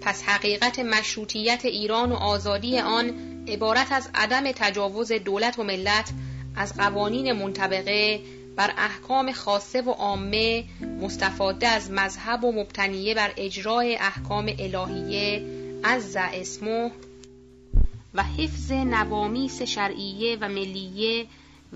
پس 0.02 0.24
حقیقت 0.24 0.80
مشروطیت 0.80 1.66
ایران 1.66 2.12
و 2.12 2.16
آزادی 2.16 2.80
آن 2.80 3.14
عبارت 3.48 3.92
از 3.92 4.10
عدم 4.16 4.52
تجاوز 4.52 5.12
دولت 5.12 5.60
و 5.60 5.64
ملت 5.64 6.10
از 6.56 6.74
قوانین 6.78 7.32
منطبقه 7.32 8.22
بر 8.56 8.74
احکام 8.78 9.32
خاصه 9.32 9.82
و 9.82 9.90
عامه 9.90 10.64
مستفاده 11.02 11.68
از 11.68 11.92
مذهب 11.92 12.44
و 12.44 12.52
مبتنیه 12.52 13.16
بر 13.16 13.34
اجرای 13.38 13.96
احکام 13.96 14.52
الهیه 14.60 15.44
از 15.84 16.16
اسمه 16.16 16.92
و 18.16 18.24
حفظ 18.24 18.72
نوامیس 18.72 19.62
شرعیه 19.62 20.38
و 20.42 20.50
ملیه 20.50 21.26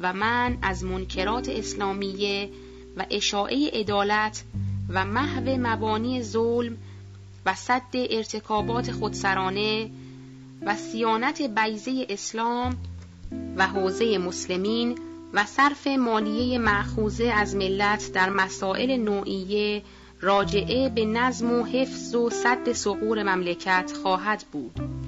و 0.02 0.14
من 0.14 0.58
از 0.62 0.84
منکرات 0.84 1.50
اسلامیه 1.50 2.50
و 2.98 3.06
اشاعه 3.10 3.70
عدالت 3.74 4.44
و 4.90 5.06
محو 5.06 5.58
مبانی 5.60 6.24
ظلم 6.24 6.78
و 7.46 7.54
صد 7.54 7.82
ارتکابات 7.94 8.92
خودسرانه 8.92 9.90
و 10.66 10.76
سیانت 10.76 11.42
بیزه 11.42 12.06
اسلام 12.10 12.78
و 13.56 13.68
حوزه 13.68 14.18
مسلمین 14.18 14.98
و 15.34 15.46
صرف 15.46 15.88
مالیه 15.88 16.60
معخوزه 16.60 17.26
از 17.26 17.56
ملت 17.56 18.12
در 18.14 18.30
مسائل 18.30 18.98
نوعیه 18.98 19.84
راجعه 20.22 20.90
به 20.90 21.06
نظم 21.06 21.52
و 21.52 21.64
حفظ 21.64 22.16
و 22.16 22.30
صد 22.30 22.72
سقور 22.72 23.24
مملکت 23.24 23.92
خواهد 24.04 24.46
بود. 24.52 25.07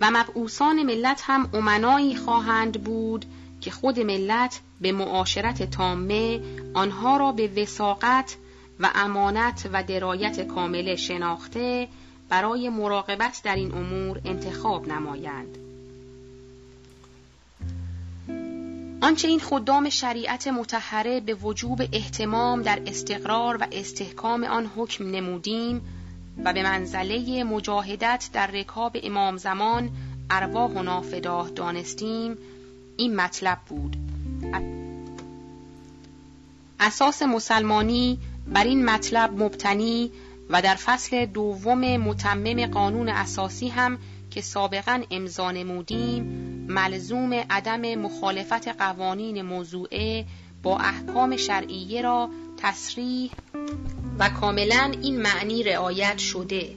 و 0.00 0.10
مبعوثان 0.10 0.82
ملت 0.82 1.22
هم 1.24 1.50
امنایی 1.54 2.16
خواهند 2.16 2.84
بود 2.84 3.24
که 3.60 3.70
خود 3.70 4.00
ملت 4.00 4.60
به 4.80 4.92
معاشرت 4.92 5.70
تامه 5.70 6.40
آنها 6.74 7.16
را 7.16 7.32
به 7.32 7.50
وساقت 7.56 8.36
و 8.80 8.90
امانت 8.94 9.68
و 9.72 9.82
درایت 9.82 10.46
کامله 10.48 10.96
شناخته 10.96 11.88
برای 12.28 12.68
مراقبت 12.68 13.40
در 13.44 13.56
این 13.56 13.74
امور 13.74 14.20
انتخاب 14.24 14.88
نمایند. 14.88 15.58
آنچه 19.00 19.28
این 19.28 19.40
خدام 19.40 19.88
شریعت 19.88 20.48
متحره 20.48 21.20
به 21.20 21.34
وجوب 21.34 21.82
احتمام 21.92 22.62
در 22.62 22.82
استقرار 22.86 23.56
و 23.56 23.66
استحکام 23.72 24.44
آن 24.44 24.70
حکم 24.76 25.10
نمودیم 25.10 25.97
و 26.44 26.52
به 26.52 26.62
منزله 26.62 27.44
مجاهدت 27.44 28.30
در 28.32 28.46
رکاب 28.46 28.96
امام 29.02 29.36
زمان 29.36 29.90
ارواح 30.30 30.70
و 30.70 30.82
نافداه 30.82 31.50
دانستیم. 31.50 32.38
این 32.96 33.16
مطلب 33.16 33.58
بود. 33.68 33.96
اساس 36.80 37.22
مسلمانی 37.22 38.18
بر 38.46 38.64
این 38.64 38.84
مطلب 38.84 39.42
مبتنی 39.42 40.10
و 40.50 40.62
در 40.62 40.74
فصل 40.74 41.26
دوم 41.26 41.96
متمم 41.96 42.66
قانون 42.66 43.08
اساسی 43.08 43.68
هم 43.68 43.98
که 44.30 44.40
سابقا 44.40 45.02
امضا 45.10 45.50
نمودیم 45.50 46.22
ملزوم 46.68 47.32
عدم 47.50 47.94
مخالفت 47.94 48.68
قوانین 48.68 49.42
موضوعه 49.42 50.24
با 50.62 50.78
احکام 50.78 51.36
شرعیه 51.36 52.02
را 52.02 52.28
تصریح 52.58 53.30
و 54.18 54.28
کاملا 54.28 54.92
این 55.02 55.20
معنی 55.20 55.62
رعایت 55.62 56.18
شده. 56.18 56.76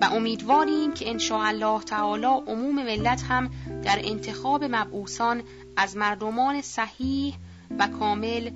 و 0.00 0.04
امیدواریم 0.04 0.94
که 0.94 1.10
ان 1.10 1.20
الله 1.30 1.82
تعالی 1.82 2.26
عموم 2.46 2.74
ملت 2.74 3.22
هم 3.22 3.50
در 3.84 3.98
انتخاب 4.04 4.64
مبعوثان 4.64 5.42
از 5.76 5.96
مردمان 5.96 6.62
صحیح 6.62 7.34
و 7.78 7.86
کامل 7.86 8.50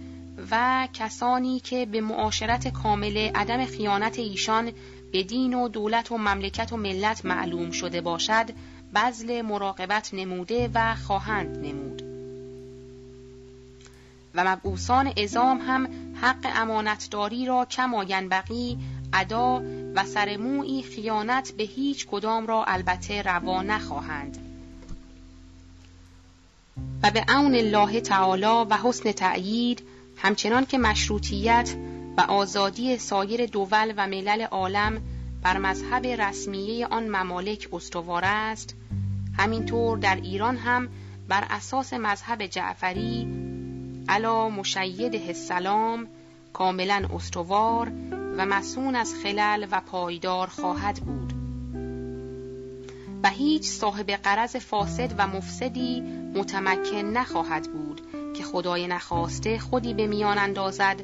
و 0.51 0.88
کسانی 0.93 1.61
که 1.61 1.86
به 1.86 2.01
معاشرت 2.01 2.68
کامل 2.68 3.16
عدم 3.34 3.64
خیانت 3.64 4.18
ایشان 4.18 4.72
به 5.12 5.22
دین 5.22 5.55
و 5.55 5.68
دولت 5.68 6.12
و 6.12 6.18
مملکت 6.18 6.72
و 6.72 6.76
ملت 6.76 7.24
معلوم 7.24 7.70
شده 7.70 8.01
باشد 8.01 8.51
بذل 8.95 9.43
مراقبت 9.43 10.14
نموده 10.14 10.70
و 10.74 10.95
خواهند 10.95 11.59
نمود. 11.59 12.09
و 14.35 14.45
مبعوثان 14.45 15.12
ازام 15.16 15.59
هم 15.59 15.89
حق 16.22 16.53
امانتداری 16.55 17.47
را 17.47 17.64
کما 17.64 18.05
ینبغی 18.05 18.78
ادا 19.12 19.62
و 19.95 20.05
سرموعی 20.05 20.83
خیانت 20.83 21.53
به 21.53 21.62
هیچ 21.62 22.07
کدام 22.07 22.47
را 22.47 22.64
البته 22.64 23.22
روا 23.22 23.62
نخواهند. 23.62 24.39
و 27.03 27.11
به 27.11 27.24
عون 27.28 27.55
الله 27.55 28.01
تعالی 28.01 28.66
و 28.70 28.76
حسن 28.83 29.12
تأیید 29.12 29.83
همچنان 30.16 30.66
که 30.66 30.78
مشروطیت 30.78 31.74
و 32.16 32.20
آزادی 32.20 32.99
سایر 32.99 33.47
دول 33.47 33.95
و 33.97 34.07
ملل 34.07 34.43
عالم 34.43 35.01
بر 35.43 35.59
مذهب 35.59 36.07
رسمیه 36.07 36.87
آن 36.87 37.09
ممالک 37.09 37.68
استوار 37.72 38.24
است 38.24 38.76
همینطور 39.39 39.99
در 39.99 40.16
ایران 40.16 40.57
هم 40.57 40.89
بر 41.28 41.47
اساس 41.51 41.93
مذهب 41.93 42.47
جعفری 42.47 43.28
علا 44.09 44.48
مشید 44.48 45.14
السلام 45.14 46.09
کاملا 46.53 47.09
استوار 47.14 47.92
و 48.12 48.46
مسون 48.46 48.96
از 48.96 49.14
خلل 49.22 49.66
و 49.70 49.80
پایدار 49.80 50.46
خواهد 50.46 51.01
بود. 51.01 51.32
و 53.22 53.30
هیچ 53.30 53.68
صاحب 53.68 54.11
قرض 54.11 54.57
فاسد 54.57 55.14
و 55.18 55.26
مفسدی 55.26 56.01
متمکن 56.34 56.96
نخواهد 56.96 57.72
بود 57.72 58.01
که 58.36 58.44
خدای 58.44 58.86
نخواسته 58.86 59.59
خودی 59.59 59.94
به 59.94 60.07
میان 60.07 60.38
اندازد 60.38 61.03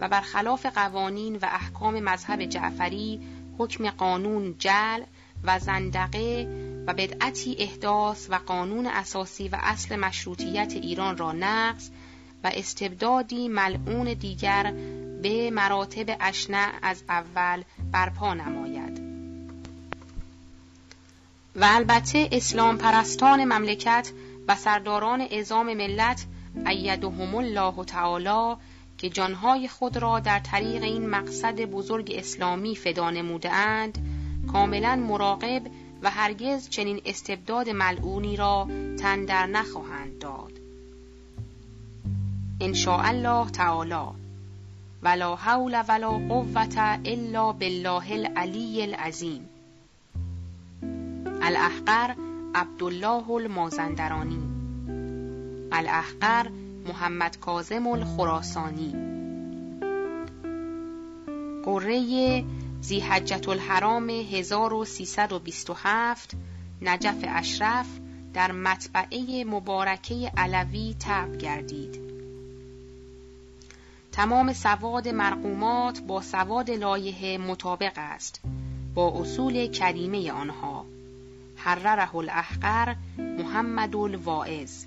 و 0.00 0.08
برخلاف 0.08 0.66
قوانین 0.66 1.36
و 1.36 1.44
احکام 1.44 2.00
مذهب 2.00 2.44
جعفری 2.44 3.20
حکم 3.58 3.90
قانون 3.90 4.54
جل 4.58 5.02
و 5.44 5.58
زندقه 5.58 6.48
و 6.86 6.94
بدعتی 6.94 7.56
احداث 7.58 8.30
و 8.30 8.34
قانون 8.34 8.86
اساسی 8.86 9.48
و 9.48 9.58
اصل 9.60 9.96
مشروطیت 9.96 10.72
ایران 10.72 11.16
را 11.16 11.32
نقض 11.32 11.90
و 12.44 12.50
استبدادی 12.54 13.48
ملعون 13.48 14.14
دیگر 14.14 14.74
به 15.22 15.50
مراتب 15.50 16.16
اشنع 16.20 16.72
از 16.82 17.02
اول 17.08 17.62
برپا 17.92 18.34
نماید. 18.34 19.02
و 21.56 21.64
البته 21.64 22.28
اسلام 22.32 22.78
پرستان 22.78 23.44
مملکت 23.44 24.12
و 24.48 24.56
سرداران 24.56 25.20
ازام 25.20 25.74
ملت 25.74 26.26
ایدهم 26.66 27.34
الله 27.34 27.84
تعالی 27.84 28.56
که 28.98 29.10
جانهای 29.10 29.68
خود 29.68 29.96
را 29.96 30.20
در 30.20 30.38
طریق 30.38 30.82
این 30.82 31.10
مقصد 31.10 31.60
بزرگ 31.60 32.14
اسلامی 32.18 32.76
فدا 32.76 33.06
اند 33.44 33.98
کاملا 34.52 34.96
مراقب 34.96 35.62
و 36.02 36.10
هرگز 36.10 36.68
چنین 36.68 37.00
استبداد 37.04 37.68
ملعونی 37.68 38.36
را 38.36 38.68
تن 38.98 39.24
در 39.24 39.46
نخواهند 39.46 40.18
داد. 40.18 40.61
ان 42.62 42.74
الله 42.88 43.50
تعالی. 43.50 44.06
ولا 45.02 45.36
حول 45.36 45.84
ولا 45.88 46.08
قوة 46.08 46.98
الا 47.04 47.52
بالله 47.52 48.12
العلی 48.12 48.82
العظیم. 48.82 49.48
الاحقر 51.42 52.14
عبدالله 52.54 53.30
المازندرانی. 53.30 54.42
الاحقر 55.72 56.50
محمد 56.88 57.36
کازم 57.40 57.86
الخراسانی. 57.86 58.94
قره 61.64 62.44
زیحجت 62.80 63.48
الحرام 63.48 64.10
1327 64.10 66.28
نجف 66.82 67.24
اشرف 67.28 67.86
در 68.34 68.52
مطبعه 68.52 69.44
مبارکه 69.44 70.32
علوی 70.36 70.96
تب 71.00 71.38
گردید. 71.38 72.11
تمام 74.12 74.52
سواد 74.52 75.08
مرقومات 75.08 76.00
با 76.00 76.20
سواد 76.22 76.70
لایه 76.70 77.38
مطابق 77.38 77.92
است. 77.96 78.40
با 78.94 79.20
اصول 79.20 79.66
کریمه 79.66 80.32
آنها. 80.32 80.86
حرره 81.56 82.16
الاحقر 82.16 82.94
محمد 83.18 83.96
الواعظ. 83.96 84.84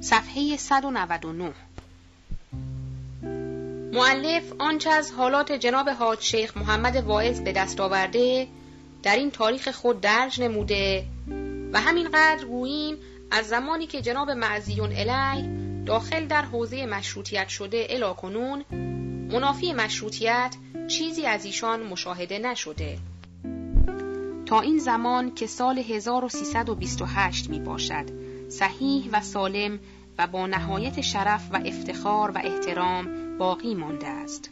صفحه 0.00 0.56
199 0.56 1.52
معلف 3.92 4.52
آنچه 4.58 4.90
از 4.90 5.12
حالات 5.12 5.52
جناب 5.52 5.88
حاج 5.88 6.20
شیخ 6.20 6.56
محمد 6.56 6.96
واعظ 6.96 7.40
به 7.40 7.52
دست 7.52 7.80
آورده 7.80 8.46
در 9.02 9.16
این 9.16 9.30
تاریخ 9.30 9.68
خود 9.70 10.00
درج 10.00 10.40
نموده 10.40 11.04
و 11.72 11.80
همینقدر 11.80 12.44
گوییم 12.44 12.96
از 13.30 13.46
زمانی 13.46 13.86
که 13.86 14.02
جناب 14.02 14.30
معزیون 14.30 14.92
الی 14.92 15.48
داخل 15.84 16.26
در 16.26 16.42
حوزه 16.42 16.86
مشروطیت 16.86 17.48
شده 17.48 17.86
الا 17.90 18.12
کنون 18.12 18.64
منافی 19.32 19.72
مشروطیت 19.72 20.56
چیزی 20.88 21.26
از 21.26 21.44
ایشان 21.44 21.82
مشاهده 21.82 22.38
نشده. 22.38 22.98
تا 24.46 24.60
این 24.60 24.78
زمان 24.78 25.34
که 25.34 25.46
سال 25.46 25.78
1328 25.78 27.50
می 27.50 27.60
باشد 27.60 28.04
صحیح 28.48 29.10
و 29.12 29.20
سالم 29.20 29.78
و 30.18 30.26
با 30.26 30.46
نهایت 30.46 31.00
شرف 31.00 31.48
و 31.52 31.60
افتخار 31.64 32.30
و 32.30 32.38
احترام 32.44 33.38
باقی 33.38 33.74
مانده 33.74 34.08
است. 34.08 34.50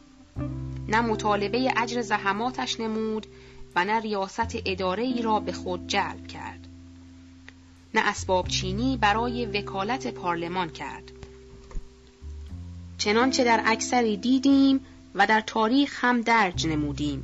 نه 0.88 1.00
مطالبه 1.00 1.72
اجر 1.76 2.00
زحماتش 2.00 2.80
نمود 2.80 3.26
و 3.76 3.84
نه 3.84 4.00
ریاست 4.00 4.56
اداره 4.64 5.02
ای 5.02 5.22
را 5.22 5.40
به 5.40 5.52
خود 5.52 5.86
جلب 5.86 6.26
کرد. 6.26 6.69
نه 7.94 8.00
اسباب 8.04 8.48
چینی 8.48 8.96
برای 8.96 9.46
وکالت 9.46 10.06
پارلمان 10.06 10.70
کرد 10.70 11.12
چنانچه 12.98 13.44
در 13.44 13.62
اکثری 13.66 14.16
دیدیم 14.16 14.80
و 15.14 15.26
در 15.26 15.40
تاریخ 15.40 16.04
هم 16.04 16.20
درج 16.20 16.66
نمودیم 16.66 17.22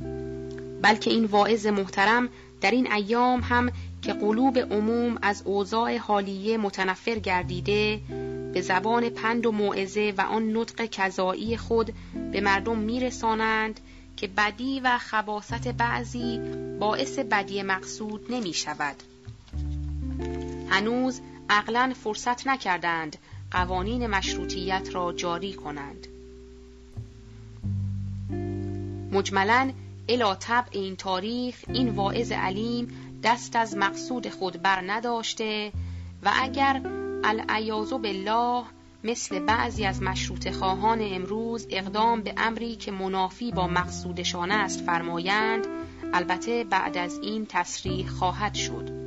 بلکه 0.81 1.11
این 1.11 1.25
واعظ 1.25 1.67
محترم 1.67 2.29
در 2.61 2.71
این 2.71 2.91
ایام 2.91 3.41
هم 3.41 3.71
که 4.01 4.13
قلوب 4.13 4.57
عموم 4.57 5.17
از 5.21 5.41
اوضاع 5.45 5.97
حالیه 5.97 6.57
متنفر 6.57 7.19
گردیده 7.19 8.01
به 8.53 8.61
زبان 8.61 9.09
پند 9.09 9.45
و 9.45 9.51
موعظه 9.51 10.13
و 10.17 10.21
آن 10.21 10.57
نطق 10.57 10.85
کذایی 10.85 11.57
خود 11.57 11.93
به 12.31 12.41
مردم 12.41 12.77
میرسانند 12.77 13.79
که 14.17 14.27
بدی 14.27 14.79
و 14.79 14.97
خباست 14.97 15.67
بعضی 15.67 16.39
باعث 16.79 17.19
بدی 17.19 17.63
مقصود 17.63 18.25
نمی 18.29 18.53
شود. 18.53 18.95
هنوز 20.69 21.21
عقلا 21.49 21.93
فرصت 22.03 22.47
نکردند 22.47 23.17
قوانین 23.51 24.07
مشروطیت 24.07 24.89
را 24.95 25.13
جاری 25.13 25.53
کنند. 25.53 26.07
مجملا 29.11 29.71
الا 30.09 30.35
طبع 30.35 30.67
این 30.71 30.95
تاریخ 30.95 31.55
این 31.67 31.89
واعظ 31.89 32.31
علیم 32.31 32.87
دست 33.23 33.55
از 33.55 33.77
مقصود 33.77 34.29
خود 34.29 34.61
بر 34.61 34.83
نداشته 34.91 35.71
و 36.23 36.31
اگر 36.41 36.81
العیاذ 37.23 37.89
بالله 37.89 38.63
مثل 39.03 39.39
بعضی 39.39 39.85
از 39.85 40.01
مشروط 40.01 40.49
خواهان 40.51 40.99
امروز 41.01 41.67
اقدام 41.69 42.21
به 42.21 42.33
امری 42.37 42.75
که 42.75 42.91
منافی 42.91 43.51
با 43.51 43.67
مقصودشان 43.67 44.51
است 44.51 44.81
فرمایند 44.81 45.67
البته 46.13 46.63
بعد 46.63 46.97
از 46.97 47.19
این 47.19 47.45
تصریح 47.45 48.07
خواهد 48.07 48.53
شد 48.53 49.06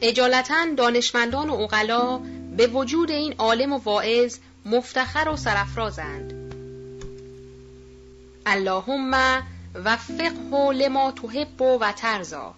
اجالتا 0.00 0.74
دانشمندان 0.76 1.50
و 1.50 1.54
اقلا 1.54 2.18
به 2.56 2.66
وجود 2.66 3.10
این 3.10 3.34
عالم 3.38 3.72
و 3.72 3.78
واعظ 3.78 4.38
مفتخر 4.64 5.28
و 5.28 5.36
سرفرازند 5.36 6.32
اللهم 8.46 9.42
وفقه 9.74 10.72
لما 10.72 11.12
تحب 11.12 11.62
و 11.62 11.92
ترزا 11.96 12.54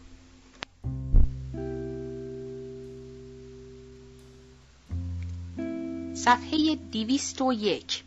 صفحه 6.14 6.78
دیویست 6.92 7.42
و 7.42 7.52
یک. 7.52 8.02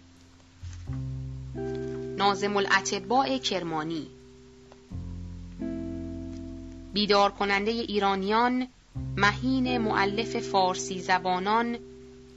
نازم 2.18 2.58
الاتباع 2.58 3.38
کرمانی. 3.38 4.08
بیدار 6.94 7.32
کننده 7.32 7.72
ایرانیان 7.72 8.68
مهین 9.18 9.78
معلف 9.78 10.40
فارسی 10.40 11.00
زبانان 11.00 11.78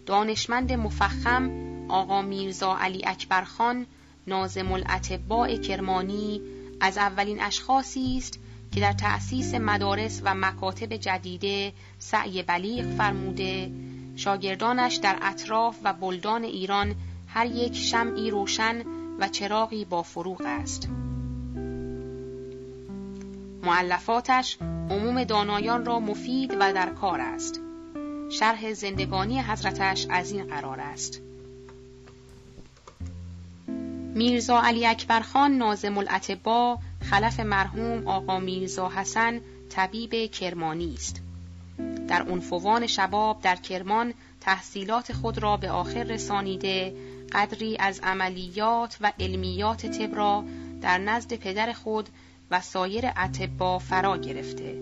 دانشمند 0.07 0.73
مفخم 0.73 1.51
آقا 1.89 2.23
میرزا 2.23 2.77
علی 2.77 3.07
اکبرخان 3.07 3.87
نازم 4.27 4.73
الاتباع 4.73 5.57
کرمانی 5.57 6.41
از 6.81 6.99
اولین 6.99 7.43
اشخاصی 7.43 8.15
است 8.19 8.39
که 8.73 8.81
در 8.81 8.93
تأسیس 8.93 9.55
مدارس 9.55 10.21
و 10.25 10.35
مکاتب 10.35 10.97
جدیده 10.97 11.73
سعی 11.99 12.43
بلیغ 12.43 12.97
فرموده. 12.97 13.71
شاگردانش 14.17 14.97
در 14.97 15.19
اطراف 15.23 15.77
و 15.85 15.93
بلدان 15.93 16.45
ایران 16.45 16.95
هر 17.29 17.47
یک 17.47 17.77
شمعی 17.77 18.31
روشن 18.31 18.83
و 19.21 19.29
چراغی 19.29 19.85
با 19.85 20.03
فروغ 20.03 20.43
است. 20.45 20.89
معلفاتش 23.65 24.59
عموم 24.91 25.25
دانایان 25.25 25.85
را 25.85 26.01
مفید 26.01 26.57
و 26.61 26.73
در 26.73 26.91
کار 26.91 27.21
است. 27.21 27.61
شرح 28.31 28.73
زندگانی 28.73 29.41
حضرتش 29.41 30.07
از 30.11 30.33
این 30.33 30.45
قرار 30.45 30.81
است. 30.81 31.21
میرزا 34.15 34.61
علی 34.61 34.87
اکبرخان 34.87 35.53
نازم 35.53 35.99
الاتبا 35.99 36.79
خلف 37.11 37.41
مرحوم 37.41 38.09
آقا 38.09 38.39
میرزا 38.39 38.89
حسن 38.89 39.41
طبیب 39.71 40.31
کرمانی 40.31 40.95
است. 40.95 41.21
در 42.09 42.23
عنفوان 42.23 42.87
شباب 42.87 43.41
در 43.43 43.57
کرمان 43.57 44.15
تحصیلات 44.41 45.13
خود 45.13 45.39
را 45.39 45.57
به 45.57 45.71
آخر 45.71 46.03
رسانیده 46.03 46.95
قدری 47.33 47.77
از 47.77 48.01
عملیات 48.03 48.97
و 49.01 49.13
علمیات 49.21 49.87
طب 49.87 50.15
را 50.15 50.45
در 50.81 50.99
نزد 50.99 51.35
پدر 51.35 51.73
خود 51.73 52.09
و 52.51 52.61
سایر 52.61 53.13
اطبا 53.17 53.79
فرا 53.79 54.19
گرفته. 54.19 54.75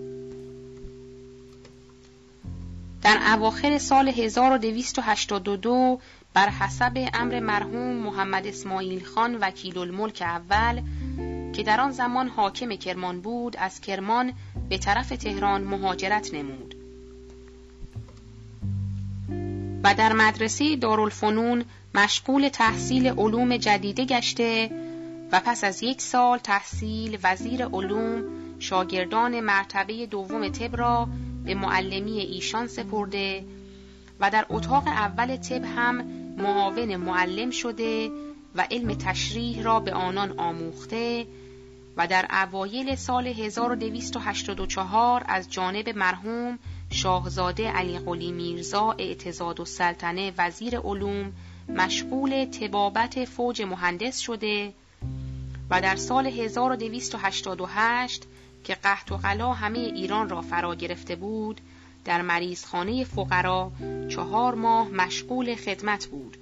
در 3.03 3.19
اواخر 3.35 3.79
سال 3.79 4.09
1282 4.09 6.01
بر 6.35 6.49
حسب 6.49 7.09
امر 7.15 7.41
مرحوم 7.41 7.97
محمد 7.97 8.47
اسماعیل 8.47 9.05
خان 9.05 9.39
وکیل 9.41 9.79
الملک 9.79 10.23
اول 10.23 10.83
که 11.53 11.63
در 11.63 11.81
آن 11.81 11.93
زمان 11.93 12.29
حاکم 12.29 12.77
کرمان 12.77 13.21
بود 13.21 13.57
از 13.57 13.81
کرمان 13.81 14.33
به 14.69 14.79
طرف 14.79 15.09
تهران 15.09 15.65
مهاجرت 15.65 16.35
نمود. 16.35 16.75
و 19.85 19.95
در 19.95 20.13
مدرسه 20.13 20.77
دارالفنون 20.77 21.65
مشغول 21.95 22.49
تحصیل 22.49 23.07
علوم 23.07 23.57
جدیده 23.57 24.05
گشته 24.05 24.71
و 25.33 25.41
پس 25.41 25.65
از 25.65 25.83
یک 25.83 26.01
سال 26.01 26.39
تحصیل 26.39 27.19
وزیر 27.23 27.65
علوم 27.67 28.25
شاگردان 28.59 29.41
مرتبه 29.41 30.07
دوم 30.07 30.49
طب 30.49 30.77
را 30.77 31.09
به 31.45 31.55
معلمی 31.55 32.19
ایشان 32.21 32.67
سپرده 32.67 33.45
و 34.21 34.31
در 34.31 34.47
اتاق 34.51 34.87
اول 34.87 35.37
طب 35.37 35.65
هم 35.65 36.03
معاون 36.39 36.97
معلم 36.97 37.51
شده 37.51 38.11
و 38.55 38.67
علم 38.71 38.95
تشریح 38.95 39.63
را 39.63 39.81
به 39.81 39.93
آنان 39.93 40.39
آموخته 40.39 41.27
و 41.97 42.07
در 42.07 42.27
اوایل 42.31 42.95
سال 42.95 43.27
1284 43.27 45.25
از 45.29 45.51
جانب 45.51 45.89
مرحوم 45.89 46.59
شاهزاده 46.91 47.69
علی 47.69 47.99
قلی 47.99 48.33
میرزا 48.33 48.93
اعتزاد 48.99 49.61
و 49.61 49.65
سلطنه 49.65 50.33
وزیر 50.39 50.79
علوم 50.79 51.33
مشغول 51.69 52.45
تبابت 52.45 53.25
فوج 53.25 53.63
مهندس 53.63 54.19
شده 54.19 54.73
و 55.73 55.81
در 55.81 55.97
سال 55.97 56.27
1288 56.27 58.23
که 58.65 58.75
قحط 58.75 59.13
و 59.13 59.17
غلا 59.17 59.53
همه 59.53 59.79
ایران 59.79 60.29
را 60.29 60.41
فرا 60.43 60.75
گرفته 60.75 61.17
بود 61.17 61.61
در 62.05 62.23
مریضخانه 62.23 63.05
فقرا 63.05 63.73
چهار 64.09 64.55
ماه 64.55 64.89
مشغول 64.89 65.55
خدمت 65.55 66.07
بود. 66.07 66.37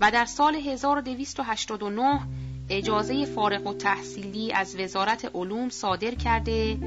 و 0.00 0.10
در 0.10 0.24
سال 0.24 0.54
1289 0.54 2.20
اجازه 2.70 3.24
فارغ 3.24 3.66
و 3.66 3.74
تحصیلی 3.74 4.52
از 4.52 4.76
وزارت 4.76 5.30
علوم 5.34 5.68
صادر 5.68 6.14
کرده 6.14 6.78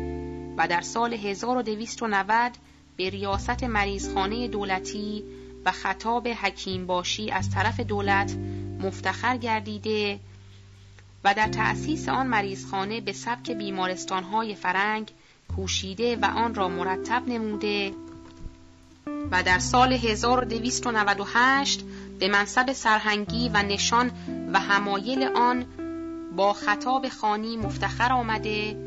و 0.57 0.67
در 0.67 0.81
سال 0.81 1.13
1290 1.13 2.51
به 2.97 3.09
ریاست 3.09 3.63
مریضخانه 3.63 4.47
دولتی 4.47 5.23
و 5.65 5.71
خطاب 5.71 6.27
حکیم 6.27 6.85
باشی 6.85 7.31
از 7.31 7.49
طرف 7.49 7.79
دولت 7.79 8.37
مفتخر 8.79 9.37
گردیده 9.37 10.19
و 11.23 11.33
در 11.33 11.47
تأسیس 11.47 12.09
آن 12.09 12.27
مریضخانه 12.27 13.01
به 13.01 13.13
سبک 13.13 13.51
بیمارستانهای 13.51 14.55
فرنگ 14.55 15.11
کوشیده 15.55 16.15
و 16.15 16.25
آن 16.25 16.55
را 16.55 16.69
مرتب 16.69 17.27
نموده 17.27 17.91
و 19.31 19.43
در 19.43 19.59
سال 19.59 19.93
1298 19.93 21.83
به 22.19 22.27
منصب 22.27 22.73
سرهنگی 22.73 23.49
و 23.49 23.63
نشان 23.63 24.11
و 24.53 24.59
همایل 24.59 25.23
آن 25.23 25.65
با 26.35 26.53
خطاب 26.53 27.09
خانی 27.09 27.57
مفتخر 27.57 28.13
آمده 28.13 28.77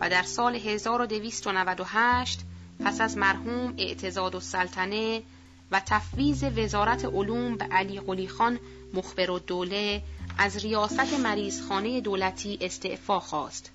و 0.00 0.10
در 0.10 0.22
سال 0.22 0.56
1298 0.56 2.40
پس 2.84 3.00
از 3.00 3.18
مرحوم 3.18 3.74
اعتزاد 3.78 4.34
السلطنه 4.34 5.22
و 5.70 5.80
تفویض 5.86 6.44
وزارت 6.56 7.04
علوم 7.04 7.56
به 7.56 7.64
علی 7.64 8.00
قلی 8.00 8.28
خان 8.28 8.58
مخبر 8.94 9.30
و 9.30 9.38
دوله 9.38 10.02
از 10.38 10.56
ریاست 10.56 11.14
مریضخانه 11.14 12.00
دولتی 12.00 12.58
استعفا 12.60 13.20
خواست. 13.20 13.70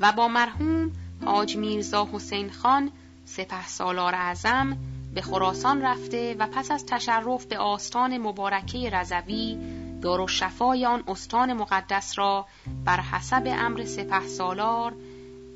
و 0.00 0.12
با 0.12 0.28
مرحوم 0.28 0.92
حاج 1.24 1.56
میرزا 1.56 2.08
حسین 2.12 2.50
خان 2.50 2.90
سپه 3.24 3.66
سالار 3.66 4.14
اعظم 4.14 4.76
به 5.14 5.22
خراسان 5.22 5.82
رفته 5.82 6.36
و 6.38 6.46
پس 6.46 6.70
از 6.70 6.86
تشرف 6.86 7.44
به 7.46 7.58
آستان 7.58 8.18
مبارکه 8.18 8.90
رضوی 8.90 9.58
دارالشفای 10.02 10.86
آن 10.86 11.04
استان 11.08 11.52
مقدس 11.52 12.18
را 12.18 12.46
بر 12.84 13.00
حسب 13.00 13.42
امر 13.46 13.84
سپه 13.84 14.26
سالار 14.26 14.92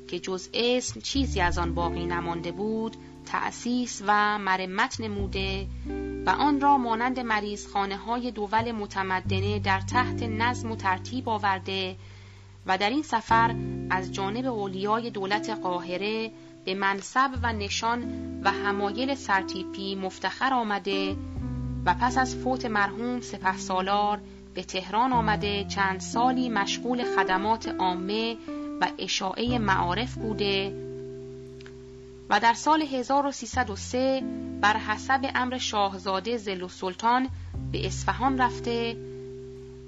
که 0.07 0.19
جز 0.19 0.49
اسم 0.53 0.99
چیزی 0.99 1.41
از 1.41 1.57
آن 1.57 1.73
باقی 1.73 2.05
نمانده 2.05 2.51
بود 2.51 2.97
تأسیس 3.31 4.01
و 4.07 4.39
مرمت 4.39 5.01
نموده 5.01 5.67
و 6.25 6.29
آن 6.29 6.61
را 6.61 6.77
مانند 6.77 7.19
مریضخانه 7.19 7.97
های 7.97 8.31
دول 8.31 8.71
متمدنه 8.71 9.59
در 9.59 9.81
تحت 9.81 10.23
نظم 10.23 10.71
و 10.71 10.75
ترتیب 10.75 11.29
آورده 11.29 11.95
و 12.65 12.77
در 12.77 12.89
این 12.89 13.03
سفر 13.03 13.55
از 13.89 14.13
جانب 14.13 14.45
اولیای 14.45 15.09
دولت 15.09 15.49
قاهره 15.49 16.31
به 16.65 16.73
منصب 16.73 17.29
و 17.43 17.53
نشان 17.53 18.03
و 18.43 18.51
همایل 18.51 19.15
سرتیپی 19.15 19.95
مفتخر 19.95 20.53
آمده 20.53 21.15
و 21.85 21.93
پس 21.93 22.17
از 22.17 22.35
فوت 22.35 22.65
مرحوم 22.65 23.21
سپه 23.21 23.57
سالار 23.57 24.21
به 24.53 24.63
تهران 24.63 25.13
آمده 25.13 25.65
چند 25.65 25.99
سالی 25.99 26.49
مشغول 26.49 27.03
خدمات 27.15 27.67
عامه 27.67 28.37
و 28.81 28.87
اشاعه 28.97 29.59
معارف 29.59 30.13
بوده 30.13 30.90
و 32.31 32.39
در 32.39 32.53
سال 32.53 32.81
1303 32.81 34.23
بر 34.61 34.77
حسب 34.77 35.31
امر 35.35 35.57
شاهزاده 35.57 36.37
زل 36.37 36.67
سلطان 36.67 37.29
به 37.71 37.87
اصفهان 37.87 38.37
رفته 38.37 38.97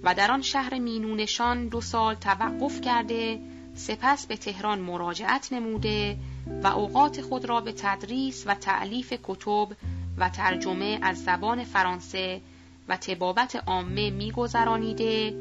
و 0.03 0.13
در 0.13 0.31
آن 0.31 0.41
شهر 0.41 0.79
مینونشان 0.79 1.67
دو 1.67 1.81
سال 1.81 2.15
توقف 2.15 2.81
کرده 2.81 3.39
سپس 3.75 4.25
به 4.25 4.37
تهران 4.37 4.79
مراجعت 4.79 5.53
نموده 5.53 6.17
و 6.63 6.67
اوقات 6.67 7.21
خود 7.21 7.45
را 7.45 7.61
به 7.61 7.71
تدریس 7.71 8.43
و 8.47 8.55
تعلیف 8.55 9.13
کتب 9.23 9.67
و 10.17 10.29
ترجمه 10.29 10.99
از 11.01 11.23
زبان 11.23 11.63
فرانسه 11.63 12.41
و 12.87 12.97
تبابت 12.97 13.55
عامه 13.67 14.09
میگذرانیده. 14.09 15.33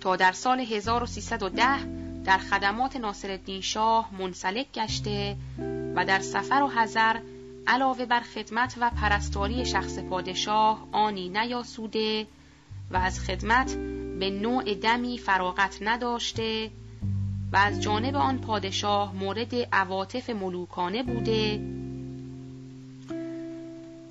تا 0.00 0.16
در 0.16 0.32
سال 0.32 0.60
1310 0.60 2.05
در 2.26 2.38
خدمات 2.38 2.96
ناصرالدین 2.96 3.60
شاه 3.60 4.10
منسلک 4.18 4.72
گشته 4.72 5.36
و 5.94 6.04
در 6.04 6.20
سفر 6.20 6.62
و 6.62 6.68
حذر 6.68 7.16
علاوه 7.66 8.06
بر 8.06 8.20
خدمت 8.20 8.74
و 8.80 8.90
پرستاری 8.90 9.66
شخص 9.66 9.98
پادشاه 9.98 10.88
آنی 10.92 11.28
نیاسوده 11.28 12.26
و 12.90 12.96
از 12.96 13.20
خدمت 13.20 13.74
به 14.20 14.30
نوع 14.30 14.74
دمی 14.74 15.18
فراغت 15.18 15.78
نداشته 15.80 16.70
و 17.52 17.56
از 17.56 17.82
جانب 17.82 18.16
آن 18.16 18.38
پادشاه 18.38 19.14
مورد 19.14 19.54
عواطف 19.72 20.30
ملوکانه 20.30 21.02
بوده 21.02 21.60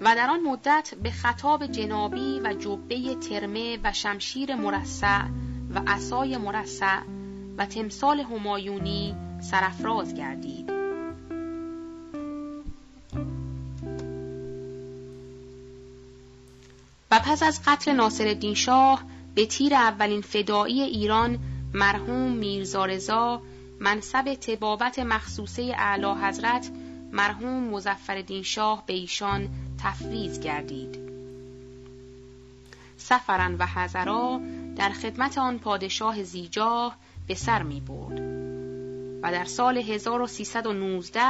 و 0.01 0.15
در 0.15 0.29
آن 0.29 0.39
مدت 0.41 0.93
به 1.03 1.11
خطاب 1.11 1.65
جنابی 1.65 2.39
و 2.43 2.53
جبه 2.53 3.15
ترمه 3.15 3.79
و 3.83 3.93
شمشیر 3.93 4.55
مرصع 4.55 5.21
و 5.73 5.81
عصای 5.87 6.37
مرصع 6.37 6.99
و 7.57 7.65
تمثال 7.65 8.19
همایونی 8.19 9.15
سرفراز 9.41 10.13
گردید. 10.13 10.69
و 17.11 17.19
پس 17.19 17.43
از 17.43 17.61
قتل 17.65 17.91
ناصر 17.91 18.53
شاه 18.53 19.03
به 19.35 19.45
تیر 19.45 19.75
اولین 19.75 20.21
فدایی 20.21 20.81
ایران 20.81 21.39
مرحوم 21.73 22.31
میرزارزا 22.31 23.41
منصب 23.79 24.33
تبابت 24.33 24.99
مخصوصه 24.99 25.75
اعلی 25.77 26.13
حضرت 26.23 26.71
مرحوم 27.11 27.63
مزفر 27.63 28.41
شاه 28.41 28.83
به 28.85 28.93
ایشان 28.93 29.49
تفویض 29.83 30.39
گردید. 30.39 30.99
سفرن 32.97 33.55
و 33.55 33.65
حضرا 33.65 34.41
در 34.75 34.89
خدمت 34.89 35.37
آن 35.37 35.59
پادشاه 35.59 36.23
زیجاه 36.23 36.95
به 37.27 37.35
سر 37.35 37.63
می 37.63 37.81
برد 37.81 38.19
و 39.23 39.31
در 39.31 39.45
سال 39.45 39.77
1319 39.77 41.21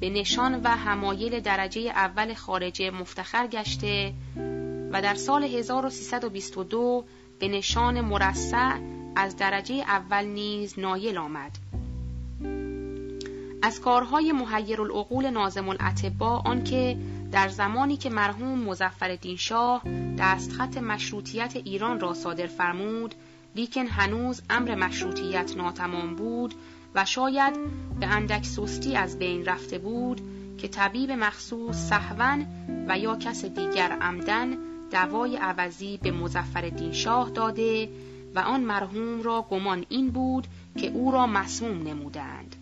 به 0.00 0.10
نشان 0.10 0.60
و 0.64 0.68
همایل 0.68 1.40
درجه 1.40 1.80
اول 1.80 2.34
خارجه 2.34 2.90
مفتخر 2.90 3.46
گشته 3.46 4.12
و 4.92 5.02
در 5.02 5.14
سال 5.14 5.44
1322 5.44 7.04
به 7.38 7.48
نشان 7.48 8.00
مرصع 8.00 8.78
از 9.16 9.36
درجه 9.36 9.74
اول 9.74 10.24
نیز 10.24 10.78
نایل 10.78 11.18
آمد. 11.18 11.58
از 13.62 13.80
کارهای 13.80 14.32
محیر 14.32 14.82
العقول 14.82 15.30
نازم 15.30 15.68
العتبا 15.68 16.38
آنکه 16.44 16.96
در 17.32 17.48
زمانی 17.48 17.96
که 17.96 18.10
مرحوم 18.10 18.58
مزفر 18.64 19.18
شاه 19.38 19.82
دستخط 20.18 20.78
مشروطیت 20.78 21.56
ایران 21.56 22.00
را 22.00 22.14
صادر 22.14 22.46
فرمود 22.46 23.14
لیکن 23.54 23.86
هنوز 23.86 24.42
امر 24.50 24.74
مشروطیت 24.74 25.56
ناتمام 25.56 26.14
بود 26.14 26.54
و 26.94 27.04
شاید 27.04 27.54
به 28.00 28.06
اندک 28.06 28.44
سستی 28.46 28.96
از 28.96 29.18
بین 29.18 29.44
رفته 29.44 29.78
بود 29.78 30.20
که 30.58 30.68
طبیب 30.68 31.10
مخصوص 31.10 31.76
صحون 31.76 32.46
و 32.88 32.98
یا 32.98 33.16
کس 33.16 33.44
دیگر 33.44 33.98
عمدن 34.00 34.56
دوای 34.90 35.36
عوضی 35.36 35.96
به 35.96 36.10
مزفر 36.10 36.92
شاه 36.92 37.30
داده 37.30 37.88
و 38.34 38.38
آن 38.38 38.60
مرحوم 38.60 39.22
را 39.22 39.46
گمان 39.50 39.84
این 39.88 40.10
بود 40.10 40.46
که 40.78 40.86
او 40.86 41.10
را 41.10 41.26
مسموم 41.26 41.82
نمودند. 41.82 42.56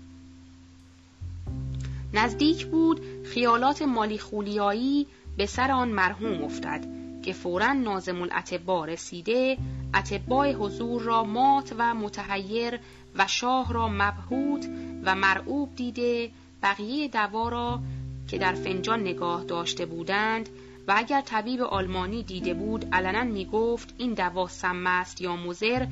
نزدیک 2.14 2.66
بود 2.66 3.00
خیالات 3.24 3.82
مالی 3.82 4.18
خولیایی 4.18 5.06
به 5.36 5.46
سر 5.46 5.70
آن 5.70 5.88
مرحوم 5.88 6.44
افتد 6.44 6.99
که 7.22 7.32
فورا 7.32 7.72
نازم 7.72 8.22
الاتبا 8.22 8.84
رسیده 8.84 9.58
اتباع 9.94 10.52
حضور 10.52 11.02
را 11.02 11.24
مات 11.24 11.74
و 11.78 11.94
متحیر 11.94 12.78
و 13.16 13.26
شاه 13.26 13.72
را 13.72 13.88
مبهوت 13.88 14.68
و 15.04 15.14
مرعوب 15.14 15.76
دیده 15.76 16.30
بقیه 16.62 17.08
دوا 17.08 17.48
را 17.48 17.80
که 18.28 18.38
در 18.38 18.54
فنجان 18.54 19.00
نگاه 19.00 19.44
داشته 19.44 19.86
بودند 19.86 20.48
و 20.88 20.94
اگر 20.96 21.20
طبیب 21.20 21.60
آلمانی 21.60 22.22
دیده 22.22 22.54
بود 22.54 22.88
علنا 22.92 23.24
می 23.24 23.44
گفت 23.44 23.94
این 23.98 24.14
دوا 24.14 24.48
سم 24.48 24.86
است 24.86 25.20
یا 25.20 25.36
مزر 25.36 25.86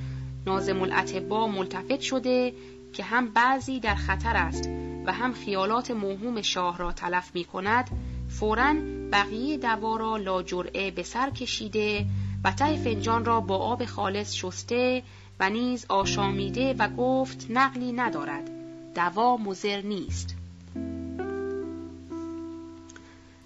نازم 0.46 0.82
الاتبا 0.82 1.48
ملتفت 1.48 2.00
شده 2.00 2.52
که 2.92 3.02
هم 3.02 3.28
بعضی 3.28 3.80
در 3.80 3.94
خطر 3.94 4.36
است 4.36 4.68
و 5.06 5.12
هم 5.12 5.32
خیالات 5.32 5.90
موهوم 5.90 6.42
شاه 6.42 6.78
را 6.78 6.92
تلف 6.92 7.30
می 7.34 7.44
کند 7.44 7.90
فورا 8.28 8.74
بقیه 9.12 9.56
دوا 9.56 9.96
را 9.96 10.16
لاجرعه 10.16 10.90
به 10.90 11.02
سر 11.02 11.30
کشیده 11.30 12.06
و 12.44 12.52
ته 12.52 12.76
فنجان 12.76 13.24
را 13.24 13.40
با 13.40 13.56
آب 13.56 13.84
خالص 13.84 14.34
شسته 14.34 15.02
و 15.40 15.50
نیز 15.50 15.86
آشامیده 15.88 16.74
و 16.78 16.88
گفت 16.88 17.46
نقلی 17.50 17.92
ندارد. 17.92 18.50
دوا 18.94 19.36
مزر 19.36 19.80
نیست. 19.80 20.36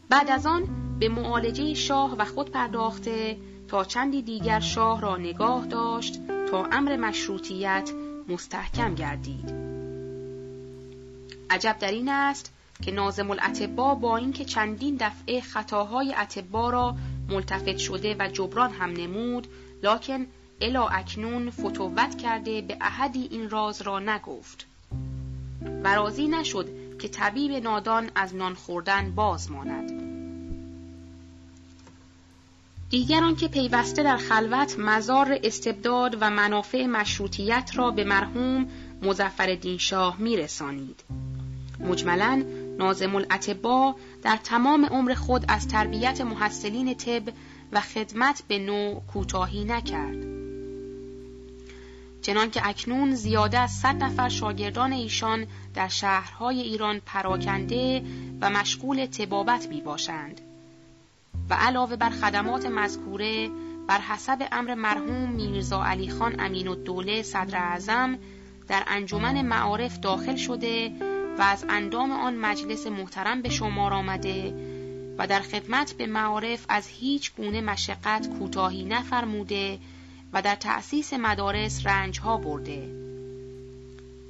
بعد 0.08 0.30
از 0.30 0.46
آن 0.46 0.68
به 0.98 1.08
معالجه 1.08 1.74
شاه 1.74 2.16
و 2.18 2.24
خود 2.24 2.50
پرداخته 2.50 3.36
تا 3.68 3.84
چندی 3.84 4.22
دیگر 4.22 4.60
شاه 4.60 5.00
را 5.00 5.16
نگاه 5.16 5.66
داشت 5.66 6.20
تا 6.50 6.64
امر 6.72 6.96
مشروطیت 6.96 7.90
مستحکم 8.28 8.94
گردید. 8.94 9.54
عجب 11.50 11.76
در 11.80 11.90
این 11.90 12.08
است 12.08 12.52
که 12.82 12.90
نازم 12.90 13.30
الاتبا 13.30 13.94
با 13.94 14.16
اینکه 14.16 14.44
چندین 14.44 14.96
دفعه 15.00 15.40
خطاهای 15.40 16.14
اتبا 16.14 16.70
را 16.70 16.96
ملتفت 17.28 17.76
شده 17.76 18.16
و 18.18 18.28
جبران 18.28 18.70
هم 18.70 18.90
نمود 18.90 19.46
لکن 19.82 20.26
الا 20.60 20.86
اکنون 20.86 21.50
فتوت 21.50 22.18
کرده 22.18 22.60
به 22.60 22.76
احدی 22.80 23.28
این 23.30 23.50
راز 23.50 23.82
را 23.82 23.98
نگفت 23.98 24.66
و 25.84 25.94
راضی 25.94 26.28
نشد 26.28 26.68
که 26.98 27.08
طبیب 27.08 27.52
نادان 27.52 28.10
از 28.14 28.34
نان 28.34 28.54
خوردن 28.54 29.14
باز 29.14 29.50
ماند 29.50 30.02
دیگران 32.90 33.36
که 33.36 33.48
پیوسته 33.48 34.02
در 34.02 34.16
خلوت 34.16 34.78
مزار 34.78 35.38
استبداد 35.44 36.16
و 36.20 36.30
منافع 36.30 36.86
مشروطیت 36.86 37.70
را 37.74 37.90
به 37.90 38.04
مرحوم 38.04 38.66
مزفر 39.02 39.76
شاه 39.78 40.16
میرسانید. 40.18 41.04
مجملا 41.80 42.44
نازم 42.78 43.14
الاتبا 43.14 43.94
در 44.22 44.36
تمام 44.36 44.84
عمر 44.84 45.14
خود 45.14 45.44
از 45.48 45.68
تربیت 45.68 46.20
محصلین 46.20 46.94
طب 46.94 47.22
و 47.72 47.80
خدمت 47.80 48.42
به 48.48 48.58
نوع 48.58 49.02
کوتاهی 49.12 49.64
نکرد. 49.64 50.32
چنانکه 52.22 52.68
اکنون 52.68 53.14
زیاده 53.14 53.58
از 53.58 53.70
صد 53.70 54.02
نفر 54.02 54.28
شاگردان 54.28 54.92
ایشان 54.92 55.46
در 55.74 55.88
شهرهای 55.88 56.60
ایران 56.60 57.00
پراکنده 57.06 58.02
و 58.40 58.50
مشغول 58.50 59.06
تبابت 59.06 59.68
می 59.68 59.80
باشند. 59.80 60.40
و 61.50 61.54
علاوه 61.54 61.96
بر 61.96 62.10
خدمات 62.10 62.66
مذکوره 62.66 63.50
بر 63.88 63.98
حسب 63.98 64.48
امر 64.52 64.74
مرحوم 64.74 65.30
میرزا 65.30 65.84
علی 65.84 66.10
خان 66.10 66.40
امین 66.40 66.68
الدوله 66.68 67.22
صدر 67.22 67.58
اعظم 67.58 68.18
در 68.68 68.82
انجمن 68.86 69.42
معارف 69.42 70.00
داخل 70.00 70.36
شده 70.36 70.92
و 71.38 71.42
از 71.42 71.64
اندام 71.68 72.12
آن 72.12 72.36
مجلس 72.36 72.86
محترم 72.86 73.42
به 73.42 73.48
شمار 73.48 73.94
آمده 73.94 74.54
و 75.18 75.26
در 75.26 75.40
خدمت 75.40 75.92
به 75.92 76.06
معارف 76.06 76.66
از 76.68 76.88
هیچ 76.88 77.34
گونه 77.34 77.60
مشقت 77.60 78.28
کوتاهی 78.38 78.84
نفرموده 78.84 79.78
و 80.32 80.42
در 80.42 80.54
تأسیس 80.54 81.12
مدارس 81.12 81.86
رنجها 81.86 82.36
برده. 82.36 82.88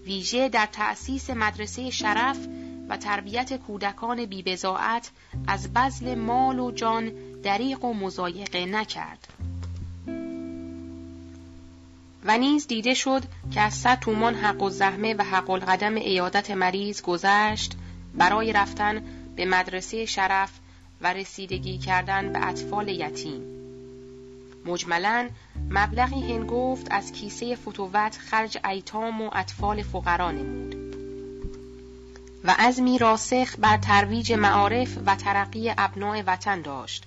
ویژه 0.05 0.49
در 0.49 0.67
تأسیس 0.67 1.31
مدرسه 1.31 1.91
شرف 1.91 2.39
و 2.89 2.97
تربیت 2.97 3.57
کودکان 3.57 4.27
بیبزاعت 4.27 5.11
از 5.47 5.73
بزل 5.73 6.15
مال 6.15 6.59
و 6.59 6.71
جان 6.71 7.13
دریق 7.43 7.85
و 7.85 7.95
مزایقه 7.95 8.67
نکرد. 8.67 9.29
و 12.25 12.39
نیز 12.39 12.67
دیده 12.67 12.95
شد 12.95 13.23
که 13.51 13.61
از 13.61 13.75
صد 13.75 13.99
تومان 13.99 14.35
حق 14.35 14.63
و 14.63 14.71
زحمه 14.71 15.15
و 15.15 15.23
حق 15.23 15.51
القدم 15.51 15.95
ایادت 15.95 16.51
مریض 16.51 17.03
گذشت 17.03 17.77
برای 18.15 18.53
رفتن 18.53 19.03
به 19.37 19.45
مدرسه 19.45 20.07
شرف 20.07 20.51
و 21.01 21.13
رسیدگی 21.13 21.79
کردن 21.79 22.33
به 22.33 22.47
اطفال 22.47 22.89
یتیم. 22.89 23.43
مجملا 24.67 25.29
مبلغی 25.71 26.33
هنگفت 26.33 26.87
از 26.91 27.13
کیسه 27.13 27.57
فتووت 27.57 28.17
خرج 28.17 28.59
ایتام 28.65 29.23
و 29.23 29.31
اطفال 29.33 29.83
فقرا 29.83 30.31
نمود 30.31 30.77
و 32.45 32.55
عزمی 32.59 32.99
راسخ 32.99 33.55
بر 33.59 33.77
ترویج 33.77 34.33
معارف 34.33 34.99
و 35.07 35.17
ترقی 35.17 35.73
ابناع 35.79 36.23
وطن 36.27 36.63
داشت 36.63 37.05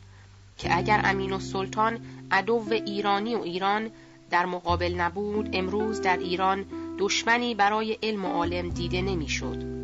که 0.57 0.77
اگر 0.77 1.01
امین 1.03 1.33
و 1.33 1.39
سلطان 1.39 1.99
عدو 2.31 2.65
ایرانی 2.69 3.35
و 3.35 3.41
ایران 3.41 3.91
در 4.29 4.45
مقابل 4.45 4.93
نبود 4.93 5.49
امروز 5.53 6.01
در 6.01 6.17
ایران 6.17 6.65
دشمنی 6.99 7.55
برای 7.55 7.97
علم 8.03 8.25
و 8.25 8.27
عالم 8.27 8.69
دیده 8.69 9.01
نمی‌شد. 9.01 9.75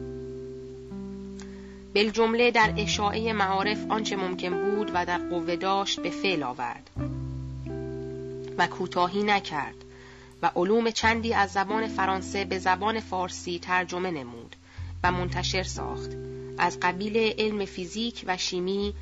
جمله 2.13 2.51
در 2.51 2.73
اشاعه 2.77 3.33
معارف 3.33 3.85
آنچه 3.89 4.15
ممکن 4.15 4.49
بود 4.49 4.91
و 4.93 5.05
در 5.05 5.17
قوه 5.17 5.55
داشت 5.55 5.99
به 5.99 6.09
فعل 6.09 6.43
آورد 6.43 6.89
و 8.57 8.67
کوتاهی 8.67 9.23
نکرد 9.23 9.75
و 10.41 10.51
علوم 10.55 10.91
چندی 10.91 11.33
از 11.33 11.51
زبان 11.51 11.87
فرانسه 11.87 12.45
به 12.45 12.59
زبان 12.59 12.99
فارسی 12.99 13.59
ترجمه 13.59 14.11
نمود 14.11 14.55
و 15.03 15.11
منتشر 15.11 15.63
ساخت 15.63 16.09
از 16.57 16.79
قبیل 16.81 17.17
علم 17.17 17.65
فیزیک 17.65 18.23
و 18.27 18.37
شیمی 18.37 18.93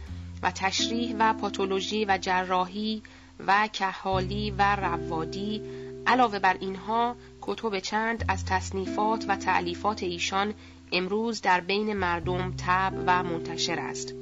و 0.43 0.51
تشریح 0.51 1.15
و 1.19 1.33
پاتولوژی 1.33 2.05
و 2.05 2.17
جراحی 2.21 3.01
و 3.47 3.67
کهالی 3.67 4.51
و 4.51 4.75
روادی 4.75 5.61
علاوه 6.07 6.39
بر 6.39 6.57
اینها 6.59 7.15
کتب 7.41 7.79
چند 7.79 8.25
از 8.27 8.45
تصنیفات 8.45 9.25
و 9.27 9.35
تعلیفات 9.35 10.03
ایشان 10.03 10.53
امروز 10.91 11.41
در 11.41 11.59
بین 11.61 11.93
مردم 11.93 12.53
تب 12.57 12.93
و 13.07 13.23
منتشر 13.23 13.79
است. 13.79 14.13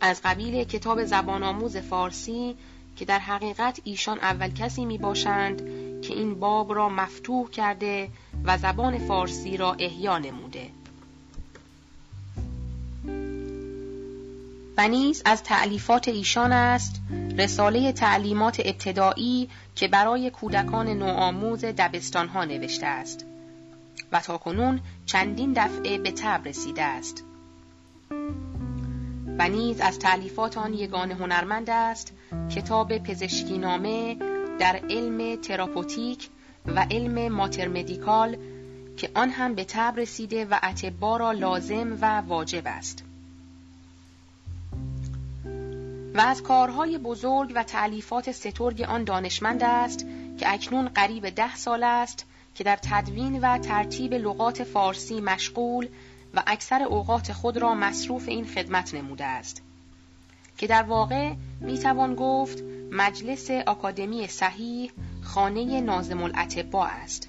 از 0.00 0.20
قبیل 0.24 0.64
کتاب 0.64 1.04
زبان 1.04 1.42
آموز 1.42 1.76
فارسی 1.76 2.56
که 2.96 3.04
در 3.04 3.18
حقیقت 3.18 3.80
ایشان 3.84 4.18
اول 4.18 4.50
کسی 4.50 4.84
می 4.84 4.98
باشند 4.98 5.58
که 6.02 6.14
این 6.14 6.40
باب 6.40 6.74
را 6.74 6.88
مفتوح 6.88 7.50
کرده 7.50 8.08
و 8.44 8.58
زبان 8.58 8.98
فارسی 8.98 9.56
را 9.56 9.72
احیا 9.72 10.18
نموده. 10.18 10.70
و 14.78 14.88
نیز 14.88 15.22
از 15.24 15.42
تعلیفات 15.42 16.08
ایشان 16.08 16.52
است 16.52 17.00
رساله 17.38 17.92
تعلیمات 17.92 18.60
ابتدایی 18.64 19.48
که 19.74 19.88
برای 19.88 20.30
کودکان 20.30 20.88
نوآموز 20.88 21.64
دبستانها 21.64 22.44
نوشته 22.44 22.86
است 22.86 23.24
و 24.12 24.20
تاکنون 24.20 24.80
چندین 25.06 25.52
دفعه 25.52 25.98
به 25.98 26.10
طبع 26.10 26.48
رسیده 26.48 26.82
است. 26.82 27.24
و 29.38 29.48
نیز 29.48 29.80
از 29.80 29.98
تألیفات 29.98 30.58
آن 30.58 30.74
یگان 30.74 31.12
هنرمند 31.12 31.70
است 31.70 32.12
کتاب 32.54 32.98
پزشکی 32.98 33.58
نامه 33.58 34.16
در 34.58 34.80
علم 34.90 35.36
thérapeutique 35.36 36.28
و 36.66 36.86
علم 36.90 37.32
matière 37.32 37.68
médicale 37.68 38.36
که 38.96 39.10
آن 39.14 39.30
هم 39.30 39.54
به 39.54 39.64
طبع 39.64 39.94
رسیده 39.96 40.44
و 40.44 40.58
اطبا 40.62 41.16
را 41.16 41.32
لازم 41.32 41.98
و 42.00 42.20
واجب 42.20 42.62
است. 42.66 43.07
و 46.18 46.20
از 46.20 46.42
کارهای 46.42 46.98
بزرگ 46.98 47.52
و 47.54 47.62
تألیفات 47.62 48.32
سترگ 48.32 48.82
آن 48.82 49.04
دانشمند 49.04 49.62
است 49.62 50.06
که 50.38 50.52
اکنون 50.52 50.88
قریب 50.88 51.28
ده 51.28 51.56
سال 51.56 51.82
است 51.82 52.26
که 52.54 52.64
در 52.64 52.78
تدوین 52.82 53.40
و 53.40 53.58
ترتیب 53.58 54.14
لغات 54.14 54.64
فارسی 54.64 55.20
مشغول 55.20 55.88
و 56.34 56.42
اکثر 56.46 56.82
اوقات 56.82 57.32
خود 57.32 57.56
را 57.56 57.74
مصروف 57.74 58.28
این 58.28 58.46
خدمت 58.46 58.94
نموده 58.94 59.24
است. 59.24 59.62
که 60.56 60.66
در 60.66 60.82
واقع 60.82 61.32
می 61.60 61.78
توان 61.78 62.14
گفت 62.14 62.62
مجلس 62.92 63.50
آکادمی 63.50 64.26
صحیح 64.26 64.92
خانه 65.22 65.80
نازم 65.80 66.22
الاتبا 66.22 66.86
است. 66.86 67.28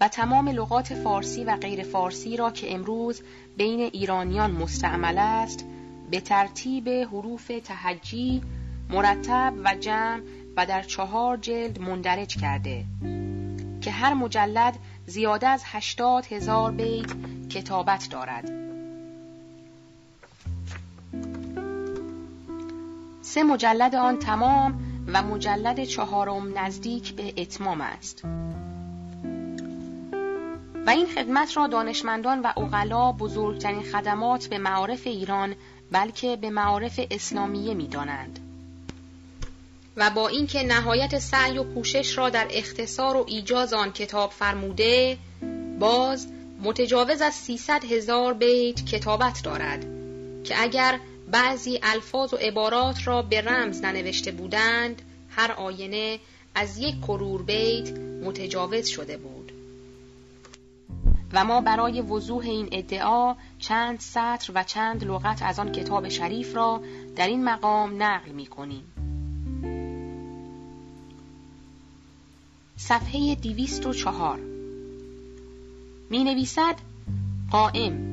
و 0.00 0.08
تمام 0.08 0.48
لغات 0.48 0.94
فارسی 0.94 1.44
و 1.44 1.56
غیر 1.56 1.82
فارسی 1.82 2.36
را 2.36 2.50
که 2.50 2.74
امروز 2.74 3.22
بین 3.56 3.80
ایرانیان 3.80 4.50
مستعمل 4.50 5.18
است 5.18 5.64
به 6.10 6.20
ترتیب 6.20 6.88
حروف 6.88 7.52
تهجی 7.64 8.42
مرتب 8.90 9.52
و 9.64 9.74
جمع 9.74 10.22
و 10.56 10.66
در 10.66 10.82
چهار 10.82 11.36
جلد 11.36 11.80
مندرج 11.80 12.36
کرده 12.36 12.84
که 13.80 13.90
هر 13.90 14.14
مجلد 14.14 14.78
زیاده 15.06 15.48
از 15.48 15.62
هشتاد 15.66 16.26
هزار 16.26 16.72
بیت 16.72 17.12
کتابت 17.48 18.08
دارد. 18.10 18.50
سه 23.22 23.42
مجلد 23.42 23.94
آن 23.94 24.18
تمام 24.18 24.80
و 25.06 25.22
مجلد 25.22 25.84
چهارم 25.84 26.58
نزدیک 26.58 27.14
به 27.14 27.34
اتمام 27.36 27.80
است. 27.80 28.24
و 30.86 30.90
این 30.90 31.06
خدمت 31.06 31.56
را 31.56 31.66
دانشمندان 31.66 32.40
و 32.40 32.52
اغلا 32.56 33.12
بزرگترین 33.12 33.82
خدمات 33.82 34.46
به 34.46 34.58
معارف 34.58 35.06
ایران 35.06 35.54
بلکه 35.92 36.36
به 36.36 36.50
معارف 36.50 37.00
اسلامیه 37.10 37.74
می 37.74 37.88
دانند. 37.88 38.38
و 39.96 40.10
با 40.10 40.28
اینکه 40.28 40.62
نهایت 40.62 41.18
سعی 41.18 41.58
و 41.58 41.74
کوشش 41.74 42.18
را 42.18 42.30
در 42.30 42.48
اختصار 42.50 43.16
و 43.16 43.24
ایجاز 43.28 43.72
آن 43.72 43.92
کتاب 43.92 44.30
فرموده 44.30 45.18
باز 45.78 46.26
متجاوز 46.62 47.20
از 47.20 47.34
300 47.34 47.84
هزار 47.84 48.34
بیت 48.34 48.86
کتابت 48.86 49.40
دارد 49.42 49.86
که 50.44 50.62
اگر 50.62 51.00
بعضی 51.30 51.80
الفاظ 51.82 52.34
و 52.34 52.36
عبارات 52.36 53.06
را 53.06 53.22
به 53.22 53.40
رمز 53.40 53.80
ننوشته 53.80 54.30
بودند 54.30 55.02
هر 55.30 55.52
آینه 55.52 56.18
از 56.54 56.78
یک 56.78 57.00
کرور 57.00 57.42
بیت 57.42 57.90
متجاوز 58.24 58.86
شده 58.86 59.16
بود 59.16 59.37
و 61.32 61.44
ما 61.44 61.60
برای 61.60 62.00
وضوح 62.00 62.44
این 62.44 62.68
ادعا 62.72 63.34
چند 63.58 64.00
سطر 64.00 64.52
و 64.54 64.62
چند 64.62 65.04
لغت 65.04 65.42
از 65.42 65.58
آن 65.58 65.72
کتاب 65.72 66.08
شریف 66.08 66.56
را 66.56 66.80
در 67.16 67.26
این 67.26 67.44
مقام 67.44 68.02
نقل 68.02 68.30
می 68.30 68.46
کنیم. 68.46 68.84
صفحه 72.76 73.34
دیویست 73.34 73.86
و 73.86 73.92
چهار 73.92 74.38
می 76.10 76.24
نویسد 76.24 76.74
قائم 77.50 78.08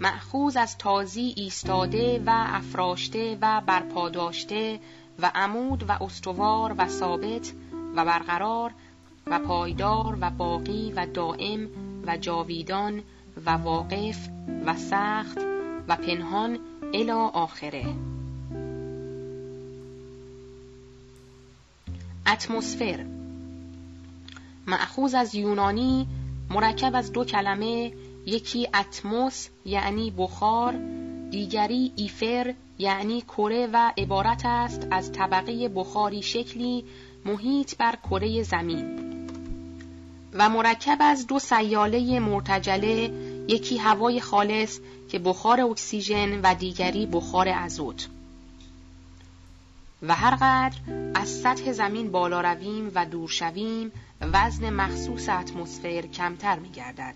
معخوز 0.00 0.56
از 0.56 0.78
تازی 0.78 1.34
ایستاده 1.36 2.22
و 2.26 2.30
افراشته 2.30 3.38
و 3.40 3.62
برپاداشته 3.66 4.80
و 5.18 5.30
عمود 5.34 5.84
و 5.88 6.04
استوار 6.04 6.74
و 6.78 6.88
ثابت 6.88 7.52
و 7.96 8.04
برقرار 8.04 8.70
و 9.30 9.38
پایدار 9.38 10.18
و 10.20 10.30
باقی 10.30 10.92
و 10.96 11.06
دائم 11.06 11.68
و 12.06 12.16
جاویدان 12.16 13.02
و 13.46 13.50
واقف 13.50 14.28
و 14.66 14.76
سخت 14.76 15.38
و 15.88 15.96
پنهان 15.96 16.58
الا 16.94 17.18
آخره. 17.18 17.84
اتمسفر. 22.26 23.04
معخوز 24.66 25.14
از 25.14 25.34
یونانی 25.34 26.06
مرکب 26.50 26.94
از 26.94 27.12
دو 27.12 27.24
کلمه 27.24 27.92
یکی 28.26 28.68
اتموس 28.74 29.48
یعنی 29.64 30.10
بخار 30.18 30.74
دیگری 31.30 31.92
ایفر 31.96 32.54
یعنی 32.78 33.20
کره 33.20 33.68
و 33.72 33.92
عبارت 33.98 34.42
است 34.44 34.86
از 34.90 35.12
طبقه 35.12 35.68
بخاری 35.68 36.22
شکلی 36.22 36.84
محیط 37.24 37.76
بر 37.76 37.96
کره 38.10 38.42
زمین. 38.42 39.09
و 40.32 40.48
مرکب 40.48 40.98
از 41.00 41.26
دو 41.26 41.38
سیاله 41.38 42.20
مرتجله 42.20 43.12
یکی 43.48 43.78
هوای 43.78 44.20
خالص 44.20 44.78
که 45.10 45.18
بخار 45.18 45.60
اکسیژن 45.60 46.40
و 46.40 46.54
دیگری 46.54 47.06
بخار 47.06 47.48
ازوت 47.48 48.08
و 50.02 50.14
هر 50.14 50.36
قدر 50.40 50.78
از 51.14 51.28
سطح 51.28 51.72
زمین 51.72 52.10
بالا 52.10 52.40
رویم 52.40 52.92
و 52.94 53.06
دور 53.06 53.28
شویم 53.28 53.92
وزن 54.20 54.70
مخصوص 54.70 55.28
اتمسفر 55.28 56.00
کمتر 56.00 56.58
می 56.58 56.70
گردد. 56.70 57.14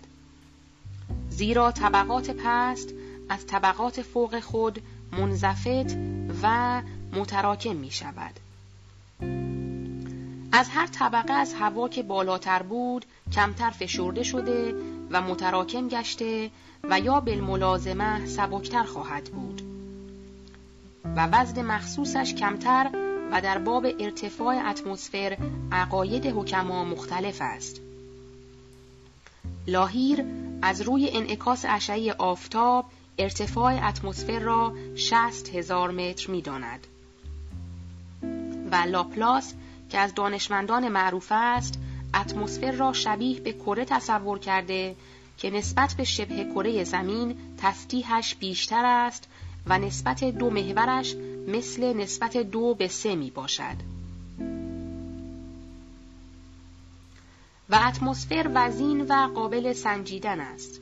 زیرا 1.29 1.71
طبقات 1.71 2.31
پست 2.31 2.89
از 3.29 3.47
طبقات 3.47 4.01
فوق 4.01 4.39
خود 4.39 4.81
منزفت 5.11 5.97
و 6.43 6.81
متراکم 7.13 7.75
می 7.75 7.91
شود. 7.91 8.39
از 10.55 10.69
هر 10.69 10.87
طبقه 10.87 11.33
از 11.33 11.53
هوا 11.53 11.89
که 11.89 12.03
بالاتر 12.03 12.63
بود 12.63 13.05
کمتر 13.31 13.69
فشرده 13.69 14.23
شده 14.23 14.75
و 15.11 15.21
متراکم 15.21 15.87
گشته 15.87 16.51
و 16.83 16.99
یا 16.99 17.19
بالملازمه 17.19 18.25
سبکتر 18.25 18.83
خواهد 18.83 19.23
بود 19.23 19.61
و 21.15 21.27
وزن 21.27 21.61
مخصوصش 21.61 22.33
کمتر 22.33 22.89
و 23.31 23.41
در 23.41 23.57
باب 23.57 23.85
ارتفاع 23.99 24.69
اتمسفر 24.69 25.37
عقاید 25.71 26.25
حکما 26.25 26.85
مختلف 26.85 27.37
است 27.41 27.81
لاهیر 29.67 30.25
از 30.61 30.81
روی 30.81 31.09
انعکاس 31.09 31.65
اشعه 31.67 32.13
آفتاب 32.13 32.85
ارتفاع 33.17 33.87
اتمسفر 33.87 34.39
را 34.39 34.73
شست 34.95 35.49
هزار 35.49 35.91
متر 35.91 36.31
می 36.31 36.41
داند. 36.41 36.87
و 38.71 38.75
لاپلاس 38.75 39.53
که 39.95 40.01
از 40.01 40.15
دانشمندان 40.15 40.89
معروف 40.89 41.27
است 41.31 41.79
اتمسفر 42.15 42.71
را 42.71 42.93
شبیه 42.93 43.39
به 43.39 43.53
کره 43.53 43.85
تصور 43.85 44.39
کرده 44.39 44.95
که 45.37 45.49
نسبت 45.49 45.93
به 45.93 46.03
شبه 46.03 46.43
کره 46.43 46.83
زمین 46.83 47.35
تفتیحش 47.57 48.35
بیشتر 48.35 48.85
است 48.85 49.27
و 49.65 49.79
نسبت 49.79 50.23
دو 50.23 50.49
محورش 50.49 51.15
مثل 51.47 51.93
نسبت 51.93 52.37
دو 52.37 52.73
به 52.73 52.87
سه 52.87 53.15
می 53.15 53.31
باشد. 53.31 53.75
و 57.69 57.79
اتمسفر 57.87 58.51
وزین 58.55 59.01
و 59.01 59.13
قابل 59.35 59.73
سنجیدن 59.73 60.39
است. 60.39 60.81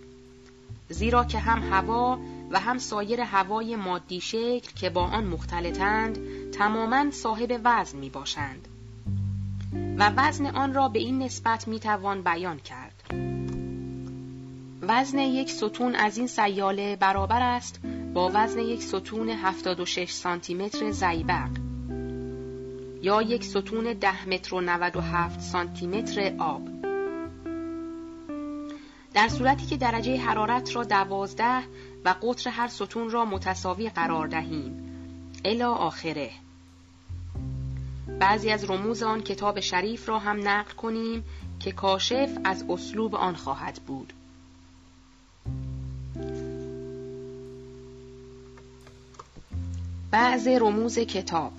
زیرا 0.89 1.24
که 1.24 1.39
هم 1.39 1.74
هوا 1.74 2.20
و 2.51 2.59
هم 2.59 2.78
سایر 2.78 3.22
هوای 3.22 3.76
مادی 3.76 4.22
شکل 4.22 4.72
که 4.76 4.89
با 4.89 5.01
آن 5.01 5.24
مختلطند 5.24 6.18
تماما 6.51 7.11
صاحب 7.11 7.61
وزن 7.64 7.97
می 7.97 8.09
باشند. 8.09 8.68
و 10.00 10.12
وزن 10.18 10.46
آن 10.46 10.74
را 10.74 10.88
به 10.88 11.00
این 11.00 11.24
نسبت 11.24 11.68
می‌توان 11.68 12.22
بیان 12.22 12.60
کرد. 12.60 13.04
وزن 14.82 15.20
یک 15.20 15.52
ستون 15.52 15.96
از 15.96 16.18
این 16.18 16.28
سیاله 16.28 16.96
برابر 16.96 17.42
است 17.42 17.80
با 18.14 18.32
وزن 18.34 18.60
یک 18.60 18.84
ستون 18.84 19.30
76 19.30 20.12
سانتی 20.12 20.54
متر 20.54 20.92
زیبق 20.92 21.50
یا 23.02 23.22
یک 23.22 23.44
ستون 23.44 23.94
10 23.94 24.30
متر 24.30 24.56
و 24.56 24.62
97 24.62 25.40
سانتی 25.40 25.88
متر 25.88 26.36
آب. 26.40 26.62
در 29.14 29.28
صورتی 29.28 29.66
که 29.66 29.78
درجه 29.78 30.18
حرارت 30.18 30.76
را 30.76 30.84
دوازده 30.84 31.60
و 32.06 32.16
قطر 32.22 32.50
هر 32.50 32.68
ستون 32.68 33.10
را 33.10 33.26
متساوی 33.26 33.90
قرار 33.90 34.28
دهیم. 34.28 34.90
الا 35.46 35.72
آخره. 35.72 36.30
بعضی 38.20 38.49
از 38.49 38.70
رموز 38.70 39.03
آن 39.03 39.22
کتاب 39.22 39.59
شریف 39.59 40.09
را 40.09 40.20
هم 40.20 40.47
نقل 40.47 40.72
کنیم 40.72 41.24
که 41.59 41.72
کاشف 41.72 42.30
از 42.43 42.64
اسلوب 42.70 43.16
آن 43.16 43.36
خواهد 43.36 43.80
بود. 43.88 44.14
بعض 50.11 50.47
رموز 50.47 50.99
کتاب. 50.99 51.51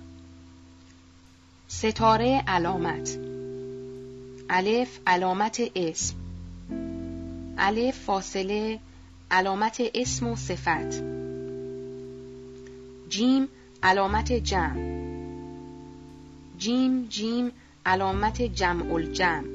ستاره 1.68 2.44
علامت. 2.46 3.18
الف 4.50 4.98
علامت 5.06 5.62
اسم. 5.76 6.14
الف 7.58 7.98
فاصله 7.98 8.80
علامت 9.30 9.82
اسم 9.94 10.26
و 10.26 10.36
صفت. 10.36 11.02
جیم 13.08 13.48
علامت 13.82 14.32
جمع. 14.32 15.03
جیم 16.64 17.06
جیم 17.08 17.50
علامت 17.86 18.42
جمع 18.42 18.94
الجمع 18.94 19.48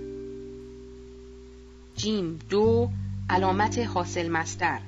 جیم 1.95 2.39
دو 2.49 2.89
علامت 3.29 3.79
حاصل 3.79 4.29
مستر 4.29 4.79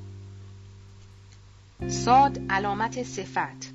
صاد 1.89 2.39
علامت 2.49 3.03
صفت. 3.03 3.73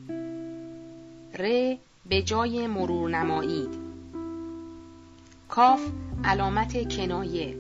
ر 1.38 1.74
به 2.08 2.22
جای 2.22 2.66
رجوع 2.66 3.10
نمایید. 3.10 3.70
کاف 5.48 5.80
علامت 6.24 6.96
کنایه. 6.96 7.56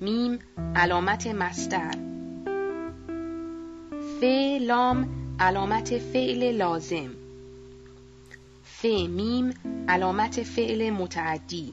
میم 0.00 0.38
علامت 0.76 1.26
مصدر. 1.26 1.94
ف 4.20 4.24
لام 4.60 5.08
علامت 5.40 5.98
فعل 5.98 6.56
لازم. 6.56 7.23
میم 8.86 9.54
علامت 9.88 10.42
فعل 10.42 10.90
متعدی. 10.90 11.72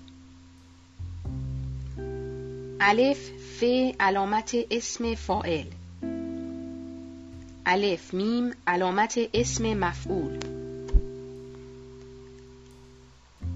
الف 2.79 3.31
ف 3.59 3.63
علامت 3.99 4.55
اسم 4.71 5.15
فائل 5.15 5.65
الف 7.65 8.13
میم 8.13 8.51
علامت 8.67 9.19
اسم 9.33 9.73
مفعول. 9.73 10.39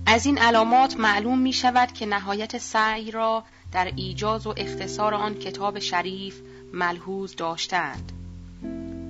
از 0.06 0.26
این 0.26 0.38
علامات 0.38 0.98
معلوم 0.98 1.40
می 1.40 1.54
شود 1.54 1.92
که 1.92 2.06
نهایت 2.06 2.58
سعی 2.58 3.12
را 3.12 3.44
در 3.72 3.92
ایجاز 3.96 4.48
و 4.48 4.54
اختصار 4.58 5.14
آن 5.14 5.34
کتاب 5.34 5.80
شریف 5.80 6.42
ملحوظ 6.74 7.36
داشتند. 7.36 8.12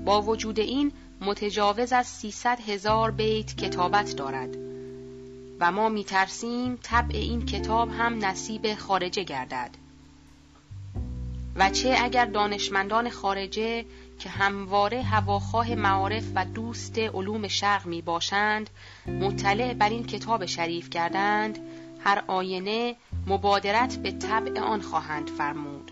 با 0.06 0.22
وجود 0.22 0.60
این 0.60 0.92
متجاوز 1.26 1.94
از 1.94 2.08
300 2.08 2.60
هزار 2.70 3.12
بیت 3.12 3.58
کتابت 3.58 4.16
دارد. 4.16 4.56
و 5.60 5.72
ما 5.72 5.90
می 5.90 6.04
ترسیم 6.04 6.80
طبع 6.84 7.16
این 7.16 7.46
کتاب 7.46 7.90
هم 7.92 8.26
نصیب 8.26 8.76
خارجه 8.76 9.24
گردد. 9.24 9.70
و 11.56 11.70
چه 11.70 11.98
اگر 12.02 12.26
دانشمندان 12.26 13.10
خارجه 13.10 13.86
که 14.20 14.30
همواره 14.30 15.02
هواخواه 15.02 15.76
معارف 15.76 16.24
و 16.36 16.46
دوست 16.46 17.00
علوم 17.00 17.48
شرق 17.48 17.86
می 17.86 18.02
باشند 18.02 18.70
مطلع 19.08 19.74
بر 19.74 19.90
این 19.90 20.06
کتاب 20.06 20.46
شریف 20.46 20.90
کردند 20.90 21.60
هر 22.04 22.24
آینه 22.28 22.96
مبادرت 23.28 23.96
به 23.96 24.12
طبع 24.12 24.60
آن 24.60 24.82
خواهند 24.82 25.30
فرمود. 25.30 25.92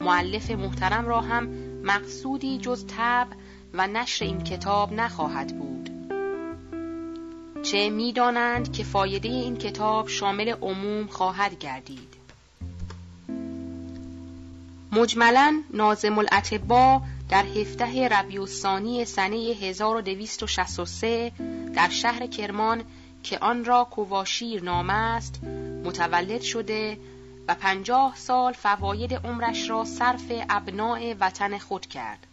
معلف 0.00 0.50
محترم 0.50 1.06
را 1.06 1.20
هم 1.20 1.48
مقصودی 1.82 2.58
جز 2.58 2.86
طبع 2.86 3.36
و 3.74 3.86
نشر 3.86 4.24
این 4.24 4.44
کتاب 4.44 4.92
نخواهد 4.92 5.58
بود. 5.58 5.90
چه 7.62 7.90
می‌دانند 7.90 8.72
که 8.72 8.84
فایده 8.84 9.28
این 9.28 9.56
کتاب 9.56 10.08
شامل 10.08 10.48
عموم 10.48 11.06
خواهد 11.06 11.58
گردید؟ 11.58 12.14
مجملا 14.92 15.62
نازم 15.70 16.18
الاتبا 16.18 17.02
در 17.28 17.44
هفته 17.44 18.08
ربیوسانی 18.08 19.04
سنه 19.04 19.36
1263 19.36 21.32
در 21.74 21.88
شهر 21.88 22.26
کرمان 22.26 22.84
که 23.22 23.38
آن 23.38 23.64
را 23.64 23.84
کوواشیر 23.90 24.62
نام 24.64 24.90
است 24.90 25.44
متولد 25.84 26.40
شده 26.40 26.98
و 27.48 27.54
پنجاه 27.54 28.14
سال 28.16 28.52
فواید 28.52 29.14
عمرش 29.14 29.70
را 29.70 29.84
صرف 29.84 30.32
ابناع 30.50 31.14
وطن 31.20 31.58
خود 31.58 31.86
کرد. 31.86 32.26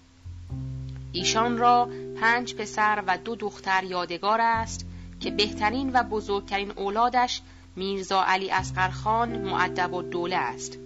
ایشان 1.14 1.58
را 1.58 1.90
پنج 2.22 2.56
پسر 2.56 3.04
و 3.08 3.18
دو 3.18 3.36
دختر 3.36 3.84
یادگار 3.84 4.42
است 4.42 4.86
که 5.20 5.32
بهترین 5.32 5.92
و 5.94 6.04
بزرگترین 6.04 6.72
اولادش 6.72 7.42
میرزا 7.76 8.24
علی 8.24 8.52
اسقرخان 8.52 9.38
معدب 9.38 9.94
و 9.94 10.02
دوله 10.02 10.36
است. 10.36 10.78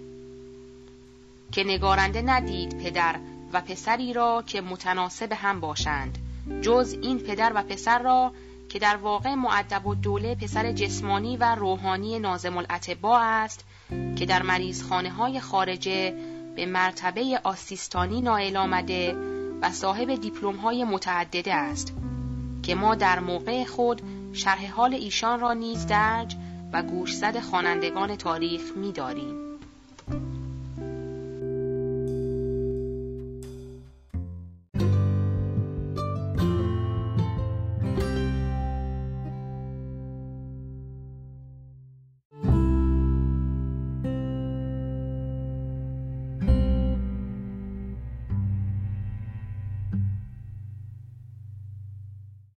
که 1.51 1.63
نگارنده 1.63 2.21
ندید 2.21 2.83
پدر 2.83 3.15
و 3.53 3.61
پسری 3.61 4.13
را 4.13 4.43
که 4.47 4.61
متناسب 4.61 5.31
هم 5.31 5.59
باشند. 5.59 6.17
جز 6.61 6.97
این 7.01 7.19
پدر 7.19 7.51
و 7.55 7.63
پسر 7.63 7.99
را 7.99 8.31
که 8.69 8.79
در 8.79 8.95
واقع 8.95 9.35
معدب 9.35 9.87
و 9.87 9.95
دوله 9.95 10.35
پسر 10.35 10.71
جسمانی 10.71 11.37
و 11.37 11.55
روحانی 11.55 12.19
نازم 12.19 12.57
الاتبا 12.57 13.19
است 13.19 13.65
که 14.15 14.25
در 14.25 14.41
مریضخانه 14.41 15.09
های 15.09 15.39
خارجه 15.39 16.13
به 16.55 16.65
مرتبه 16.65 17.39
آسیستانی 17.43 18.21
نائل 18.21 18.57
آمده 18.57 19.15
و 19.61 19.71
صاحب 19.71 20.15
دیپلم 20.15 20.55
های 20.55 20.83
متعدده 20.83 21.53
است 21.53 21.93
که 22.63 22.75
ما 22.75 22.95
در 22.95 23.19
موقع 23.19 23.63
خود 23.63 24.01
شرح 24.33 24.71
حال 24.71 24.93
ایشان 24.93 25.39
را 25.39 25.53
نیز 25.53 25.87
درج 25.87 26.35
و 26.73 26.83
گوشزد 26.83 27.39
خوانندگان 27.39 28.15
تاریخ 28.15 28.61
می 28.75 28.91
داریم. 28.91 29.46